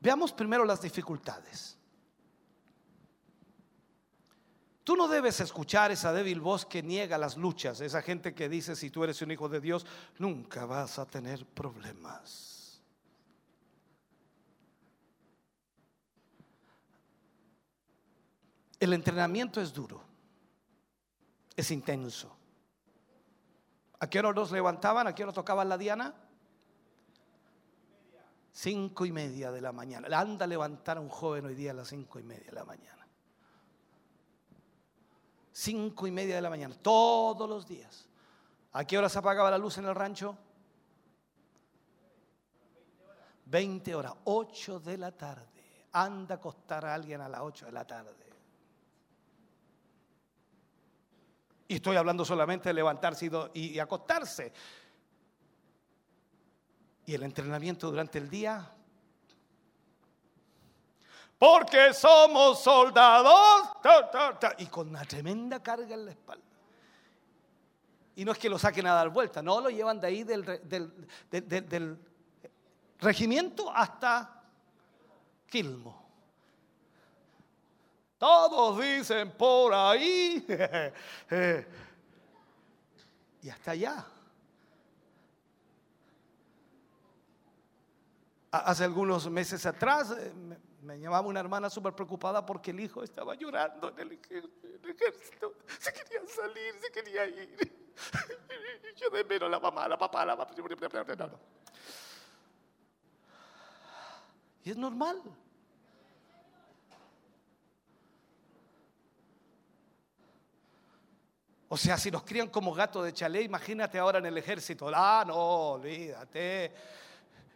[0.00, 1.76] Veamos primero las dificultades.
[4.84, 8.74] Tú no debes escuchar esa débil voz que niega las luchas, esa gente que dice,
[8.74, 9.84] si tú eres un hijo de Dios,
[10.18, 12.80] nunca vas a tener problemas.
[18.80, 20.00] El entrenamiento es duro,
[21.56, 22.34] es intenso.
[23.98, 25.06] ¿A qué hora nos levantaban?
[25.06, 26.14] ¿A qué hora tocaban la diana?
[28.60, 30.08] Cinco y media de la mañana.
[30.18, 32.64] Anda a levantar a un joven hoy día a las cinco y media de la
[32.64, 33.06] mañana.
[35.52, 38.08] Cinco y media de la mañana, todos los días.
[38.72, 40.36] ¿A qué hora se apagaba la luz en el rancho?
[43.46, 45.86] 20 horas, ocho de la tarde.
[45.92, 48.26] Anda a acostar a alguien a las ocho de la tarde.
[51.68, 54.52] Y estoy hablando solamente de levantarse y acostarse
[57.08, 58.70] y el entrenamiento durante el día.
[61.38, 63.70] Porque somos soldados
[64.58, 66.44] y con una tremenda carga en la espalda.
[68.14, 70.44] Y no es que lo saquen a dar vuelta, no, lo llevan de ahí del,
[71.30, 71.98] del
[73.00, 74.42] regimiento hasta
[75.50, 76.04] Quilmo.
[78.18, 80.92] Todos dicen por ahí eh,
[81.30, 81.66] eh,
[83.40, 84.04] y hasta allá.
[88.50, 90.32] Hace algunos meses atrás eh,
[90.80, 95.54] me llamaba una hermana súper preocupada porque el hijo estaba llorando en el, ejército.
[95.78, 97.88] Se quería salir, se quería ir.
[98.96, 100.54] Yo de menos la mamá, la papá, la papá.
[104.64, 105.20] Y es normal.
[111.68, 114.90] O sea, si nos crían como gatos de chalet, imagínate ahora en el ejército.
[114.94, 115.36] Ah, no,
[115.72, 116.72] olvídate.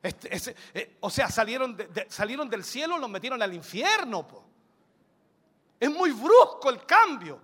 [0.02, 1.76] Este, eh, o sea, salieron,
[2.08, 4.26] salieron del cielo, los metieron al infierno.
[5.78, 7.40] Es muy brusco el cambio.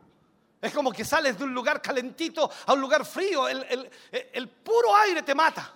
[0.60, 3.48] Es como que sales de un lugar calentito a un lugar frío.
[3.48, 3.90] Eh,
[4.34, 5.72] el, puro aire te mata.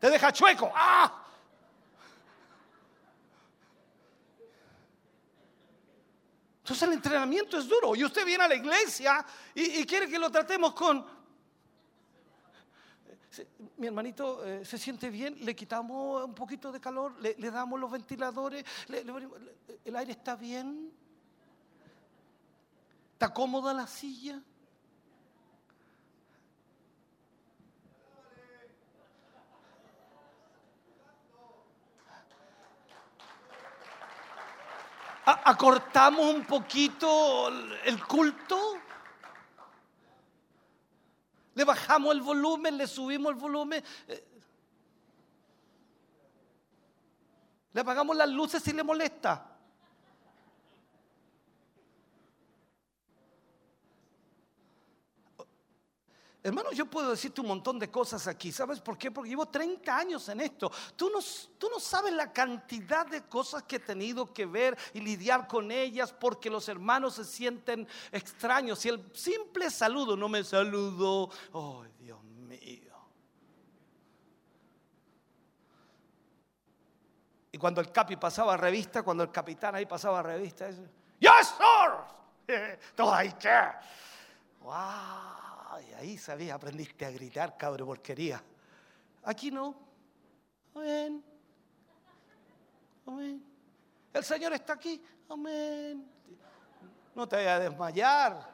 [0.00, 0.72] Te deja chueco.
[0.74, 1.20] ¡Ah!
[6.62, 7.94] Entonces el entrenamiento es duro.
[7.94, 9.24] Y usted viene a la iglesia
[9.54, 11.04] y quiere que lo tratemos con,
[13.82, 17.90] mi hermanito eh, se siente bien, le quitamos un poquito de calor, le, damos los
[17.90, 18.62] ventiladores,
[19.84, 20.92] el aire está bien,
[23.14, 24.40] está cómoda la silla.
[35.24, 37.48] ¿Acortamos un poquito
[37.84, 38.58] el culto?
[41.54, 43.82] Le bajamos el volumen, le subimos el volumen.
[44.08, 44.24] Eh,
[47.72, 49.51] le apagamos las luces si le molesta.
[56.44, 58.50] Hermanos yo puedo decirte un montón de cosas aquí.
[58.50, 59.12] ¿Sabes por qué?
[59.12, 60.72] Porque llevo 30 años en esto.
[60.96, 61.20] Tú no,
[61.56, 65.70] tú no sabes la cantidad de cosas que he tenido que ver y lidiar con
[65.70, 68.84] ellas porque los hermanos se sienten extraños.
[68.86, 72.96] Y el simple saludo no me saludo Oh, Dios mío.
[77.52, 80.68] Y cuando el capi pasaba revista, cuando el capitán ahí pasaba revista,
[81.20, 81.54] ¡Yes,
[82.96, 83.32] Todo ahí,
[84.60, 85.51] ¡Wow!
[85.74, 88.44] Ay, ahí sabías, aprendiste a gritar, cabro porquería.
[89.22, 89.74] Aquí no.
[90.74, 91.24] Amén.
[93.06, 93.42] Amén.
[94.12, 95.02] El Señor está aquí.
[95.30, 96.06] Amén.
[97.14, 98.52] No te vayas a desmayar.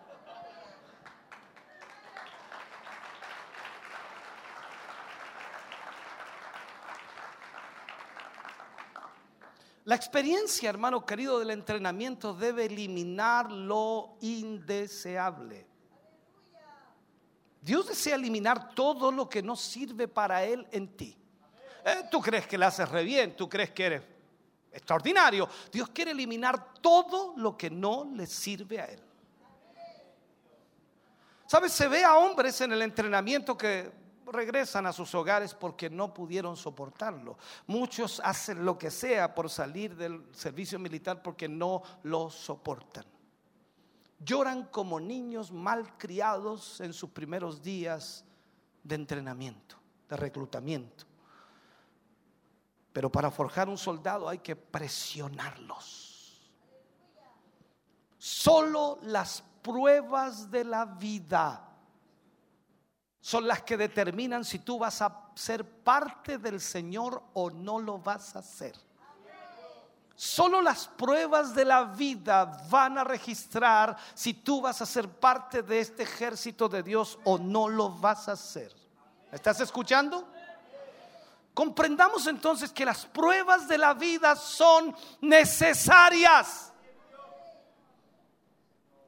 [9.86, 15.67] La experiencia, hermano querido, del entrenamiento debe eliminar lo indeseable.
[17.60, 21.16] Dios desea eliminar todo lo que no sirve para Él en ti.
[21.84, 24.02] Eh, tú crees que le haces re bien, tú crees que eres
[24.72, 25.48] extraordinario.
[25.72, 29.00] Dios quiere eliminar todo lo que no le sirve a Él.
[31.46, 31.72] ¿Sabes?
[31.72, 33.90] Se ve a hombres en el entrenamiento que
[34.26, 37.38] regresan a sus hogares porque no pudieron soportarlo.
[37.66, 43.06] Muchos hacen lo que sea por salir del servicio militar porque no lo soportan
[44.18, 48.24] lloran como niños mal criados en sus primeros días
[48.82, 49.76] de entrenamiento,
[50.08, 51.04] de reclutamiento.
[52.92, 56.50] Pero para forjar un soldado hay que presionarlos.
[58.16, 61.64] Solo las pruebas de la vida
[63.20, 67.98] son las que determinan si tú vas a ser parte del Señor o no lo
[67.98, 68.74] vas a ser.
[70.18, 75.62] Solo las pruebas de la vida van a registrar si tú vas a ser parte
[75.62, 78.74] de este ejército de Dios o no lo vas a hacer.
[79.30, 80.26] ¿Estás escuchando?
[81.54, 86.72] Comprendamos entonces que las pruebas de la vida son necesarias.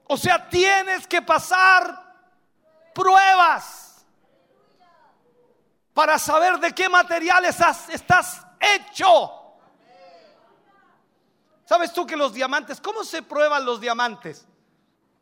[0.06, 2.22] O sea, tienes que pasar
[2.94, 3.96] pruebas
[5.92, 7.88] para saber de qué material estás
[8.60, 9.32] hecho.
[11.70, 14.44] ¿Sabes tú que los diamantes, cómo se prueban los diamantes?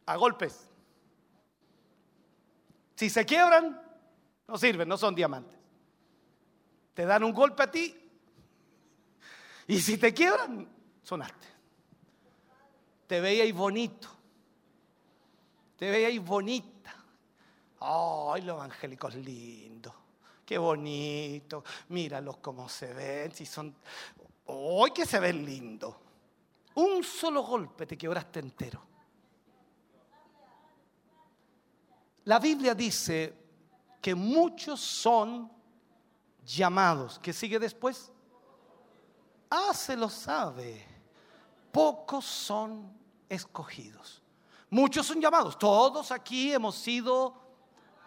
[0.07, 0.67] A golpes.
[2.97, 3.79] Si se quiebran,
[4.47, 5.59] no sirven, no son diamantes.
[6.95, 7.95] Te dan un golpe a ti
[9.67, 10.67] y si te quiebran,
[11.03, 11.23] son
[13.07, 14.09] Te veía ahí bonito.
[15.77, 16.97] Te veía ahí bonita.
[17.81, 19.93] ¡Ay, los evangélicos lindos!
[20.47, 21.63] ¡Qué bonito!
[21.91, 23.33] Míralos cómo se ven.
[23.35, 23.75] Si son.
[24.49, 25.95] ¡Ay, que se ven lindos!
[26.79, 28.81] un solo golpe te quebraste entero.
[32.25, 33.35] La Biblia dice
[34.01, 35.51] que muchos son
[36.45, 37.19] llamados.
[37.19, 38.13] ¿Qué sigue después?
[39.51, 40.85] Ah, se lo sabe.
[41.73, 42.93] Pocos son
[43.29, 44.23] escogidos.
[44.71, 45.59] Muchos son llamados.
[45.59, 47.35] Todos aquí hemos sido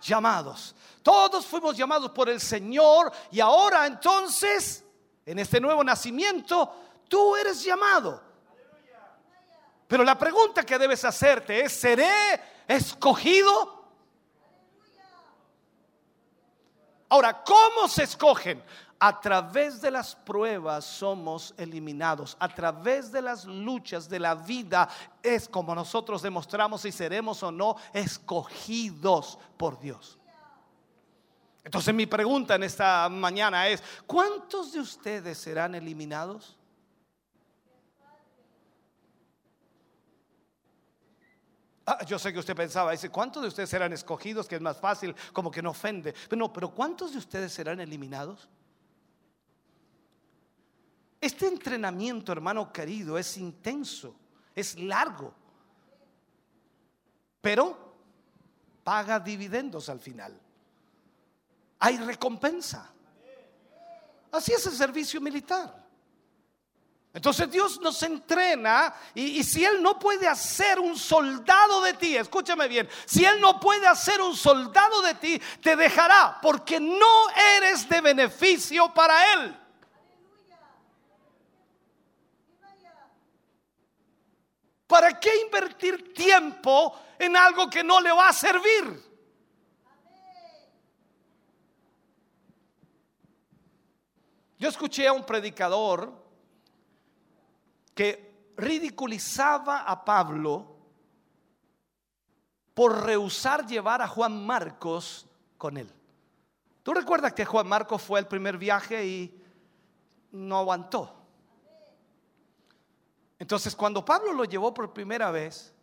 [0.02, 0.76] llamados.
[1.04, 4.86] Todos fuimos llamados por el Señor y ahora entonces,
[5.26, 6.72] en este nuevo nacimiento,
[7.10, 8.31] tú eres llamado.
[9.92, 12.10] Pero la pregunta que debes hacerte es, ¿seré
[12.66, 13.90] escogido?
[17.10, 18.64] Ahora, ¿cómo se escogen?
[19.02, 22.38] A través de las pruebas somos eliminados.
[22.40, 24.88] A través de las luchas de la vida
[25.22, 30.18] es como nosotros demostramos si seremos o no escogidos por Dios.
[31.66, 36.56] Entonces mi pregunta en esta mañana es, ¿cuántos de ustedes serán eliminados?
[41.86, 44.48] Ah, yo sé que usted pensaba, dice, ¿cuántos de ustedes serán escogidos?
[44.48, 46.14] Que es más fácil, como que no ofende.
[46.30, 48.48] Pero no, pero ¿cuántos de ustedes serán eliminados?
[51.20, 54.16] Este entrenamiento, hermano querido, es intenso,
[54.56, 55.34] es largo,
[57.42, 57.78] pero
[58.84, 60.40] paga dividendos al final.
[61.80, 62.92] Hay recompensa.
[64.32, 65.81] Así es el servicio militar.
[67.14, 72.16] Entonces Dios nos entrena y, y, si Él no puede hacer un soldado de ti,
[72.16, 77.30] escúchame bien, si Él no puede hacer un soldado de ti, te dejará porque no
[77.58, 79.58] eres de beneficio para Él.
[84.88, 89.02] ¿Para qué invertir tiempo en algo que no le va a servir?
[94.58, 96.21] Yo escuché a un predicador
[97.94, 100.76] que ridiculizaba a Pablo
[102.74, 105.28] por rehusar llevar a Juan Marcos
[105.58, 105.92] con él.
[106.84, 109.44] ¿Tú recuerdas que Juan Marcos fue el primer viaje y
[110.32, 111.18] no aguantó?
[113.38, 115.74] Entonces cuando Pablo lo llevó por primera vez,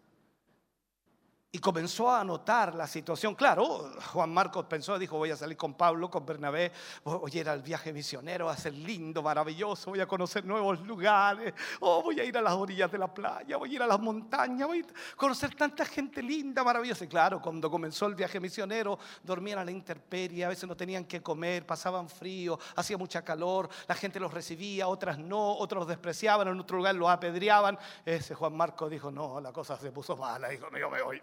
[1.51, 3.35] y comenzó a anotar la situación.
[3.35, 6.71] Claro, Juan Marcos pensó, dijo, voy a salir con Pablo, con Bernabé,
[7.05, 10.81] voy a ir al viaje misionero, va a ser lindo, maravilloso, voy a conocer nuevos
[10.81, 13.87] lugares, oh, voy a ir a las orillas de la playa, voy a ir a
[13.87, 17.05] las montañas, voy a conocer tanta gente linda, maravillosa.
[17.05, 21.07] Y claro, cuando comenzó el viaje misionero, dormían a la intemperie, a veces no tenían
[21.07, 25.89] que comer, pasaban frío, hacía mucha calor, la gente los recibía, otras no, otros los
[25.89, 27.79] despreciaban, en otro lugar los apedreaban.
[28.05, 31.23] Ese Juan Marcos dijo, no, la cosa se puso mala, dijo, no, yo me voy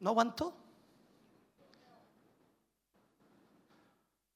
[0.00, 0.54] no aguantó.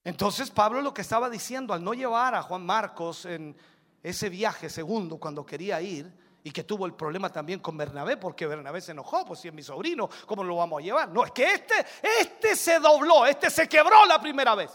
[0.05, 3.57] Entonces Pablo lo que estaba diciendo al no llevar a Juan Marcos en
[4.03, 6.13] ese viaje segundo cuando quería ir
[6.43, 9.55] y que tuvo el problema también con Bernabé porque Bernabé se enojó, pues si es
[9.55, 11.09] mi sobrino, ¿cómo lo vamos a llevar?
[11.09, 11.75] No, es que este
[12.21, 14.71] este se dobló, este se quebró la primera vez.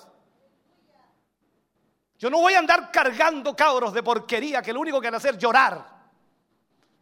[2.18, 5.18] Yo no voy a andar cargando cabros de porquería que lo único que van a
[5.18, 5.99] hacer es llorar.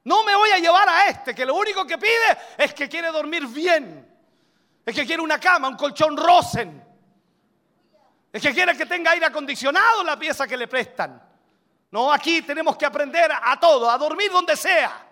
[0.07, 2.11] No me voy a llevar a este, que lo único que pide
[2.57, 4.09] es que quiere dormir bien.
[4.85, 6.81] Es que quiere una cama, un colchón Rosen.
[8.31, 11.21] Es que quiere que tenga aire acondicionado la pieza que le prestan.
[11.91, 15.05] No, aquí tenemos que aprender a todo, a dormir donde sea.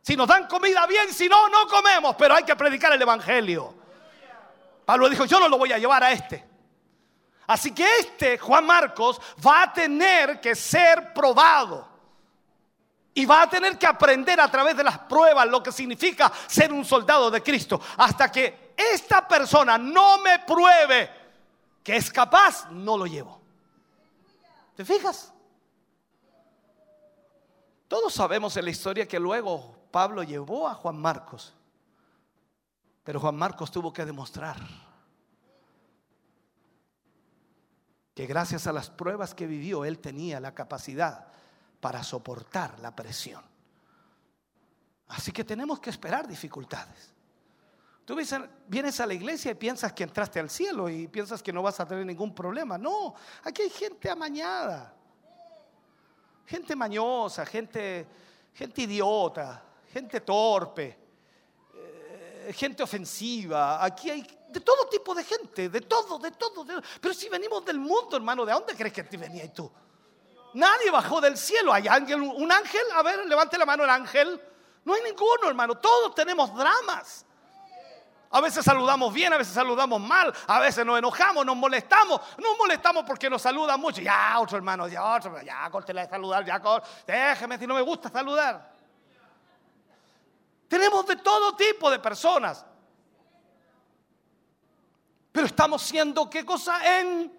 [0.00, 3.74] Si nos dan comida bien, si no, no comemos, pero hay que predicar el Evangelio.
[4.86, 6.42] Pablo dijo, yo no lo voy a llevar a este.
[7.46, 11.97] Así que este, Juan Marcos, va a tener que ser probado.
[13.18, 16.72] Y va a tener que aprender a través de las pruebas lo que significa ser
[16.72, 17.80] un soldado de Cristo.
[17.96, 21.10] Hasta que esta persona no me pruebe
[21.82, 23.40] que es capaz, no lo llevo.
[24.76, 25.32] ¿Te fijas?
[27.88, 31.52] Todos sabemos en la historia que luego Pablo llevó a Juan Marcos.
[33.02, 34.58] Pero Juan Marcos tuvo que demostrar
[38.14, 41.26] que gracias a las pruebas que vivió, él tenía la capacidad
[41.80, 43.42] para soportar la presión.
[45.08, 47.12] Así que tenemos que esperar dificultades.
[48.04, 48.16] Tú
[48.66, 51.78] vienes a la iglesia y piensas que entraste al cielo y piensas que no vas
[51.80, 52.78] a tener ningún problema.
[52.78, 53.14] No,
[53.44, 54.94] aquí hay gente amañada,
[56.46, 58.06] gente mañosa, gente,
[58.54, 60.98] gente idiota, gente torpe,
[61.74, 63.84] eh, gente ofensiva.
[63.84, 66.64] Aquí hay de todo tipo de gente, de todo, de todo.
[67.02, 69.70] Pero si venimos del mundo, hermano, ¿de dónde crees que te venías tú?
[70.54, 71.72] Nadie bajó del cielo.
[71.72, 72.80] ¿Hay ángel, un ángel?
[72.94, 74.40] A ver, levante la mano el ángel.
[74.84, 75.74] No hay ninguno, hermano.
[75.76, 77.24] Todos tenemos dramas.
[78.30, 82.20] A veces saludamos bien, a veces saludamos mal, a veces nos enojamos, nos molestamos.
[82.38, 84.02] Nos molestamos porque nos saludan mucho.
[84.02, 86.60] Ya, otro hermano, ya, otro, ya, la de saludar, ya,
[87.06, 88.70] déjeme si no me gusta saludar.
[90.68, 92.66] Tenemos de todo tipo de personas.
[95.32, 96.98] Pero estamos siendo, ¿qué cosa?
[96.98, 97.32] En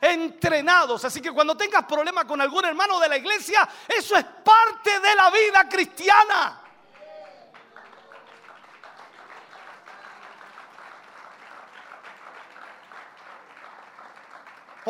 [0.00, 1.04] entrenados.
[1.04, 5.14] Así que cuando tengas problemas con algún hermano de la iglesia, eso es parte de
[5.14, 6.62] la vida cristiana.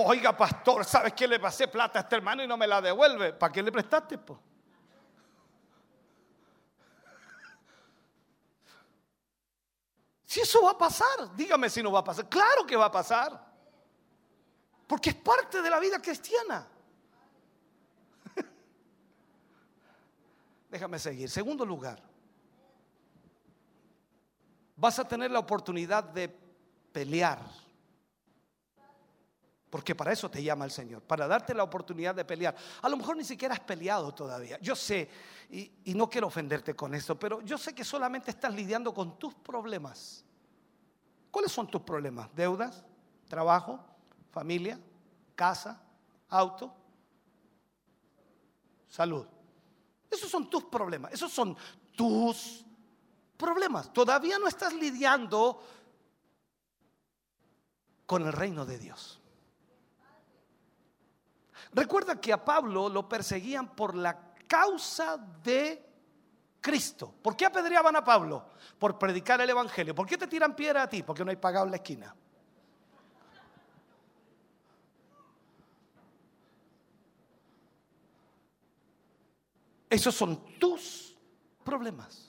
[0.00, 3.32] Oiga, pastor, ¿sabes que le pasé plata a este hermano y no me la devuelve?
[3.32, 4.16] ¿Para qué le prestaste?
[10.24, 12.28] Si eso va a pasar, dígame si no va a pasar.
[12.28, 13.47] Claro que va a pasar
[14.88, 16.66] porque es parte de la vida cristiana.
[20.70, 21.28] Déjame seguir.
[21.28, 22.02] Segundo lugar,
[24.76, 26.30] vas a tener la oportunidad de
[26.90, 27.42] pelear.
[29.68, 32.56] Porque para eso te llama el Señor, para darte la oportunidad de pelear.
[32.80, 34.58] A lo mejor ni siquiera has peleado todavía.
[34.60, 35.10] Yo sé,
[35.50, 39.34] y, no quiero ofenderte con esto, pero yo sé que solamente estás lidiando con tus
[39.34, 40.24] problemas.
[41.30, 42.30] ¿Cuáles son tus problemas?
[42.34, 42.82] ¿Deudas?
[43.28, 43.84] ¿Trabajo?
[44.30, 44.78] familia,
[45.34, 45.80] casa,
[46.30, 46.74] auto,
[48.86, 49.26] salud.
[50.10, 51.56] Esos son tus problemas, esos son
[51.96, 52.64] tus
[53.36, 53.92] problemas.
[53.92, 55.62] Todavía no estás lidiando
[58.06, 59.20] con el reino de Dios.
[61.72, 65.84] Recuerda que a Pablo lo perseguían por la causa de
[66.62, 67.14] Cristo.
[67.22, 68.46] ¿Por qué apedreaban a Pablo?
[68.78, 69.94] Por predicar el Evangelio.
[69.94, 71.02] ¿Por qué te tiran piedra a ti?
[71.02, 72.16] Porque no hay pagado en la esquina.
[79.90, 81.16] Esos son tus
[81.64, 82.24] problemas.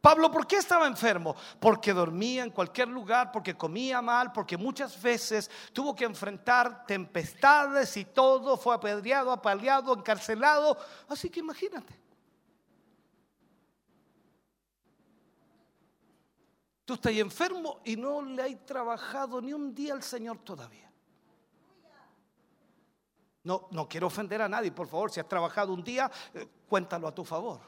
[0.00, 1.34] Pablo, ¿por qué estaba enfermo?
[1.58, 7.96] Porque dormía en cualquier lugar, porque comía mal, porque muchas veces tuvo que enfrentar tempestades
[7.96, 10.76] y todo, fue apedreado, apaleado, encarcelado.
[11.08, 11.98] Así que imagínate.
[16.84, 20.92] Tú estás enfermo y no le has trabajado ni un día al Señor todavía.
[23.44, 27.06] No, no quiero ofender a nadie, por favor, si has trabajado un día, eh, cuéntalo
[27.06, 27.60] a tu favor.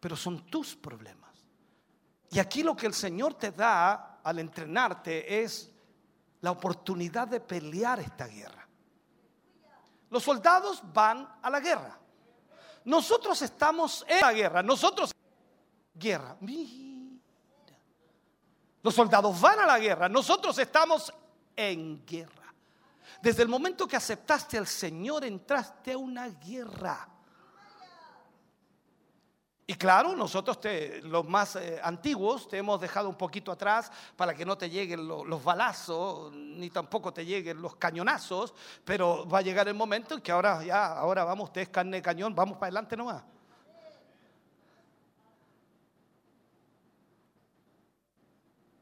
[0.00, 1.30] Pero son tus problemas.
[2.30, 5.70] Y aquí lo que el Señor te da al entrenarte es
[6.40, 8.66] la oportunidad de pelear esta guerra.
[10.10, 11.96] Los soldados van a la guerra.
[12.86, 14.62] Nosotros estamos en la guerra.
[14.62, 15.14] Nosotros
[15.94, 16.36] guerra.
[18.82, 20.08] Los soldados van a la guerra.
[20.08, 21.12] Nosotros estamos
[21.58, 22.54] en guerra.
[23.20, 27.08] Desde el momento que aceptaste al Señor, entraste a una guerra.
[29.66, 30.58] Y claro, nosotros
[31.02, 35.06] los más eh, antiguos te hemos dejado un poquito atrás para que no te lleguen
[35.08, 38.54] los balazos, ni tampoco te lleguen los cañonazos,
[38.84, 42.02] pero va a llegar el momento en que ahora ya, ahora vamos, es carne de
[42.02, 43.22] cañón, vamos para adelante nomás.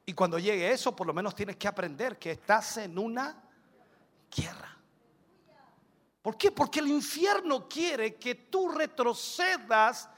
[0.08, 3.42] Y cuando llegue eso, por lo menos tienes que aprender que estás en una
[4.34, 4.76] guerra.
[6.22, 6.52] ¿Por qué?
[6.52, 10.08] Porque el infierno quiere que tú retrocedas.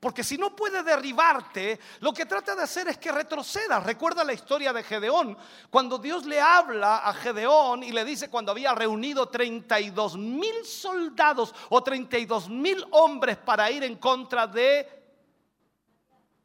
[0.00, 3.82] Porque si no puede derribarte, lo que trata de hacer es que retrocedas.
[3.84, 5.38] Recuerda la historia de Gedeón.
[5.70, 11.54] Cuando Dios le habla a Gedeón y le dice cuando había reunido 32 mil soldados
[11.70, 14.86] o 32 mil hombres para ir en contra de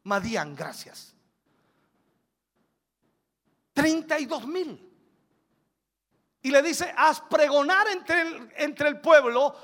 [0.04, 1.16] Madián, gracias.
[3.74, 4.88] 32 mil.
[6.44, 9.56] Y le dice, haz pregonar entre el, entre el pueblo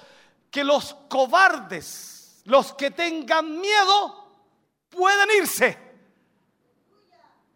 [0.51, 4.45] que los cobardes, los que tengan miedo,
[4.89, 5.77] pueden irse.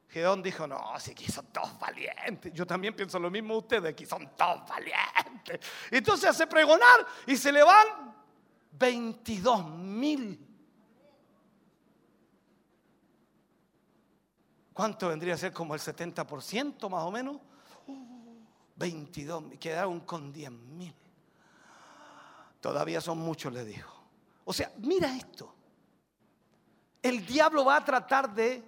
[0.10, 2.52] Gedón dijo, no, si aquí son todos valientes.
[2.52, 5.60] Yo también pienso lo mismo ustedes, aquí son todos valientes.
[5.90, 8.14] Entonces hace pregonar y se le van
[8.72, 10.51] 22 mil.
[14.82, 17.36] ¿Cuánto vendría a ser como el 70% más o menos?
[17.86, 18.34] Uh,
[18.78, 20.96] 22, quedaron con 10 mil.
[22.60, 23.94] Todavía son muchos, le dijo.
[24.44, 25.54] O sea, mira esto.
[27.00, 28.64] El diablo va a tratar de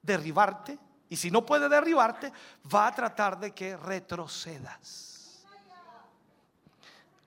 [0.00, 0.78] derribarte
[1.10, 2.32] y si no puede derribarte,
[2.74, 5.44] va a tratar de que retrocedas.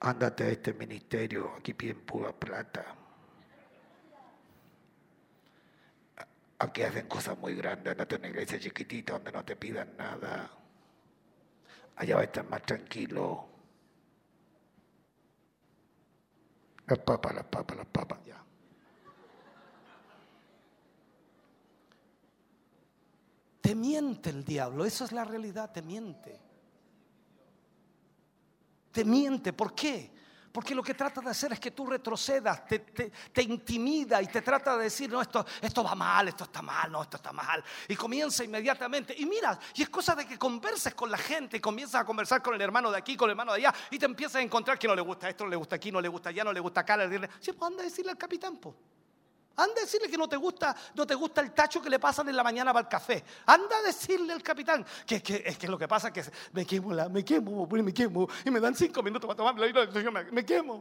[0.00, 2.97] Ándate a este ministerio, aquí piden pura plata.
[6.60, 10.50] Aquí hacen cosas muy grandes, andate a una iglesia chiquitita donde no te pidan nada.
[11.96, 13.46] Allá va a estar más tranquilo.
[16.88, 18.42] Las papas, las papas, las papas, ya.
[23.60, 26.40] Te miente el diablo, eso es la realidad, te miente.
[28.90, 30.10] Te miente, ¿por qué?
[30.52, 34.40] Porque lo que trata de hacer es que tú retrocedas, te, te, intimida y te
[34.40, 37.62] trata de decir, no, esto, esto va mal, esto está mal, no, esto está mal.
[37.86, 39.14] Y comienza inmediatamente.
[39.16, 42.54] Y mira, y es cosa de que converses con la gente comienzas a conversar con
[42.54, 44.88] el hermano de aquí, con el hermano de allá, y te empiezas a encontrar que
[44.88, 46.80] no le gusta esto, no le gusta aquí, no le gusta allá, no le gusta
[46.80, 46.96] acá.
[46.96, 48.74] Le dice, sí, pues anda a decirle al capitán, pues.
[49.58, 52.28] Anda a decirle que no te gusta, no te gusta el tacho que le pasan
[52.28, 53.24] en la mañana para el café.
[53.46, 56.94] Anda a decirle al capitán que, es que lo que pasa es que me quemo,
[57.10, 60.46] me quemo, pues, me quemo, y me dan cinco minutos para tomarme la yo me,
[60.46, 60.74] quemo.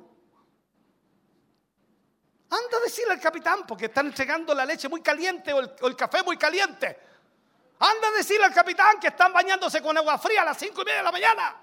[2.52, 5.88] Anda a decirle al capitán porque están entregando la leche muy caliente o el, o
[5.88, 7.00] el café muy caliente.
[7.80, 10.86] Anda a decirle al capitán que están bañándose con agua fría a las cinco y
[10.86, 11.62] media de la mañana.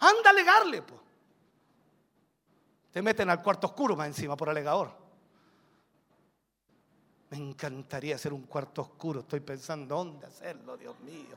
[0.00, 0.97] Anda a alegarle, pues
[3.02, 4.90] meten al cuarto oscuro más encima por alegador.
[7.30, 9.20] Me encantaría hacer un cuarto oscuro.
[9.20, 11.36] Estoy pensando dónde hacerlo, Dios mío.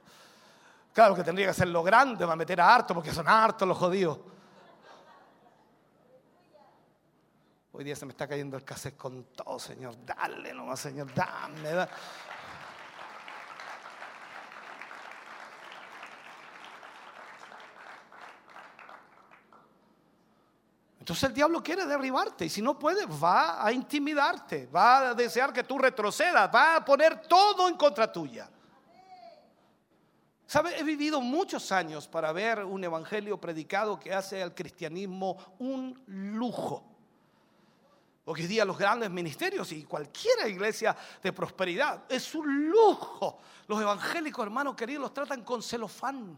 [0.93, 3.77] Claro que tendría que hacerlo grande, va a meter a harto, porque son hartos los
[3.77, 4.19] jodidos.
[7.73, 9.95] Hoy día se me está cayendo el cassette con todo, Señor.
[10.05, 11.13] Dale nomás, Señor.
[11.13, 11.91] Dame, dame.
[21.01, 25.51] Entonces el diablo quiere derribarte y si no puede va a intimidarte, va a desear
[25.51, 28.47] que tú retrocedas, va a poner todo en contra tuya.
[30.45, 30.79] ¿Sabes?
[30.79, 36.85] He vivido muchos años para ver un evangelio predicado que hace al cristianismo un lujo.
[38.25, 43.39] Hoy día los grandes ministerios y cualquier iglesia de prosperidad es un lujo.
[43.65, 46.37] Los evangélicos, hermanos queridos, los tratan con celofán.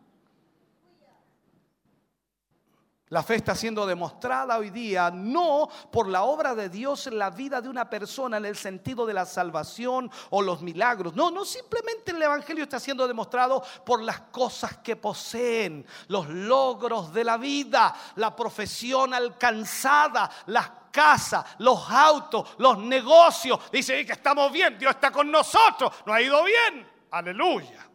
[3.13, 7.29] La fe está siendo demostrada hoy día no por la obra de Dios en la
[7.29, 11.13] vida de una persona en el sentido de la salvación o los milagros.
[11.13, 17.13] No, no simplemente el Evangelio está siendo demostrado por las cosas que poseen, los logros
[17.13, 23.59] de la vida, la profesión alcanzada, las casas, los autos, los negocios.
[23.71, 26.89] Dice que estamos bien, Dios está con nosotros, no ha ido bien.
[27.11, 27.87] Aleluya.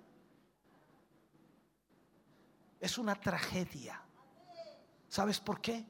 [2.78, 4.00] Es una tragedia
[5.08, 5.86] ¿Sabes por qué?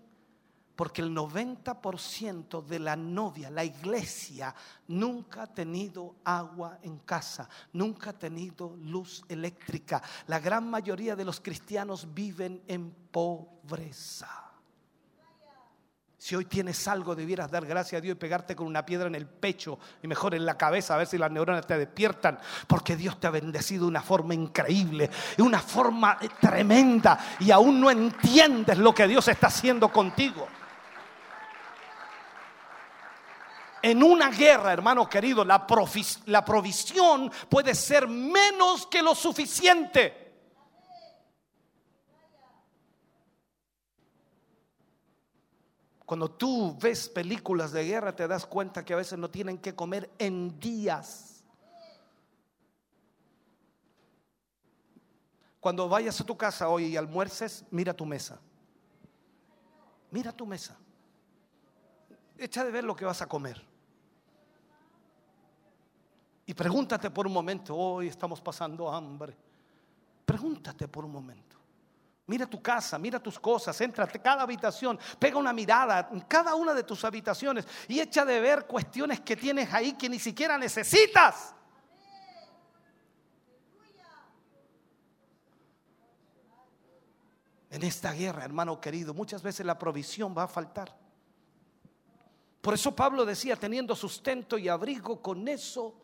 [0.76, 4.54] Porque el 90% de la novia, la iglesia,
[4.86, 10.00] nunca ha tenido agua en casa, nunca ha tenido luz eléctrica.
[10.28, 14.47] La gran mayoría de los cristianos viven en pobreza.
[16.20, 19.14] Si hoy tienes algo, debieras dar gracias a Dios y pegarte con una piedra en
[19.14, 22.96] el pecho y mejor en la cabeza, a ver si las neuronas te despiertan, porque
[22.96, 27.88] Dios te ha bendecido de una forma increíble, de una forma tremenda, y aún no
[27.88, 30.48] entiendes lo que Dios está haciendo contigo.
[33.80, 35.64] En una guerra, hermano querido, la
[36.44, 40.24] provisión puede ser menos que lo suficiente.
[46.08, 49.74] Cuando tú ves películas de guerra te das cuenta que a veces no tienen que
[49.74, 51.44] comer en días.
[55.60, 58.40] Cuando vayas a tu casa hoy y almuerces, mira tu mesa.
[60.10, 60.78] Mira tu mesa.
[62.38, 63.62] Echa de ver lo que vas a comer.
[66.46, 69.36] Y pregúntate por un momento, hoy estamos pasando hambre.
[70.24, 71.47] Pregúntate por un momento.
[72.28, 76.54] Mira tu casa, mira tus cosas, entra a cada habitación, pega una mirada en cada
[76.56, 80.58] una de tus habitaciones y echa de ver cuestiones que tienes ahí que ni siquiera
[80.58, 81.54] necesitas.
[87.70, 90.94] En esta guerra, hermano querido, muchas veces la provisión va a faltar.
[92.60, 95.98] Por eso Pablo decía, teniendo sustento y abrigo, con eso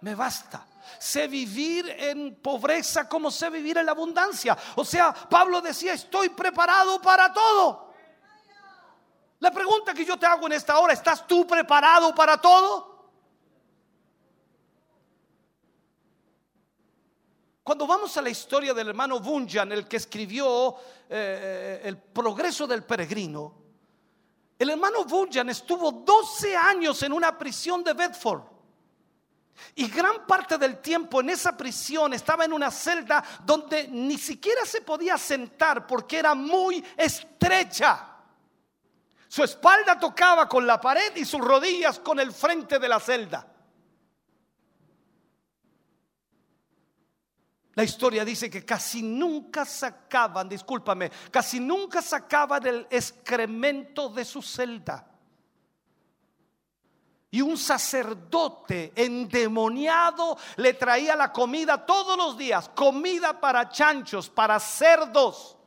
[0.00, 0.66] me basta.
[0.98, 4.56] Sé vivir en pobreza como sé vivir en la abundancia.
[4.76, 7.92] O sea, Pablo decía, estoy preparado para todo.
[9.40, 12.94] La pregunta que yo te hago en esta hora, ¿estás tú preparado para todo?
[17.62, 20.76] Cuando vamos a la historia del hermano Bunyan, el que escribió
[21.10, 23.56] eh, El progreso del peregrino,
[24.58, 28.55] el hermano Bunyan estuvo 12 años en una prisión de Bedford.
[29.74, 34.64] Y gran parte del tiempo en esa prisión estaba en una celda donde ni siquiera
[34.64, 38.08] se podía sentar porque era muy estrecha.
[39.28, 43.52] Su espalda tocaba con la pared y sus rodillas con el frente de la celda.
[47.74, 54.40] La historia dice que casi nunca sacaban, discúlpame, casi nunca sacaban el excremento de su
[54.40, 55.06] celda.
[57.36, 64.58] Y un sacerdote endemoniado le traía la comida todos los días, comida para chanchos, para
[64.58, 65.58] cerdos.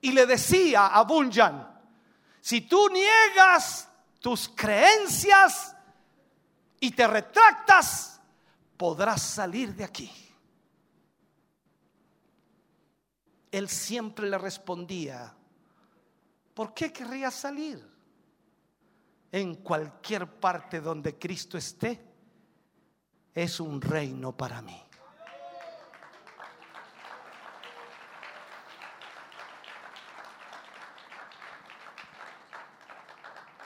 [0.00, 1.78] Y le decía a Bunyan,
[2.40, 3.86] si tú niegas
[4.18, 5.76] tus creencias
[6.80, 8.18] y te retractas,
[8.78, 10.10] podrás salir de aquí.
[13.50, 15.34] Él siempre le respondía,
[16.54, 17.97] ¿por qué querrías salir?
[19.32, 22.00] en cualquier parte donde Cristo esté,
[23.34, 24.82] es un reino para mí.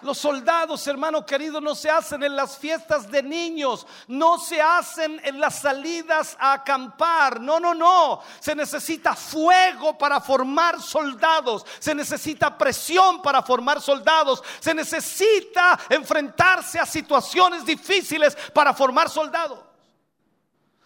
[0.03, 5.21] Los soldados, hermano querido, no se hacen en las fiestas de niños, no se hacen
[5.23, 7.41] en las salidas a acampar.
[7.41, 8.21] No, no, no.
[8.41, 16.81] Se necesita fuego para formar soldados, se necesita presión para formar soldados, se necesita enfrentarse
[16.81, 19.61] a situaciones difíciles para formar soldados.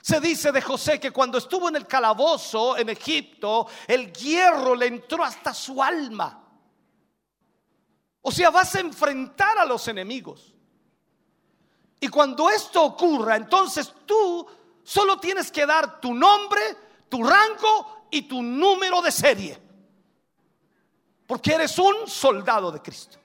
[0.03, 4.87] Se dice de José que cuando estuvo en el calabozo en Egipto, el hierro le
[4.89, 6.43] entró hasta su alma.
[8.29, 10.53] O sea, vas a enfrentar a los enemigos.
[12.01, 14.45] Y cuando esto ocurra, entonces tú
[14.83, 16.77] solo tienes que dar tu nombre,
[17.09, 19.57] tu rango y tu número de serie.
[21.25, 23.17] Porque eres un soldado de Cristo.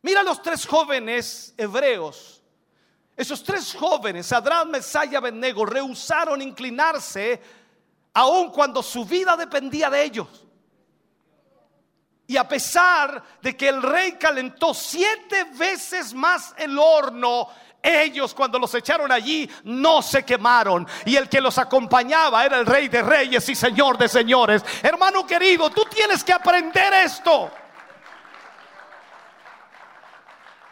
[0.00, 2.42] Mira los tres jóvenes hebreos.
[3.14, 7.38] Esos tres jóvenes, Adán Mesaya y Abednego, rehusaron inclinarse
[8.14, 10.41] aun cuando su vida dependía de ellos.
[12.26, 17.48] Y a pesar de que el rey calentó siete veces más el horno,
[17.82, 20.86] ellos cuando los echaron allí no se quemaron.
[21.04, 24.64] Y el que los acompañaba era el rey de reyes y señor de señores.
[24.82, 27.50] Hermano querido, tú tienes que aprender esto.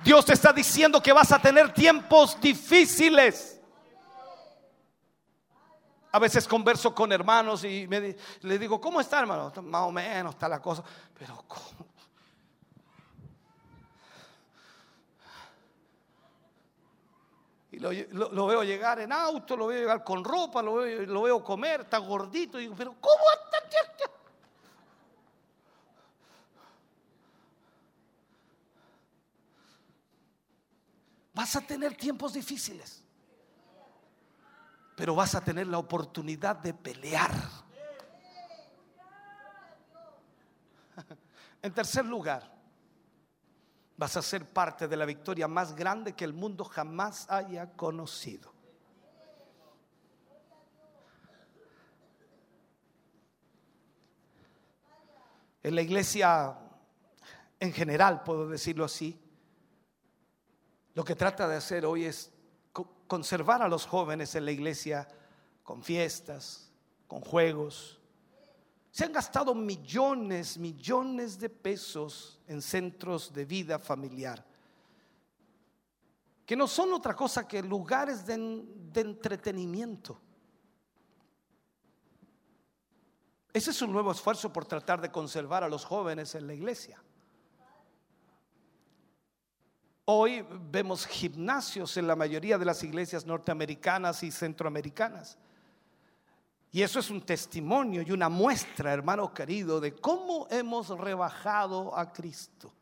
[0.04, 3.59] Dios te está diciendo que vas a tener tiempos difíciles.
[6.12, 9.52] A veces converso con hermanos y le digo, ¿cómo está hermano?
[9.62, 10.82] Más o menos está la cosa.
[11.18, 11.90] Pero ¿cómo?
[17.72, 21.98] Y lo, veo llegar en auto, lo veo llegar con ropa, lo veo, comer, está
[21.98, 22.58] gordito.
[22.58, 23.60] Y digo, pero ¿cómo hasta
[31.32, 32.99] Vas a tener tiempos difíciles
[35.00, 37.32] pero vas a tener la oportunidad de pelear.
[41.62, 42.52] En tercer lugar,
[43.96, 48.52] vas a ser parte de la victoria más grande que el mundo jamás haya conocido.
[55.62, 56.58] En la iglesia,
[57.58, 59.18] en general, puedo decirlo así,
[60.94, 62.32] lo que trata de hacer hoy es
[63.10, 65.06] conservar a los jóvenes en la iglesia
[65.64, 66.70] con fiestas,
[67.08, 68.00] con juegos.
[68.92, 74.46] Se han gastado millones, millones de pesos en centros de vida familiar,
[76.46, 78.34] que no son otra cosa que lugares de,
[78.94, 80.16] entretenimiento.
[83.52, 87.02] Ese es un nuevo esfuerzo por tratar de conservar a los jóvenes en la iglesia.
[90.12, 95.38] Hoy vemos gimnasios en la mayoría de las iglesias norteamericanas y centroamericanas.
[96.72, 102.12] Y eso es un testimonio y una muestra, hermano querido, de cómo hemos rebajado a
[102.12, 102.72] Cristo.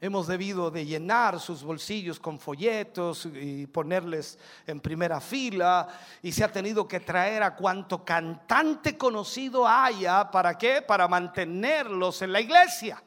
[0.00, 5.86] Hemos debido de llenar sus bolsillos con folletos y ponerles en primera fila
[6.22, 10.80] y se ha tenido que traer a cuanto cantante conocido haya, ¿para qué?
[10.80, 13.02] Para mantenerlos en la iglesia.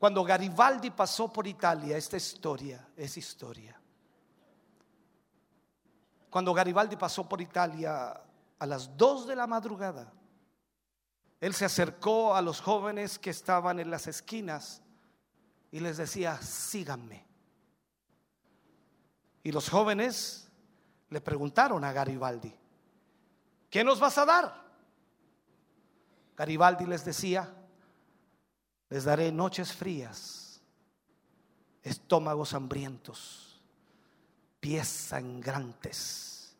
[0.00, 3.78] Cuando Garibaldi pasó por Italia, esta historia es historia.
[6.30, 8.18] Cuando Garibaldi pasó por Italia
[8.58, 10.10] a las 2 de la madrugada,
[11.38, 14.80] él se acercó a los jóvenes que estaban en las esquinas
[15.70, 17.26] y les decía, síganme.
[19.42, 20.48] Y los jóvenes
[21.10, 22.56] le preguntaron a Garibaldi,
[23.68, 24.64] ¿qué nos vas a dar?
[26.38, 27.54] Garibaldi les decía,
[28.90, 30.60] les daré noches frías,
[31.82, 33.62] estómagos hambrientos,
[34.58, 36.56] pies sangrantes,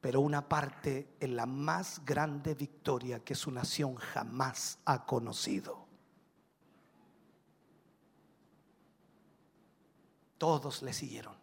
[0.00, 5.86] pero una parte en la más grande victoria que su nación jamás ha conocido.
[10.38, 11.36] Todos le siguieron.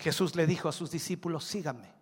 [0.00, 1.93] Jesús le dijo a sus discípulos, síganme.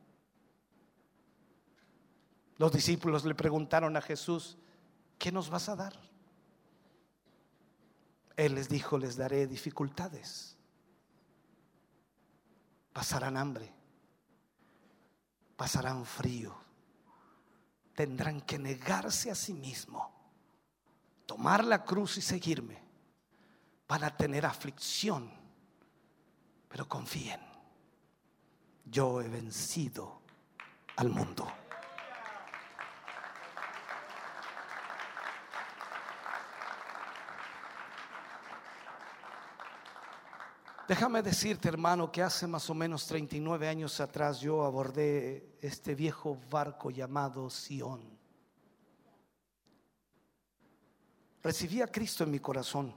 [2.63, 4.57] Los discípulos le preguntaron a Jesús,
[5.19, 5.99] ¿qué nos vas a dar?
[8.37, 10.57] Él les dijo, les daré dificultades,
[12.93, 13.69] pasarán hambre,
[15.57, 16.55] pasarán frío,
[17.97, 20.13] tendrán que negarse a sí mismo,
[21.27, 22.81] tomar la cruz y seguirme.
[23.89, 25.33] Van a tener aflicción,
[26.69, 27.41] pero confíen,
[28.85, 30.23] yo he vencido
[30.95, 31.45] al mundo.
[40.89, 46.37] Déjame decirte, hermano, que hace más o menos 39 años atrás yo abordé este viejo
[46.51, 48.01] barco llamado Sion
[51.41, 52.95] Recibí a Cristo en mi corazón,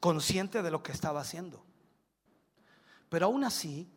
[0.00, 1.62] consciente de lo que estaba haciendo.
[3.08, 3.88] Pero aún así,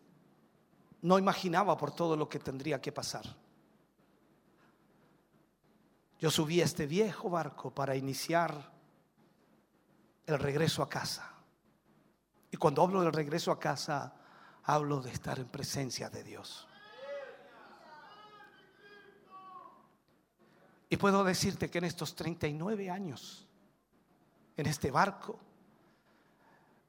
[1.01, 3.25] no imaginaba por todo lo que tendría que pasar.
[6.19, 8.71] Yo subí a este viejo barco para iniciar
[10.25, 11.29] el regreso a casa.
[12.51, 14.13] Y cuando hablo del regreso a casa,
[14.63, 16.67] hablo de estar en presencia de Dios.
[20.89, 23.47] Y puedo decirte que en estos 39 años,
[24.57, 25.39] en este barco,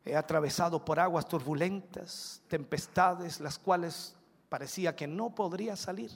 [0.05, 4.17] he atravesado por aguas turbulentas, tempestades, las cuales
[4.49, 6.11] parecía que no podría salir.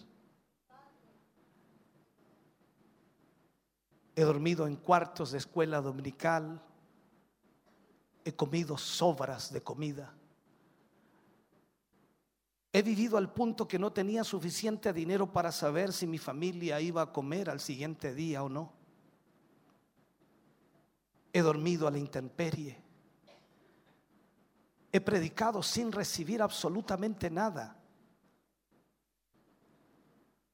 [4.17, 6.61] He dormido en cuartos de escuela dominical,
[8.27, 10.13] he comido sobras de comida.
[12.73, 17.03] He vivido al punto que no tenía suficiente dinero para saber si mi familia iba
[17.03, 18.73] a comer al siguiente día o no.
[21.33, 22.77] He dormido a la intemperie.
[24.91, 27.81] He predicado sin recibir absolutamente nada.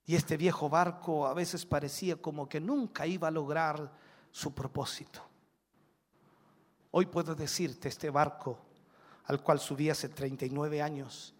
[0.04, 3.90] Y este viejo barco a veces parecía como que nunca iba a lograr
[4.30, 5.31] su propósito.
[6.94, 8.58] Hoy puedo decirte, este barco
[9.24, 11.34] al cual subí hace 39 años,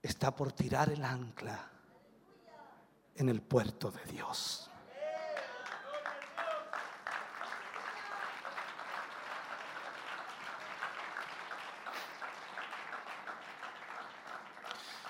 [0.00, 1.68] está por tirar el ancla
[3.16, 4.70] en el puerto de Dios.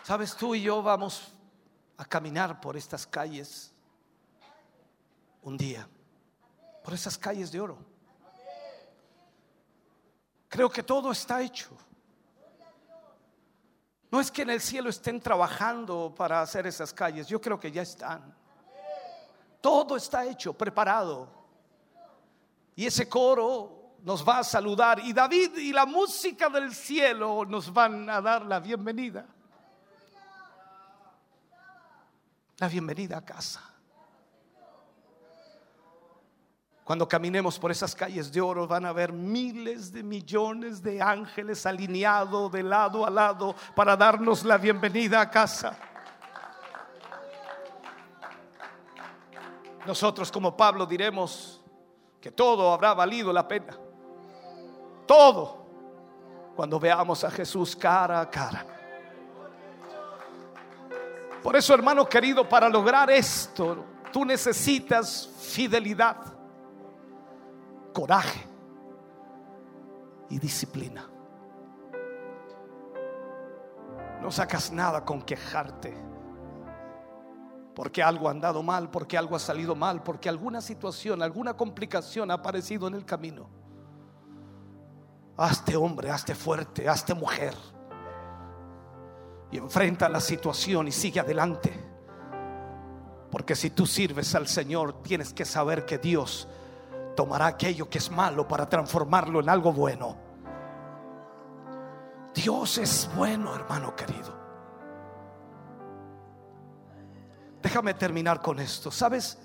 [0.05, 1.35] Sabes, tú y yo vamos
[1.99, 3.75] a caminar por estas calles
[5.43, 5.87] un día,
[6.83, 7.92] por esas calles de oro.
[10.53, 11.71] Creo que todo está hecho.
[14.11, 17.73] No es que en el cielo estén trabajando para hacer esas calles, yo creo que
[17.73, 18.35] ya están.
[19.63, 21.27] Todo está hecho, preparado.
[22.77, 27.73] Y ese coro nos va a saludar y David y la música del cielo nos
[27.73, 29.25] van a dar la bienvenida.
[32.59, 33.72] La bienvenida a casa.
[36.85, 41.65] Cuando caminemos por esas calles de oro van a ver miles de millones de ángeles
[41.65, 45.77] alineados de lado a lado para darnos la bienvenida a casa.
[49.87, 51.61] Nosotros como Pablo diremos
[52.21, 53.79] que todo habrá valido la pena.
[55.07, 55.63] Todo.
[56.57, 58.67] Cuando veamos a Jesús cara a cara.
[61.45, 66.32] Por eso, hermano querido, para lograr esto, tú necesitas fidelidad
[67.93, 68.47] coraje
[70.31, 71.09] y disciplina.
[74.21, 75.93] No sacas nada con quejarte.
[77.75, 82.31] Porque algo ha andado mal, porque algo ha salido mal, porque alguna situación, alguna complicación
[82.31, 83.49] ha aparecido en el camino.
[85.39, 87.55] Hazte hombre, hazte fuerte, hazte mujer.
[89.51, 91.73] Y enfrenta la situación y sigue adelante.
[93.31, 96.47] Porque si tú sirves al Señor, tienes que saber que Dios
[97.15, 100.17] tomará aquello que es malo para transformarlo en algo bueno.
[102.35, 104.41] Dios es bueno, hermano querido.
[107.63, 108.91] Déjame terminar con esto.
[108.91, 109.39] ¿Sabes?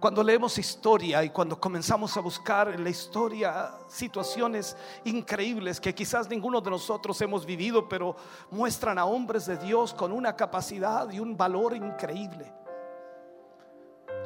[0.00, 6.28] Cuando leemos historia y cuando comenzamos a buscar en la historia situaciones increíbles que quizás
[6.28, 8.14] ninguno de nosotros hemos vivido, pero
[8.50, 12.52] muestran a hombres de Dios con una capacidad y un valor increíble.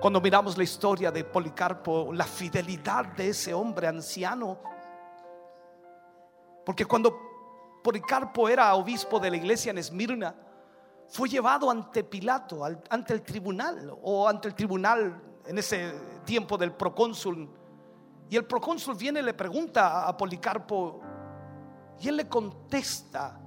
[0.00, 4.58] Cuando miramos la historia de Policarpo, la fidelidad de ese hombre anciano,
[6.64, 7.14] porque cuando
[7.84, 10.34] Policarpo era obispo de la iglesia en Esmirna,
[11.06, 15.92] fue llevado ante Pilato, ante el tribunal, o ante el tribunal en ese
[16.24, 17.50] tiempo del procónsul.
[18.30, 21.02] Y el procónsul viene y le pregunta a Policarpo,
[22.00, 23.38] y él le contesta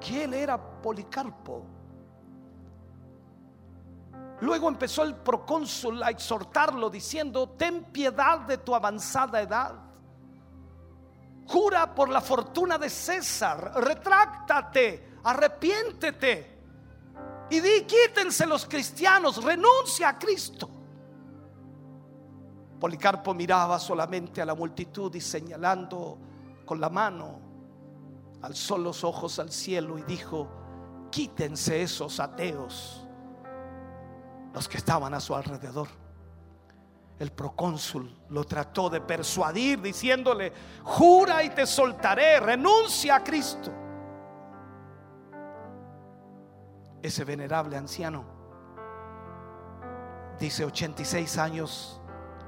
[0.00, 1.66] que él era Policarpo
[4.42, 9.72] Luego empezó el procónsul a exhortarlo diciendo, ten piedad de tu avanzada edad.
[11.46, 16.58] Jura por la fortuna de César, retráctate, arrepiéntete.
[17.50, 20.68] Y di, quítense los cristianos, renuncia a Cristo.
[22.80, 26.18] Policarpo miraba solamente a la multitud y señalando
[26.66, 27.38] con la mano,
[28.42, 30.48] alzó los ojos al cielo y dijo,
[31.12, 33.01] quítense esos ateos
[34.52, 35.88] los que estaban a su alrededor.
[37.18, 43.70] El procónsul lo trató de persuadir diciéndole, jura y te soltaré, renuncia a Cristo.
[47.00, 48.24] Ese venerable anciano
[50.38, 52.00] dice, 86 años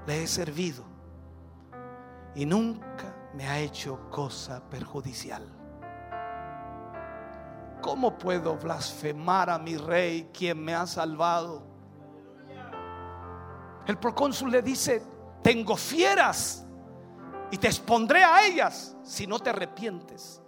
[0.06, 0.84] le he servido
[2.34, 5.46] y nunca me ha hecho cosa perjudicial.
[7.80, 11.73] ¿Cómo puedo blasfemar a mi rey quien me ha salvado?
[13.86, 15.02] El procónsul le dice,
[15.42, 16.66] tengo fieras
[17.50, 20.40] y te expondré a ellas si no te arrepientes.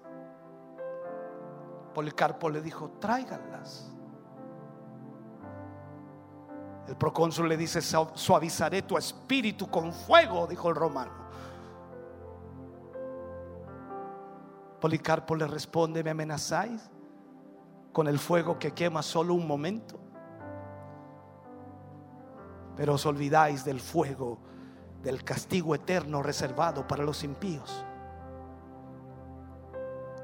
[1.94, 3.92] Policarpo le dijo, tráiganlas.
[6.89, 7.81] El procónsul le dice,
[8.15, 11.12] suavizaré tu espíritu con fuego, dijo el romano.
[14.81, 16.90] Policarpo le responde, ¿me amenazáis
[17.92, 19.98] con el fuego que quema solo un momento?
[22.76, 24.38] pero os olvidáis del fuego,
[25.02, 27.84] del castigo eterno reservado para los impíos.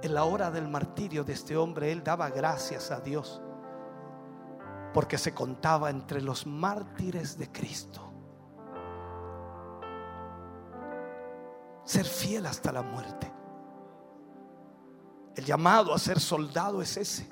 [0.02, 3.40] En la hora del martirio de este hombre, él daba gracias a Dios,
[4.92, 8.02] porque se contaba entre los mártires de Cristo.
[11.84, 13.32] Ser fiel hasta la muerte.
[15.36, 17.28] El llamado a ser soldado es ese.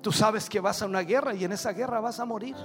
[0.00, 2.56] Tú sabes que vas a una guerra y en esa guerra vas a morir.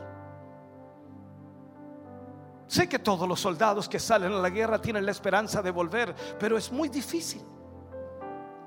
[2.71, 6.15] Sé que todos los soldados que salen a la guerra tienen la esperanza de volver,
[6.39, 7.41] pero es muy difícil.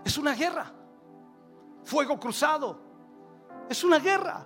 [0.05, 0.71] Es una guerra.
[1.85, 2.79] Fuego cruzado.
[3.67, 4.45] Es una guerra.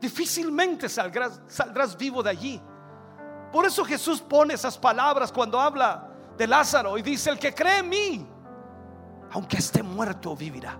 [0.00, 2.62] Difícilmente saldrás, vivo de allí.
[3.50, 7.78] Por eso Jesús pone esas palabras cuando habla de Lázaro y dice, el que cree
[7.78, 8.28] en mí,
[9.32, 10.78] aunque esté muerto, vivirá.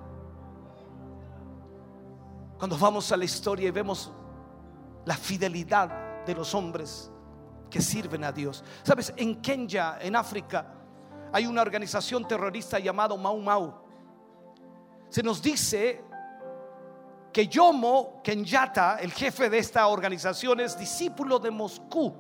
[2.61, 4.13] Cuando vamos a la historia y vemos
[5.05, 7.11] la fidelidad de los hombres,
[7.71, 8.63] que sirven a Dios.
[8.83, 10.67] Sabes, en Kenia, en África,
[11.33, 13.85] hay una organización terrorista llamada Mau Mau.
[15.09, 16.05] Se nos dice
[17.33, 22.15] que Yomo Kenyatta, el jefe de esta organización, es discípulo de Moscú.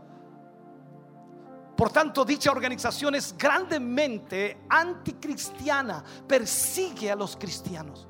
[1.76, 8.06] Por tanto, dicha organización es grandemente anticristiana, persigue a los cristianos.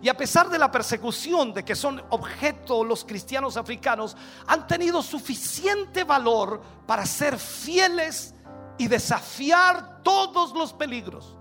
[0.00, 5.02] Y a pesar de la persecución de que son objeto los cristianos africanos, han tenido
[5.02, 8.34] suficiente valor para ser fieles
[8.78, 11.34] y desafiar todos los peligros.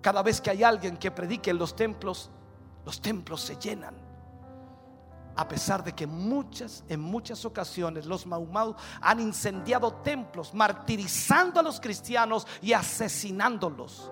[0.00, 2.30] Cada vez que hay alguien que predique en los templos,
[2.84, 3.96] los templos se llenan.
[5.34, 11.62] A pesar de que muchas, en muchas ocasiones los Maumau han incendiado templos, martirizando a
[11.64, 14.10] los cristianos y asesinándolos.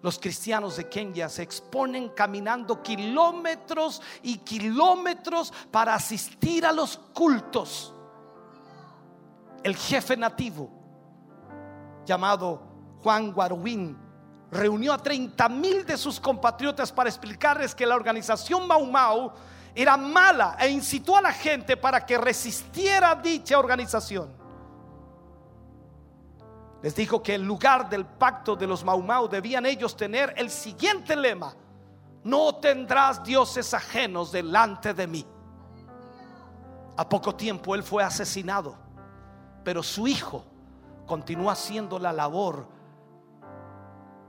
[0.00, 7.92] Los cristianos de Kenia se exponen caminando kilómetros y kilómetros para asistir a los cultos.
[9.64, 10.70] El jefe nativo,
[12.06, 12.62] llamado
[13.02, 13.96] Juan Guaruín,
[14.52, 19.32] reunió a 30 mil de sus compatriotas para explicarles que la organización Mau Mau
[19.74, 24.37] era mala e incitó a la gente para que resistiera dicha organización.
[26.82, 31.16] Les dijo que en lugar del pacto de los Maumau debían ellos tener el siguiente
[31.16, 31.54] lema:
[32.24, 35.26] No tendrás dioses ajenos delante de mí.
[36.96, 38.76] A poco tiempo él fue asesinado,
[39.64, 40.44] pero su hijo
[41.06, 42.68] continuó haciendo la labor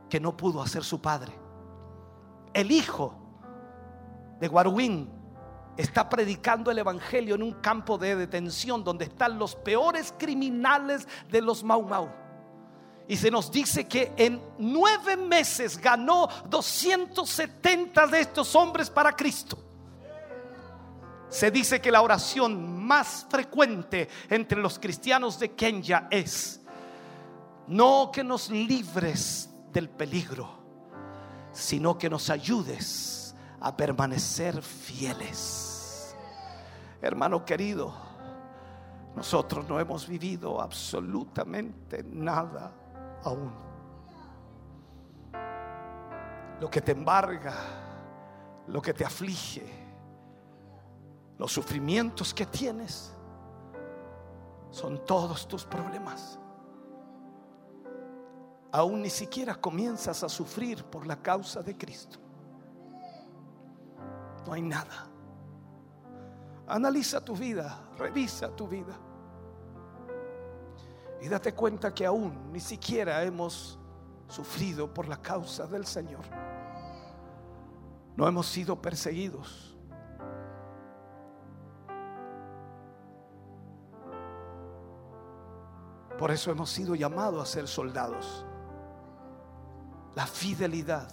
[0.10, 1.34] que no pudo hacer su padre.
[2.54, 3.14] El hijo
[4.40, 5.10] de Guaruín
[5.78, 11.42] está predicando el Evangelio en un campo de detención donde están los peores criminales de
[11.42, 12.10] los Mau Mau.
[13.10, 19.58] Y se nos dice que en nueve meses ganó 270 de estos hombres para Cristo.
[21.28, 26.62] Se dice que la oración más frecuente entre los cristianos de Kenia es,
[27.68, 30.48] no que nos libres del peligro,
[31.52, 36.16] sino que nos ayudes a permanecer fieles.
[37.02, 37.92] Hermano querido,
[39.16, 42.72] nosotros no hemos vivido absolutamente nada
[43.24, 43.52] aún.
[46.60, 47.54] Lo que te embarga,
[48.68, 49.66] lo que te aflige,
[51.38, 53.14] los sufrimientos que tienes,
[54.72, 56.38] son todos tus problemas.
[58.72, 62.20] Aún ni siquiera comienzas a sufrir por la causa de Cristo.
[64.46, 65.08] No hay nada.
[66.68, 68.96] Analiza tu vida, revisa tu vida.
[71.22, 73.78] Y date cuenta que aún ni siquiera hemos
[74.28, 76.22] sufrido por la causa del Señor.
[78.16, 79.76] No hemos sido perseguidos.
[86.18, 88.46] Por eso hemos sido llamados a ser soldados.
[90.16, 91.10] La fidelidad,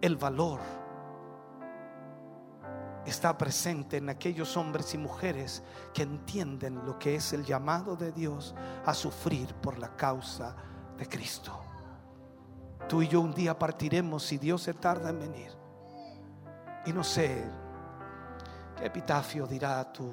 [0.00, 0.60] el valor
[3.10, 5.62] está presente en aquellos hombres y mujeres
[5.94, 8.54] que entienden lo que es el llamado de Dios
[8.84, 10.56] a sufrir por la causa
[10.98, 11.52] de Cristo.
[12.88, 15.52] Tú y yo un día partiremos si Dios se tarda en venir.
[16.84, 17.44] Y no sé
[18.76, 20.12] qué epitafio dirá tu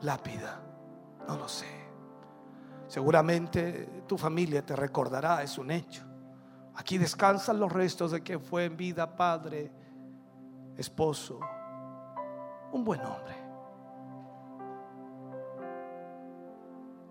[0.00, 0.60] lápida.
[1.28, 1.66] No lo sé.
[2.88, 6.02] Seguramente tu familia te recordará, es un hecho.
[6.76, 9.70] Aquí descansan los restos de que fue en vida padre
[10.76, 11.38] esposo,
[12.72, 13.36] un buen hombre.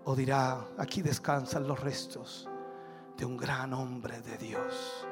[0.04, 2.48] O dirá, aquí descansan los restos
[3.16, 5.06] de un gran hombre de Dios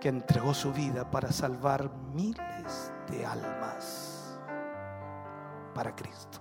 [0.00, 4.40] que entregó su vida para salvar miles de almas
[5.74, 6.38] para Cristo.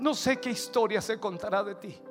[0.00, 2.02] No sé qué historia se contará de ti.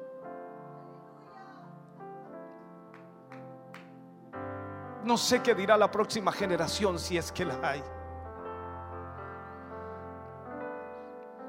[5.11, 7.83] no sé qué dirá la próxima generación si es que la hay.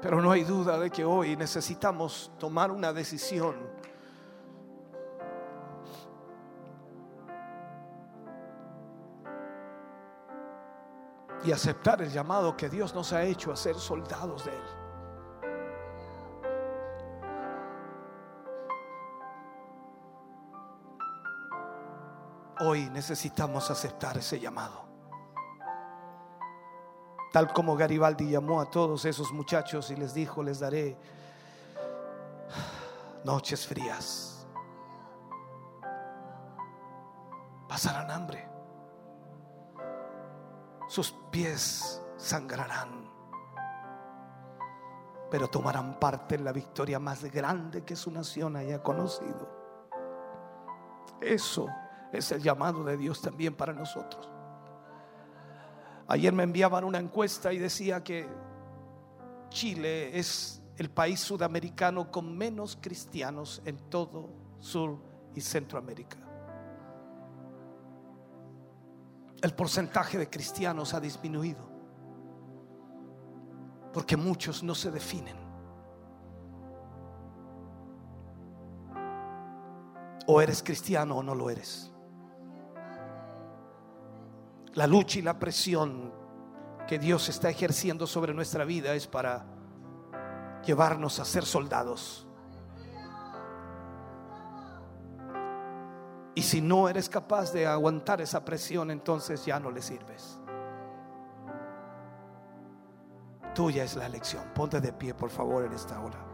[0.01, 3.55] Pero no hay duda de que hoy necesitamos tomar una decisión.
[11.45, 14.72] Y aceptar el llamado que Dios nos ha hecho a ser soldados de Él.
[22.65, 24.85] Hoy necesitamos aceptar ese llamado.
[27.33, 30.97] Tal como Garibaldi llamó a todos esos muchachos y les dijo, les daré
[33.25, 34.47] noches frías.
[37.67, 38.47] Pasarán hambre.
[40.87, 43.09] Sus pies sangrarán.
[45.29, 49.49] Pero tomarán parte en la victoria más grande que su nación haya conocido.
[51.19, 51.67] Eso
[52.13, 54.29] es el llamado de Dios también para nosotros.
[56.07, 58.27] Ayer me enviaban una encuesta y decía que
[59.49, 64.95] Chile es el país sudamericano con menos cristianos en todo Sur
[65.33, 66.17] y Centroamérica.
[69.41, 71.67] El porcentaje de cristianos ha disminuido
[73.91, 75.35] porque muchos no se definen.
[80.27, 81.92] O eres cristiano o no lo eres.
[84.75, 86.11] La lucha y la presión
[86.87, 89.45] que Dios está ejerciendo sobre nuestra vida es para
[90.65, 92.27] llevarnos a ser soldados.
[96.35, 100.39] Y si no eres capaz de aguantar esa presión, entonces ya no le sirves.
[103.53, 104.43] Tuya es la elección.
[104.55, 106.25] Ponte de pie, por favor, en esta hora.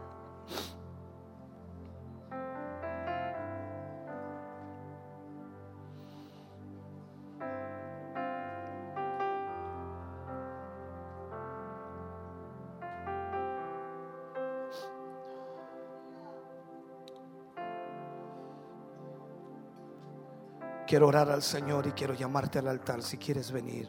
[20.90, 23.88] Quiero orar al Señor y quiero llamarte al altar si quieres venir.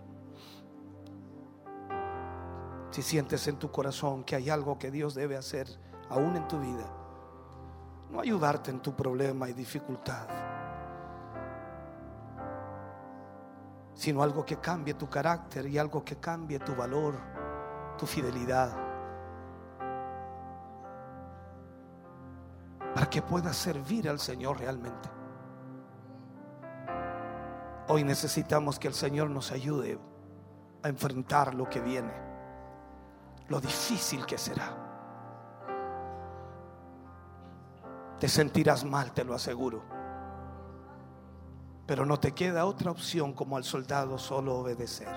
[2.91, 5.67] Si sientes en tu corazón que hay algo que Dios debe hacer
[6.11, 6.85] aún en tu vida,
[8.11, 10.27] no ayudarte en tu problema y dificultad,
[13.95, 17.15] sino algo que cambie tu carácter y algo que cambie tu valor,
[17.97, 18.77] tu fidelidad,
[22.93, 25.09] para que puedas servir al Señor realmente.
[27.93, 29.99] Hoy necesitamos que el Señor nos ayude
[30.81, 32.13] a enfrentar lo que viene,
[33.49, 34.73] lo difícil que será.
[38.17, 39.83] Te sentirás mal, te lo aseguro.
[41.85, 45.11] Pero no te queda otra opción como al soldado solo obedecer.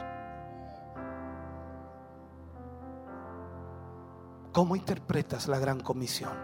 [4.52, 6.36] ¿Cómo interpretas la gran comisión?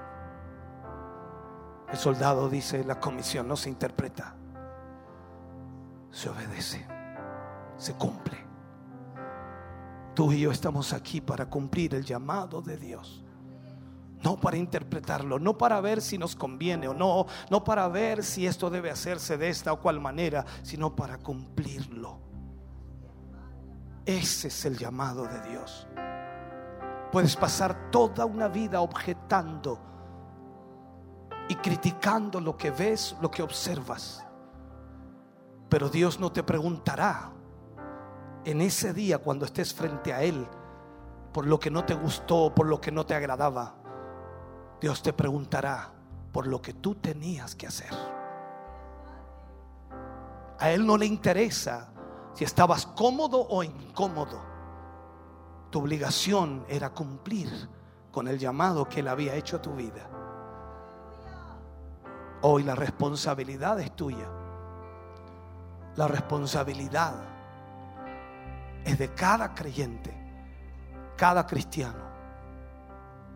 [1.91, 4.37] El soldado dice, la comisión no se interpreta
[6.11, 6.87] se obedece,
[7.77, 8.39] se cumple.
[10.15, 13.25] Tú y yo estamos aquí para cumplir el llamado de Dios.
[14.23, 18.47] No para interpretarlo, no para ver si nos conviene o no, no para ver si
[18.47, 22.19] esto debe hacerse de esta o cual manera, sino para cumplirlo.
[24.05, 25.87] Ese es el llamado de Dios.
[27.13, 29.81] Puedes pasar toda una vida objetando
[31.49, 34.25] y criticando lo que ves, lo que observas.
[35.71, 37.31] Pero Dios no te preguntará
[38.45, 40.45] en ese día cuando estés frente a Él
[41.33, 43.77] por lo que no te gustó, por lo que no te agradaba.
[44.81, 45.93] Dios te preguntará
[46.33, 47.93] por lo que tú tenías que hacer.
[50.59, 51.93] A Él no le interesa
[52.35, 54.41] si estabas cómodo o incómodo.
[55.71, 57.49] Tu obligación era cumplir
[58.11, 60.11] con el llamado que Él había hecho a tu vida.
[62.43, 64.27] Hoy la responsabilidad es tuya.
[65.97, 67.15] La responsabilidad
[68.85, 70.15] es de cada creyente,
[71.17, 72.05] cada cristiano.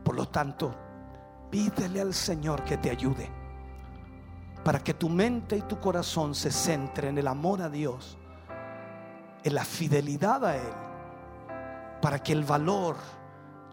[0.05, 0.73] Por lo tanto,
[1.51, 3.29] pídele al Señor que te ayude
[4.63, 8.17] para que tu mente y tu corazón se centre en el amor a Dios,
[9.43, 10.73] en la fidelidad a Él,
[12.01, 12.97] para que el valor,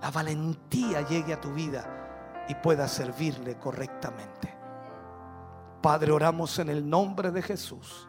[0.02, 4.54] la valentía llegue a tu vida y pueda servirle correctamente.
[5.82, 8.08] Padre, oramos en el nombre de Jesús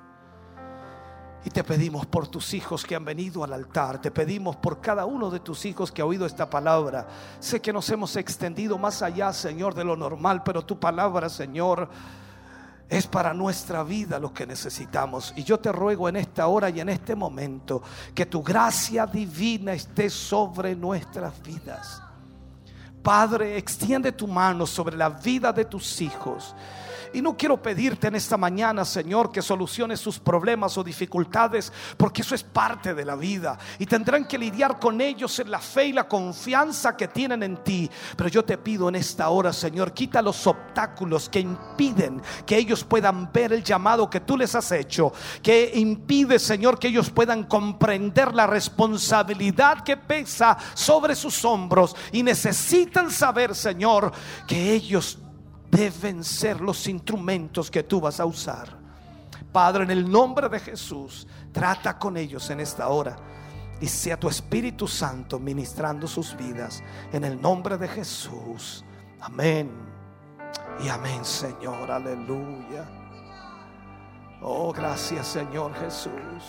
[1.44, 5.06] y te pedimos por tus hijos que han venido al altar, te pedimos por cada
[5.06, 7.08] uno de tus hijos que ha oído esta palabra.
[7.40, 11.88] Sé que nos hemos extendido más allá, Señor, de lo normal, pero tu palabra, Señor,
[12.88, 15.32] es para nuestra vida lo que necesitamos.
[15.34, 17.82] Y yo te ruego en esta hora y en este momento
[18.14, 22.00] que tu gracia divina esté sobre nuestras vidas.
[23.02, 26.54] Padre, extiende tu mano sobre la vida de tus hijos.
[27.14, 32.22] Y no quiero pedirte en esta mañana, Señor, que soluciones sus problemas o dificultades, porque
[32.22, 33.58] eso es parte de la vida.
[33.78, 37.58] Y tendrán que lidiar con ellos en la fe y la confianza que tienen en
[37.58, 37.90] ti.
[38.16, 42.82] Pero yo te pido en esta hora, Señor, quita los obstáculos que impiden que ellos
[42.84, 47.44] puedan ver el llamado que tú les has hecho, que impide, Señor, que ellos puedan
[47.44, 54.12] comprender la responsabilidad que pesa sobre sus hombros y necesitan saber, Señor,
[54.46, 55.18] que ellos
[55.72, 58.76] deben ser los instrumentos que tú vas a usar.
[59.50, 63.16] Padre, en el nombre de Jesús, trata con ellos en esta hora.
[63.80, 66.82] Y sea tu Espíritu Santo ministrando sus vidas.
[67.12, 68.84] En el nombre de Jesús.
[69.20, 69.72] Amén.
[70.84, 71.90] Y amén, Señor.
[71.90, 72.84] Aleluya.
[74.42, 76.44] Oh, gracias, Señor Jesús.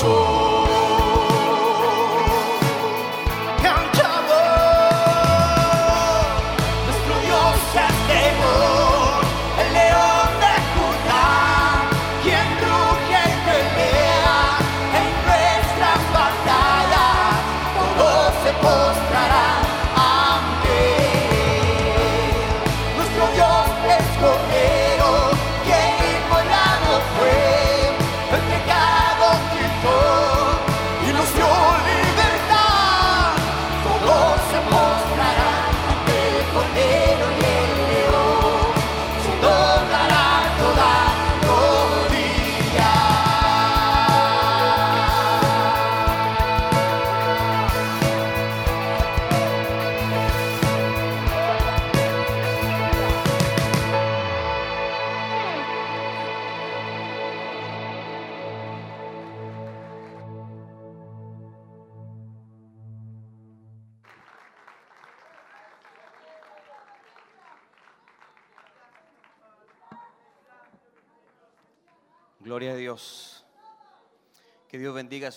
[0.00, 0.39] soul.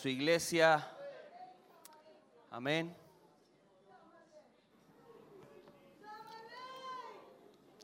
[0.04, 0.86] su iglesia.
[2.52, 2.94] Amén.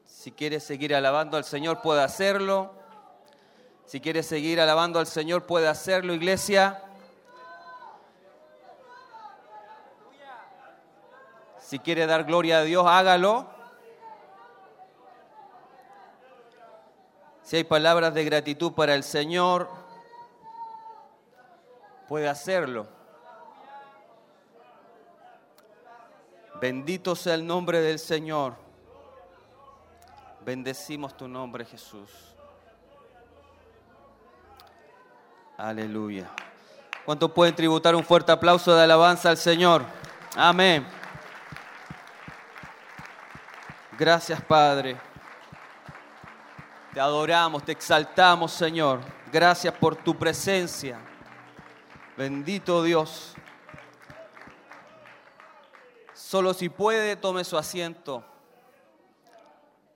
[0.05, 2.73] Si quiere seguir alabando al Señor, puede hacerlo.
[3.85, 6.83] Si quiere seguir alabando al Señor, puede hacerlo, iglesia.
[11.61, 13.47] Si quiere dar gloria a Dios, hágalo.
[17.43, 19.78] Si hay palabras de gratitud para el Señor,
[22.09, 22.87] puede hacerlo.
[26.59, 28.55] Bendito sea el nombre del Señor.
[30.43, 32.09] Bendecimos tu nombre, Jesús.
[35.55, 36.27] Aleluya.
[37.05, 39.83] ¿Cuánto pueden tributar un fuerte aplauso de alabanza al Señor?
[40.35, 40.87] Amén.
[43.99, 44.97] Gracias, Padre.
[46.91, 48.99] Te adoramos, te exaltamos, Señor.
[49.31, 50.99] Gracias por tu presencia.
[52.19, 53.31] Bendito Dios.
[56.13, 58.25] Solo si puede, tome su asiento.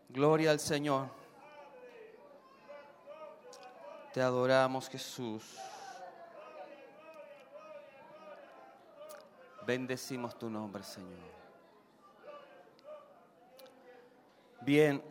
[0.07, 1.09] Gloria al Señor.
[4.13, 5.43] Te adoramos, Jesús.
[9.67, 11.19] Bendecimos tu nombre, Señor.
[14.61, 15.03] Bien,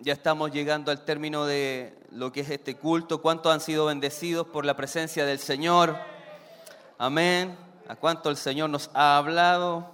[0.00, 3.22] ya estamos llegando al término de lo que es este culto.
[3.22, 5.96] ¿Cuántos han sido bendecidos por la presencia del Señor?
[6.98, 7.54] Amén.
[7.88, 9.86] ¿A cuánto el Señor nos ha hablado?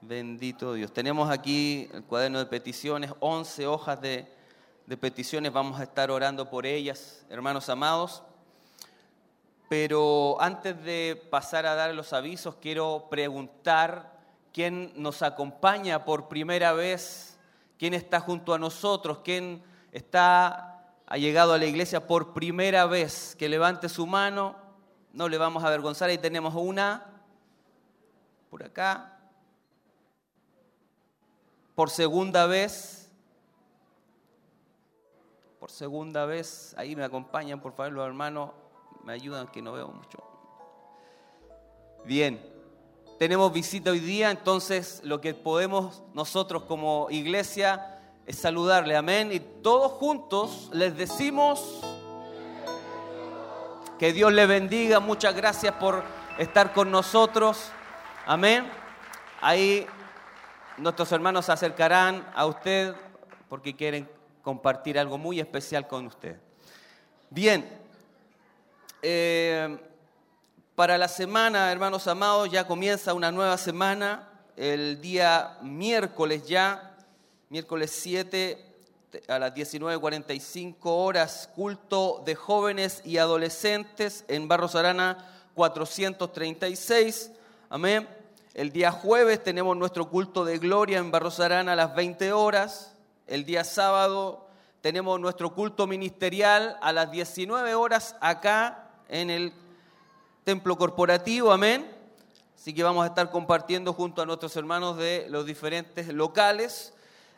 [0.00, 0.92] Bendito Dios.
[0.92, 4.32] Tenemos aquí el cuaderno de peticiones, 11 hojas de,
[4.86, 5.52] de peticiones.
[5.52, 8.22] Vamos a estar orando por ellas, hermanos amados.
[9.68, 14.20] Pero antes de pasar a dar los avisos, quiero preguntar
[14.52, 17.40] quién nos acompaña por primera vez,
[17.76, 20.73] quién está junto a nosotros, quién está
[21.06, 24.56] ha llegado a la iglesia por primera vez, que levante su mano,
[25.12, 27.06] no le vamos a avergonzar, ahí tenemos una,
[28.50, 29.18] por acá,
[31.74, 33.10] por segunda vez,
[35.60, 38.50] por segunda vez, ahí me acompañan por favor los hermanos,
[39.02, 40.18] me ayudan que no veo mucho.
[42.06, 42.40] Bien,
[43.18, 47.93] tenemos visita hoy día, entonces lo que podemos nosotros como iglesia
[48.26, 49.30] es saludarle, amén.
[49.32, 51.80] Y todos juntos les decimos
[53.98, 56.02] que Dios le bendiga, muchas gracias por
[56.38, 57.70] estar con nosotros,
[58.26, 58.64] amén.
[59.40, 59.86] Ahí
[60.78, 62.94] nuestros hermanos se acercarán a usted
[63.48, 64.08] porque quieren
[64.42, 66.36] compartir algo muy especial con usted.
[67.30, 67.64] Bien,
[69.02, 69.78] eh,
[70.74, 76.93] para la semana, hermanos amados, ya comienza una nueva semana, el día miércoles ya
[77.50, 78.70] miércoles 7
[79.28, 87.30] a las 19.45 horas, culto de jóvenes y adolescentes en Barros Arana 436.
[87.70, 88.08] Amén.
[88.54, 92.94] El día jueves tenemos nuestro culto de gloria en Barros Arana a las 20 horas.
[93.28, 94.48] El día sábado
[94.80, 99.52] tenemos nuestro culto ministerial a las 19 horas acá en el
[100.44, 101.52] templo corporativo.
[101.52, 101.88] Amén.
[102.56, 106.92] Así que vamos a estar compartiendo junto a nuestros hermanos de los diferentes locales.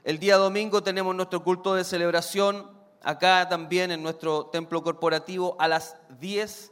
[0.06, 2.70] El día domingo tenemos nuestro culto de celebración
[3.02, 6.70] acá también en nuestro templo corporativo a las 10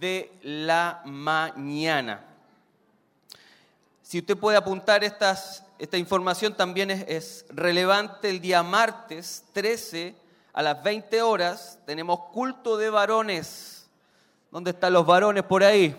[0.00, 2.24] de la mañana.
[4.02, 8.28] Si usted puede apuntar esta información también es, es relevante.
[8.30, 10.16] El día martes 13
[10.52, 13.88] a las 20 horas tenemos culto de varones.
[14.50, 15.94] ¿Dónde están los varones por ahí?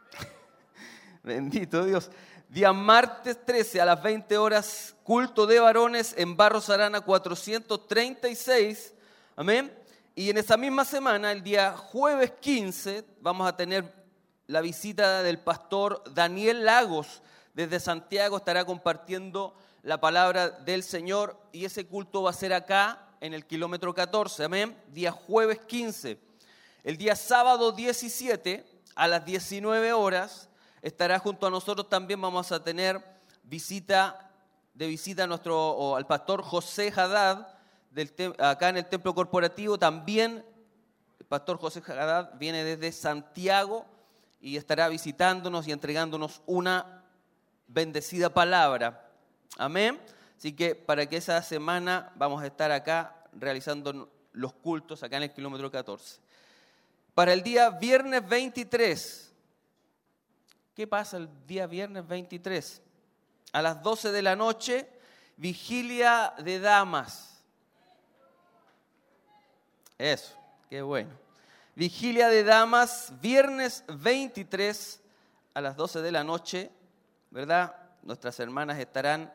[1.22, 2.10] Bendito Dios.
[2.52, 8.92] Día martes 13 a las 20 horas, culto de varones en Barros Arana 436.
[9.36, 9.72] Amén.
[10.14, 13.90] Y en esa misma semana, el día jueves 15, vamos a tener
[14.48, 17.22] la visita del pastor Daniel Lagos
[17.54, 18.36] desde Santiago.
[18.36, 23.46] Estará compartiendo la palabra del Señor y ese culto va a ser acá en el
[23.46, 24.44] kilómetro 14.
[24.44, 24.76] Amén.
[24.88, 26.18] Día jueves 15.
[26.84, 28.62] El día sábado 17
[28.94, 30.50] a las 19 horas
[30.82, 33.00] estará junto a nosotros también vamos a tener
[33.44, 34.28] visita
[34.74, 37.46] de visita a nuestro al pastor José Haddad
[37.92, 40.44] del acá en el templo corporativo también
[41.20, 43.86] el pastor José Haddad viene desde Santiago
[44.40, 47.04] y estará visitándonos y entregándonos una
[47.68, 49.08] bendecida palabra.
[49.56, 50.00] Amén.
[50.36, 55.22] Así que para que esa semana vamos a estar acá realizando los cultos acá en
[55.22, 56.18] el kilómetro 14.
[57.14, 59.31] Para el día viernes 23
[60.82, 62.82] ¿Qué pasa el día viernes 23?
[63.52, 64.90] A las 12 de la noche,
[65.36, 67.40] vigilia de damas.
[69.96, 70.36] Eso,
[70.68, 71.10] qué bueno.
[71.76, 75.00] Vigilia de damas, viernes 23
[75.54, 76.72] a las 12 de la noche,
[77.30, 77.76] ¿verdad?
[78.02, 79.32] Nuestras hermanas estarán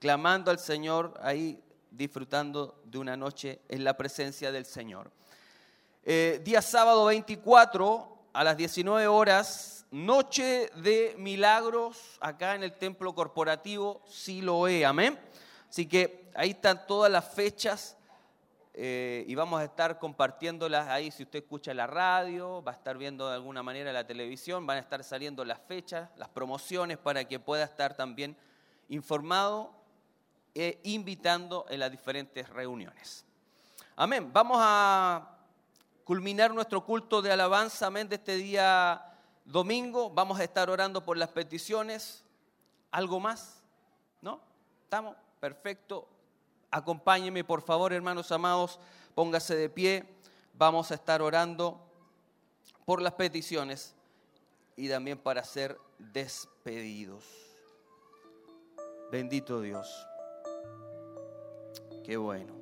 [0.00, 5.10] clamando al Señor ahí, disfrutando de una noche en la presencia del Señor.
[6.04, 13.12] Eh, día sábado 24 a las 19 horas noche de milagros acá en el templo
[13.14, 14.00] corporativo
[14.40, 15.18] lo es, amén.
[15.68, 17.96] Así que ahí están todas las fechas
[18.74, 22.96] eh, y vamos a estar compartiéndolas ahí si usted escucha la radio, va a estar
[22.96, 27.24] viendo de alguna manera la televisión, van a estar saliendo las fechas, las promociones para
[27.24, 28.36] que pueda estar también
[28.88, 29.72] informado
[30.54, 33.24] e invitando en las diferentes reuniones.
[33.96, 34.30] Amén.
[34.32, 35.36] Vamos a
[36.04, 39.04] culminar nuestro culto de alabanza, amén, de este día
[39.44, 42.22] domingo vamos a estar orando por las peticiones.
[42.90, 43.62] ¿Algo más?
[44.20, 44.40] ¿No?
[44.84, 45.16] ¿Estamos?
[45.38, 46.06] Perfecto.
[46.70, 48.78] Acompáñenme, por favor, hermanos amados,
[49.14, 50.04] póngase de pie.
[50.54, 51.80] Vamos a estar orando
[52.84, 53.94] por las peticiones
[54.76, 57.24] y también para ser despedidos.
[59.12, 60.06] Bendito Dios.
[62.04, 62.59] Qué bueno.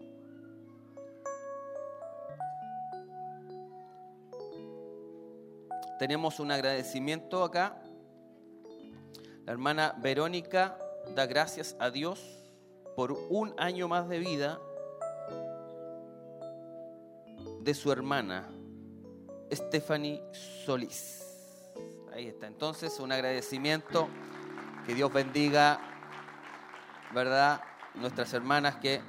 [5.98, 7.76] tenemos un agradecimiento acá.
[9.44, 10.78] La hermana Verónica
[11.14, 12.22] da gracias a Dios
[12.96, 14.60] por un año más de vida
[17.60, 18.48] de su hermana,
[19.50, 20.22] Stephanie
[20.64, 21.24] Solís.
[22.12, 22.46] Ahí está.
[22.46, 24.08] Entonces, un agradecimiento.
[24.86, 25.78] Que Dios bendiga,
[27.12, 27.60] ¿verdad?
[27.96, 29.02] Nuestras hermanas que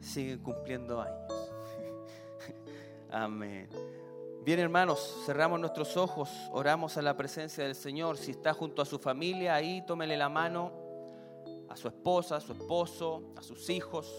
[0.00, 1.30] siguen cumpliendo años.
[3.10, 3.68] Amén.
[4.42, 8.16] Bien hermanos, cerramos nuestros ojos, oramos a la presencia del Señor.
[8.16, 10.72] Si está junto a su familia, ahí tómele la mano
[11.68, 14.10] a su esposa, a su esposo, a sus hijos.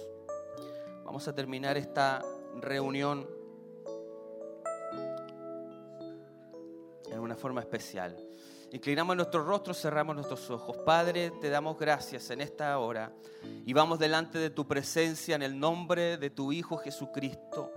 [1.03, 2.23] Vamos a terminar esta
[2.59, 3.27] reunión
[7.09, 8.15] en una forma especial.
[8.71, 10.77] Inclinamos nuestros rostros, cerramos nuestros ojos.
[10.85, 13.11] Padre, te damos gracias en esta hora
[13.65, 17.71] y vamos delante de tu presencia en el nombre de tu Hijo Jesucristo.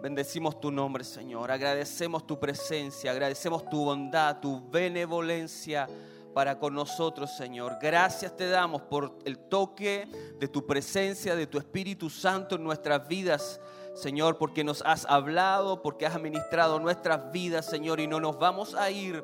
[0.00, 1.50] Bendecimos tu nombre, Señor.
[1.50, 5.86] Agradecemos tu presencia, agradecemos tu bondad, tu benevolencia
[6.32, 7.76] para con nosotros, Señor.
[7.82, 10.08] Gracias te damos por el toque
[10.40, 13.60] de tu presencia, de tu Espíritu Santo en nuestras vidas.
[13.94, 18.74] Señor, porque nos has hablado, porque has administrado nuestras vidas, Señor, y no nos vamos
[18.74, 19.22] a ir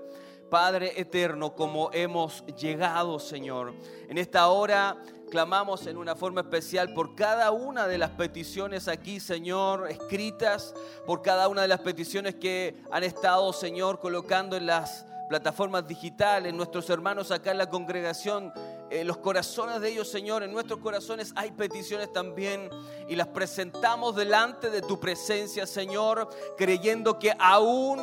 [0.51, 3.75] Padre eterno, como hemos llegado, Señor.
[4.09, 4.97] En esta hora
[5.31, 10.73] clamamos en una forma especial por cada una de las peticiones aquí, Señor, escritas,
[11.05, 16.55] por cada una de las peticiones que han estado, Señor, colocando en las plataformas digitales,
[16.55, 18.53] nuestros hermanos acá en la congregación,
[18.91, 22.71] en los corazones de ellos, Señor, en nuestros corazones hay peticiones también
[23.09, 28.01] y las presentamos delante de tu presencia, Señor, creyendo que aún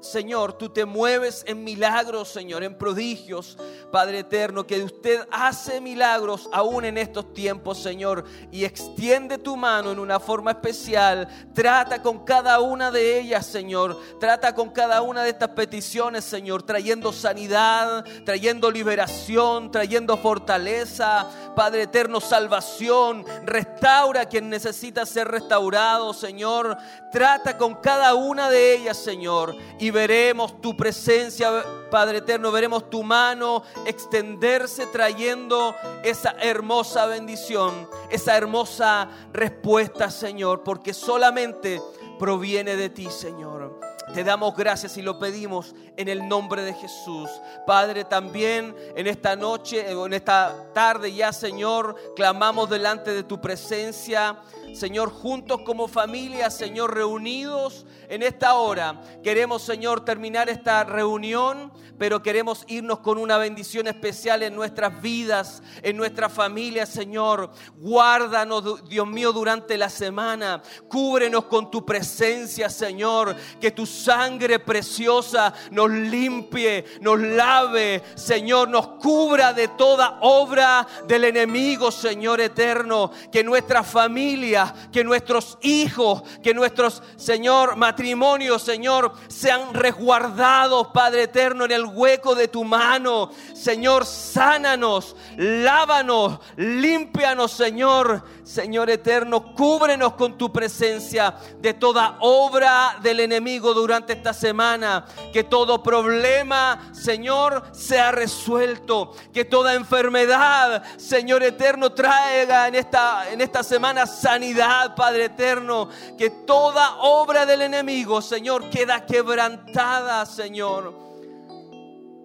[0.00, 3.56] Señor, tú te mueves en milagros, Señor, en prodigios,
[3.90, 9.90] Padre eterno, que usted hace milagros aún en estos tiempos, Señor, y extiende tu mano
[9.92, 11.28] en una forma especial.
[11.54, 13.98] Trata con cada una de ellas, Señor.
[14.20, 21.26] Trata con cada una de estas peticiones, Señor, trayendo sanidad, trayendo liberación, trayendo fortaleza,
[21.56, 23.24] Padre eterno, salvación.
[23.44, 26.76] Restaura quien necesita ser restaurado, Señor.
[27.12, 33.04] Trata con cada una de ellas, Señor y veremos tu presencia, Padre eterno, veremos tu
[33.04, 41.80] mano extenderse trayendo esa hermosa bendición, esa hermosa respuesta, Señor, porque solamente
[42.18, 43.78] proviene de ti, Señor.
[44.12, 47.28] Te damos gracias y lo pedimos en el nombre de Jesús.
[47.64, 54.36] Padre, también en esta noche, en esta tarde ya, Señor, clamamos delante de tu presencia.
[54.76, 59.00] Señor, juntos como familia, Señor, reunidos en esta hora.
[59.22, 65.62] Queremos, Señor, terminar esta reunión, pero queremos irnos con una bendición especial en nuestras vidas,
[65.82, 67.50] en nuestra familia, Señor.
[67.78, 70.60] Guárdanos, Dios mío, durante la semana.
[70.88, 73.34] Cúbrenos con tu presencia, Señor.
[73.58, 81.24] Que tu sangre preciosa nos limpie, nos lave, Señor, nos cubra de toda obra del
[81.24, 83.10] enemigo, Señor eterno.
[83.32, 91.64] Que nuestra familia que nuestros hijos, que nuestros, Señor, matrimonios, Señor, sean resguardados, Padre eterno,
[91.64, 93.30] en el hueco de tu mano.
[93.54, 98.22] Señor, sánanos, lávanos, límpianos, Señor.
[98.44, 105.04] Señor eterno, cúbrenos con tu presencia de toda obra del enemigo durante esta semana.
[105.32, 109.14] Que todo problema, Señor, sea resuelto.
[109.34, 114.45] Que toda enfermedad, Señor eterno, traiga en esta, en esta semana sanidad
[114.94, 115.88] Padre eterno.
[116.16, 120.94] Que toda obra del enemigo, Señor, queda quebrantada, Señor.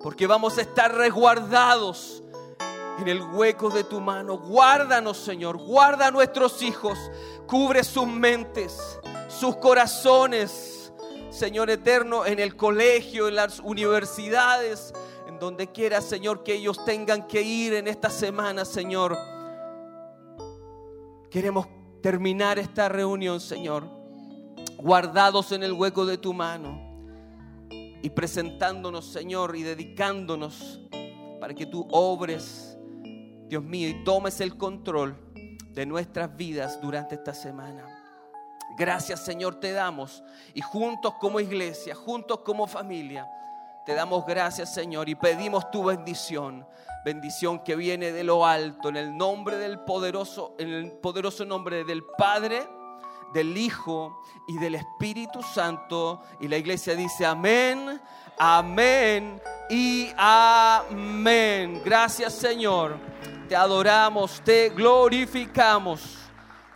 [0.01, 2.23] Porque vamos a estar resguardados
[2.99, 4.37] en el hueco de tu mano.
[4.37, 5.57] Guárdanos, Señor.
[5.57, 6.97] Guarda a nuestros hijos.
[7.45, 8.77] Cubre sus mentes,
[9.27, 10.67] sus corazones.
[11.29, 14.93] Señor eterno, en el colegio, en las universidades,
[15.27, 19.17] en donde quiera, Señor, que ellos tengan que ir en esta semana, Señor.
[21.29, 21.67] Queremos
[22.01, 23.85] terminar esta reunión, Señor,
[24.77, 26.81] guardados en el hueco de tu mano
[27.69, 30.81] y presentándonos, Señor, y dedicándonos
[31.39, 32.77] para que tú obres,
[33.47, 35.15] Dios mío, y tomes el control
[35.69, 37.83] de nuestras vidas durante esta semana.
[38.77, 40.23] Gracias Señor te damos
[40.53, 43.27] y juntos como iglesia, juntos como familia,
[43.85, 46.65] te damos gracias Señor y pedimos tu bendición
[47.03, 51.83] bendición que viene de lo alto, en el nombre del poderoso, en el poderoso nombre
[51.83, 52.67] del Padre,
[53.33, 56.21] del Hijo y del Espíritu Santo.
[56.39, 57.99] Y la iglesia dice amén,
[58.37, 61.81] amén y amén.
[61.83, 62.97] Gracias Señor,
[63.49, 66.17] te adoramos, te glorificamos.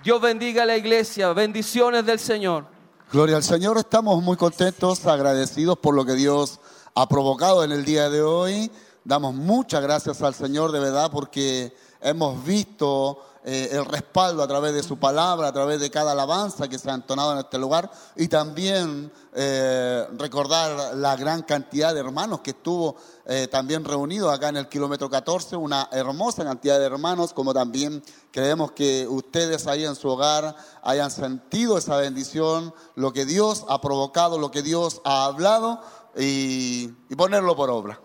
[0.04, 2.66] Dios bendiga a la iglesia, bendiciones del Señor.
[3.12, 6.60] Gloria al Señor, estamos muy contentos, agradecidos por lo que Dios
[6.96, 8.72] ha provocado en el día de hoy.
[9.08, 14.74] Damos muchas gracias al Señor de verdad porque hemos visto eh, el respaldo a través
[14.74, 17.92] de su palabra, a través de cada alabanza que se ha entonado en este lugar
[18.16, 22.96] y también eh, recordar la gran cantidad de hermanos que estuvo
[23.28, 28.04] eh, también reunidos acá en el kilómetro 14, una hermosa cantidad de hermanos, como también
[28.32, 33.80] creemos que ustedes ahí en su hogar hayan sentido esa bendición, lo que Dios ha
[33.80, 35.80] provocado, lo que Dios ha hablado
[36.18, 38.00] y ponerlo por obra.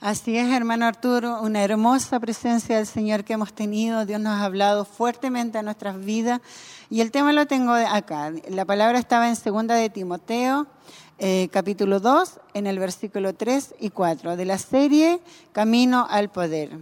[0.00, 4.04] Así es, hermano Arturo, una hermosa presencia del Señor que hemos tenido.
[4.04, 6.42] Dios nos ha hablado fuertemente a nuestras vidas.
[6.90, 8.30] Y el tema lo tengo acá.
[8.50, 10.66] La palabra estaba en segunda de Timoteo,
[11.18, 15.18] eh, capítulo 2, en el versículo 3 y 4, de la serie
[15.52, 16.78] Camino al Poder.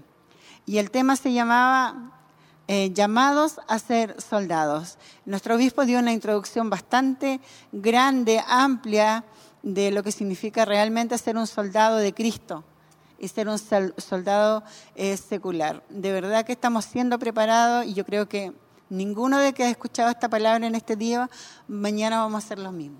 [0.67, 2.19] Y el tema se llamaba
[2.67, 4.99] eh, llamados a ser soldados.
[5.25, 9.25] Nuestro obispo dio una introducción bastante grande, amplia,
[9.63, 12.65] de lo que significa realmente ser un soldado de Cristo
[13.19, 14.63] y ser un soldado
[15.29, 15.83] secular.
[15.89, 18.53] De verdad que estamos siendo preparados y yo creo que
[18.89, 21.29] ninguno de que ha escuchado esta palabra en este día,
[21.69, 22.99] mañana vamos a hacer lo mismo.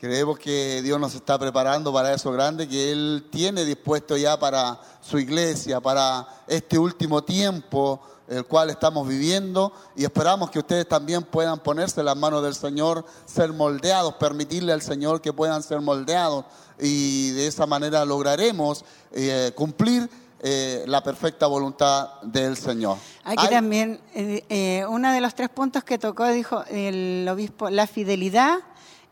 [0.00, 4.80] Creemos que Dios nos está preparando para eso grande que Él tiene dispuesto ya para
[5.00, 11.22] su iglesia, para este último tiempo el cual estamos viviendo y esperamos que ustedes también
[11.22, 15.80] puedan ponerse en las manos del Señor, ser moldeados, permitirle al Señor que puedan ser
[15.82, 16.46] moldeados
[16.82, 20.08] y de esa manera lograremos eh, cumplir
[20.44, 22.96] eh, la perfecta voluntad del Señor.
[23.22, 28.56] Aquí también, eh, uno de los tres puntos que tocó, dijo el obispo, la fidelidad,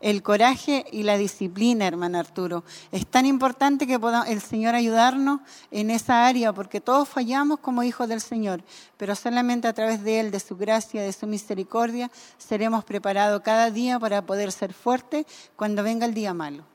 [0.01, 2.65] el coraje y la disciplina, hermano Arturo.
[2.91, 8.09] Es tan importante que el Señor ayudarnos en esa área, porque todos fallamos como hijos
[8.09, 8.61] del Señor,
[8.97, 13.71] pero solamente a través de Él, de su gracia, de su misericordia, seremos preparados cada
[13.71, 15.25] día para poder ser fuertes
[15.55, 16.65] cuando venga el día malo.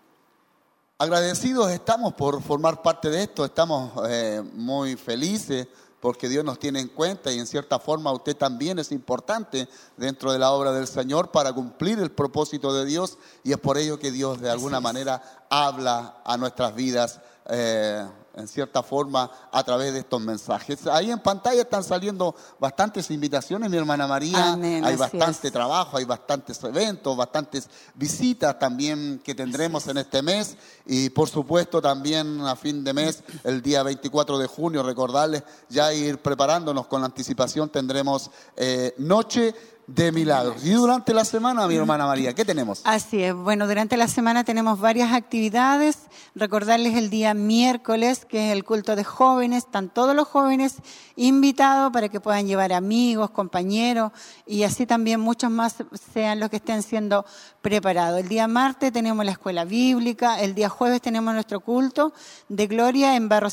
[0.98, 5.66] Agradecidos estamos por formar parte de esto, estamos eh, muy felices
[6.00, 9.68] porque Dios nos tiene en cuenta y en cierta forma usted también es importante
[9.98, 13.76] dentro de la obra del Señor para cumplir el propósito de Dios y es por
[13.76, 17.20] ello que Dios de alguna manera habla a nuestras vidas.
[17.50, 18.02] Eh,
[18.36, 20.86] en cierta forma a través de estos mensajes.
[20.86, 24.52] Ahí en pantalla están saliendo bastantes invitaciones, mi hermana María.
[24.54, 30.56] hay bastante trabajo, hay bastantes eventos, bastantes visitas también que tendremos en este mes.
[30.84, 35.92] Y por supuesto también a fin de mes, el día 24 de junio, recordarles ya
[35.94, 39.54] ir preparándonos con la anticipación, tendremos eh, noche
[39.86, 40.64] de milagros.
[40.64, 42.80] Y durante la semana, mi hermana María, ¿qué tenemos?
[42.84, 43.32] Así es.
[43.34, 45.98] Bueno, durante la semana tenemos varias actividades.
[46.34, 49.62] Recordarles el día miércoles, que es el culto de jóvenes.
[49.64, 50.76] Están todos los jóvenes
[51.14, 54.10] invitados para que puedan llevar amigos, compañeros
[54.44, 55.76] y así también muchos más
[56.12, 57.24] sean los que estén siendo
[57.62, 58.18] preparados.
[58.20, 60.40] El día martes tenemos la escuela bíblica.
[60.40, 62.12] El día jueves tenemos nuestro culto
[62.48, 63.48] de gloria en Barro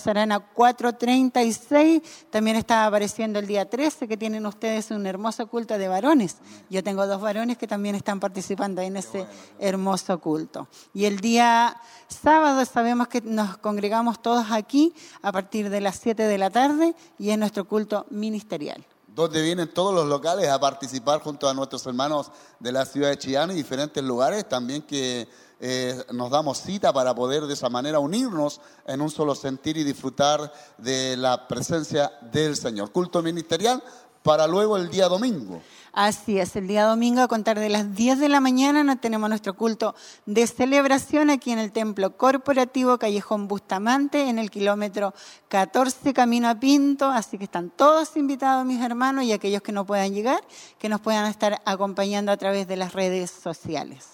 [0.53, 2.01] 436.
[2.31, 6.22] También está apareciendo el día 13 que tienen ustedes un hermoso culto de varones
[6.69, 9.25] yo tengo dos varones que también están participando en ese
[9.59, 10.67] hermoso culto.
[10.93, 11.75] Y el día
[12.07, 16.95] sábado sabemos que nos congregamos todos aquí a partir de las 7 de la tarde
[17.17, 18.83] y es nuestro culto ministerial
[19.15, 23.19] donde vienen todos los locales a participar junto a nuestros hermanos de la ciudad de
[23.19, 25.27] Chillán y diferentes lugares también que
[25.59, 29.83] eh, nos damos cita para poder de esa manera unirnos en un solo sentir y
[29.83, 32.91] disfrutar de la presencia del Señor.
[32.91, 33.83] Culto ministerial
[34.23, 35.61] para luego el día domingo.
[35.95, 39.53] Así es, el día domingo a contar de las 10 de la mañana tenemos nuestro
[39.55, 39.93] culto
[40.25, 45.13] de celebración aquí en el Templo Corporativo Callejón Bustamante, en el kilómetro
[45.49, 49.85] 14 Camino a Pinto, así que están todos invitados mis hermanos y aquellos que no
[49.85, 50.41] puedan llegar,
[50.79, 54.12] que nos puedan estar acompañando a través de las redes sociales.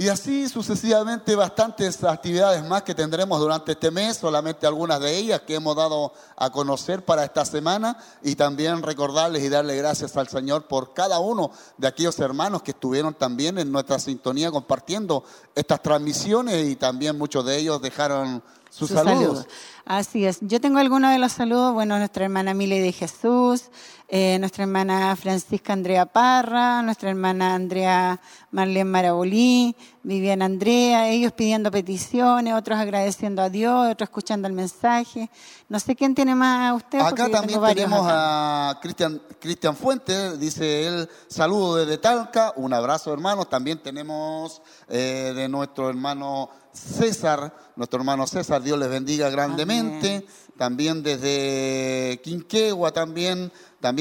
[0.00, 5.40] Y así sucesivamente bastantes actividades más que tendremos durante este mes, solamente algunas de ellas
[5.44, 10.28] que hemos dado a conocer para esta semana y también recordarles y darle gracias al
[10.28, 15.24] Señor por cada uno de aquellos hermanos que estuvieron también en nuestra sintonía compartiendo
[15.56, 19.46] estas transmisiones y también muchos de ellos dejaron sus, saludos.
[19.84, 20.38] Así es.
[20.42, 21.72] Yo tengo algunos de los saludos.
[21.72, 23.62] Bueno, nuestra hermana Miley de Jesús,
[24.08, 31.70] eh, nuestra hermana Francisca Andrea Parra, nuestra hermana Andrea Marlene Marabolí, Viviana Andrea, ellos pidiendo
[31.70, 35.30] peticiones, otros agradeciendo a Dios, otros escuchando el mensaje.
[35.68, 36.98] No sé quién tiene más a usted.
[37.00, 43.78] Acá también tenemos a Cristian, Fuentes, dice él, saludo desde Talca, un abrazo hermano, También
[43.82, 50.26] tenemos eh, de nuestro hermano César, nuestro hermano César, Dios les bendiga grandemente.
[50.56, 53.52] También desde Quinquegua, también,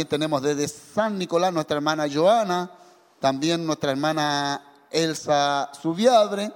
[0.08, 2.72] tenemos desde San Nicolás nuestra hermana Joana,
[3.20, 6.52] también nuestra hermana Elsa Suviadre,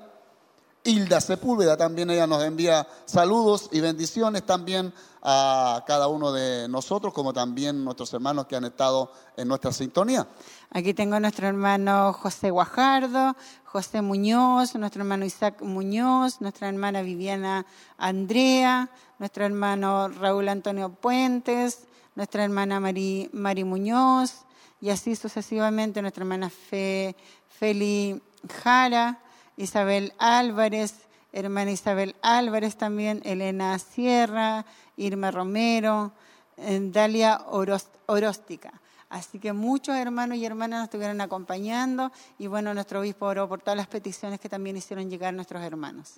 [0.83, 4.91] Hilda Sepúlveda, también ella nos envía saludos y bendiciones también
[5.21, 10.25] a cada uno de nosotros, como también nuestros hermanos que han estado en nuestra sintonía.
[10.71, 13.35] Aquí tengo a nuestro hermano José Guajardo,
[13.71, 17.65] José Muñoz, nuestro hermano Isaac Muñoz, nuestra hermana Viviana
[17.97, 23.31] Andrea, nuestro hermano Raúl Antonio Puentes, nuestra hermana Mari,
[23.63, 24.43] Muñoz,
[24.81, 27.15] y así sucesivamente nuestra hermana Fe,
[27.47, 28.21] Feli
[28.61, 29.19] Jara,
[29.55, 34.65] Isabel Álvarez, hermana Isabel Álvarez también, Elena Sierra,
[34.97, 36.11] Irma Romero,
[36.57, 38.80] eh, Dalia Oróstica.
[39.11, 43.59] Así que muchos hermanos y hermanas nos estuvieron acompañando y bueno, nuestro obispo oró por
[43.61, 46.13] todas las peticiones que también hicieron llegar nuestros hermanos.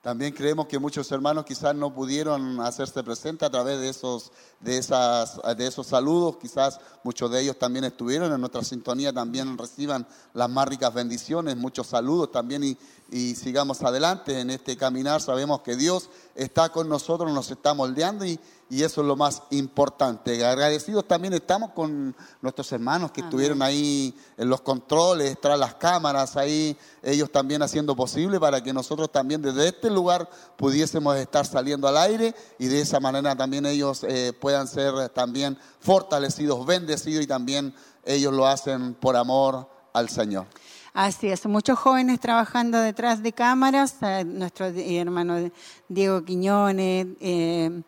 [0.00, 4.78] También creemos que muchos hermanos quizás no pudieron hacerse presente a través de esos, de,
[4.78, 10.06] esas, de esos saludos, quizás muchos de ellos también estuvieron en nuestra sintonía, también reciban
[10.32, 12.78] las más ricas bendiciones, muchos saludos también y,
[13.10, 18.24] y sigamos adelante en este caminar, sabemos que Dios está con nosotros, nos está moldeando
[18.24, 18.38] y,
[18.68, 20.44] y eso es lo más importante.
[20.44, 26.36] Agradecidos también estamos con nuestros hermanos que estuvieron ahí en los controles, tras las cámaras,
[26.36, 31.86] ahí ellos también haciendo posible para que nosotros también desde este lugar pudiésemos estar saliendo
[31.86, 37.28] al aire y de esa manera también ellos eh, puedan ser también fortalecidos, bendecidos y
[37.28, 37.72] también
[38.04, 40.46] ellos lo hacen por amor al Señor.
[40.92, 45.50] Así es, muchos jóvenes trabajando detrás de cámaras, eh, nuestro hermano
[45.88, 47.06] Diego Quiñones.
[47.20, 47.82] Eh,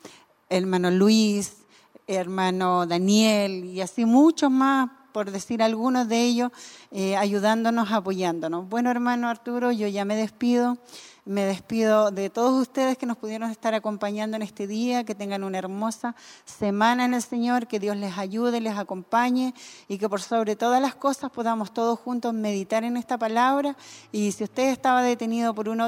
[0.48, 1.54] hermano Luis,
[2.06, 6.50] hermano Daniel y así muchos más, por decir algunos de ellos,
[6.90, 8.68] eh, ayudándonos, apoyándonos.
[8.68, 10.78] Bueno, hermano Arturo, yo ya me despido.
[11.24, 15.44] Me despido de todos ustedes que nos pudieron estar acompañando en este día, que tengan
[15.44, 19.52] una hermosa semana en el Señor, que Dios les ayude, les acompañe
[19.88, 23.76] y que por sobre todas las cosas podamos todos juntos meditar en esta palabra.
[24.10, 25.86] Y si usted estaba detenido por un otro...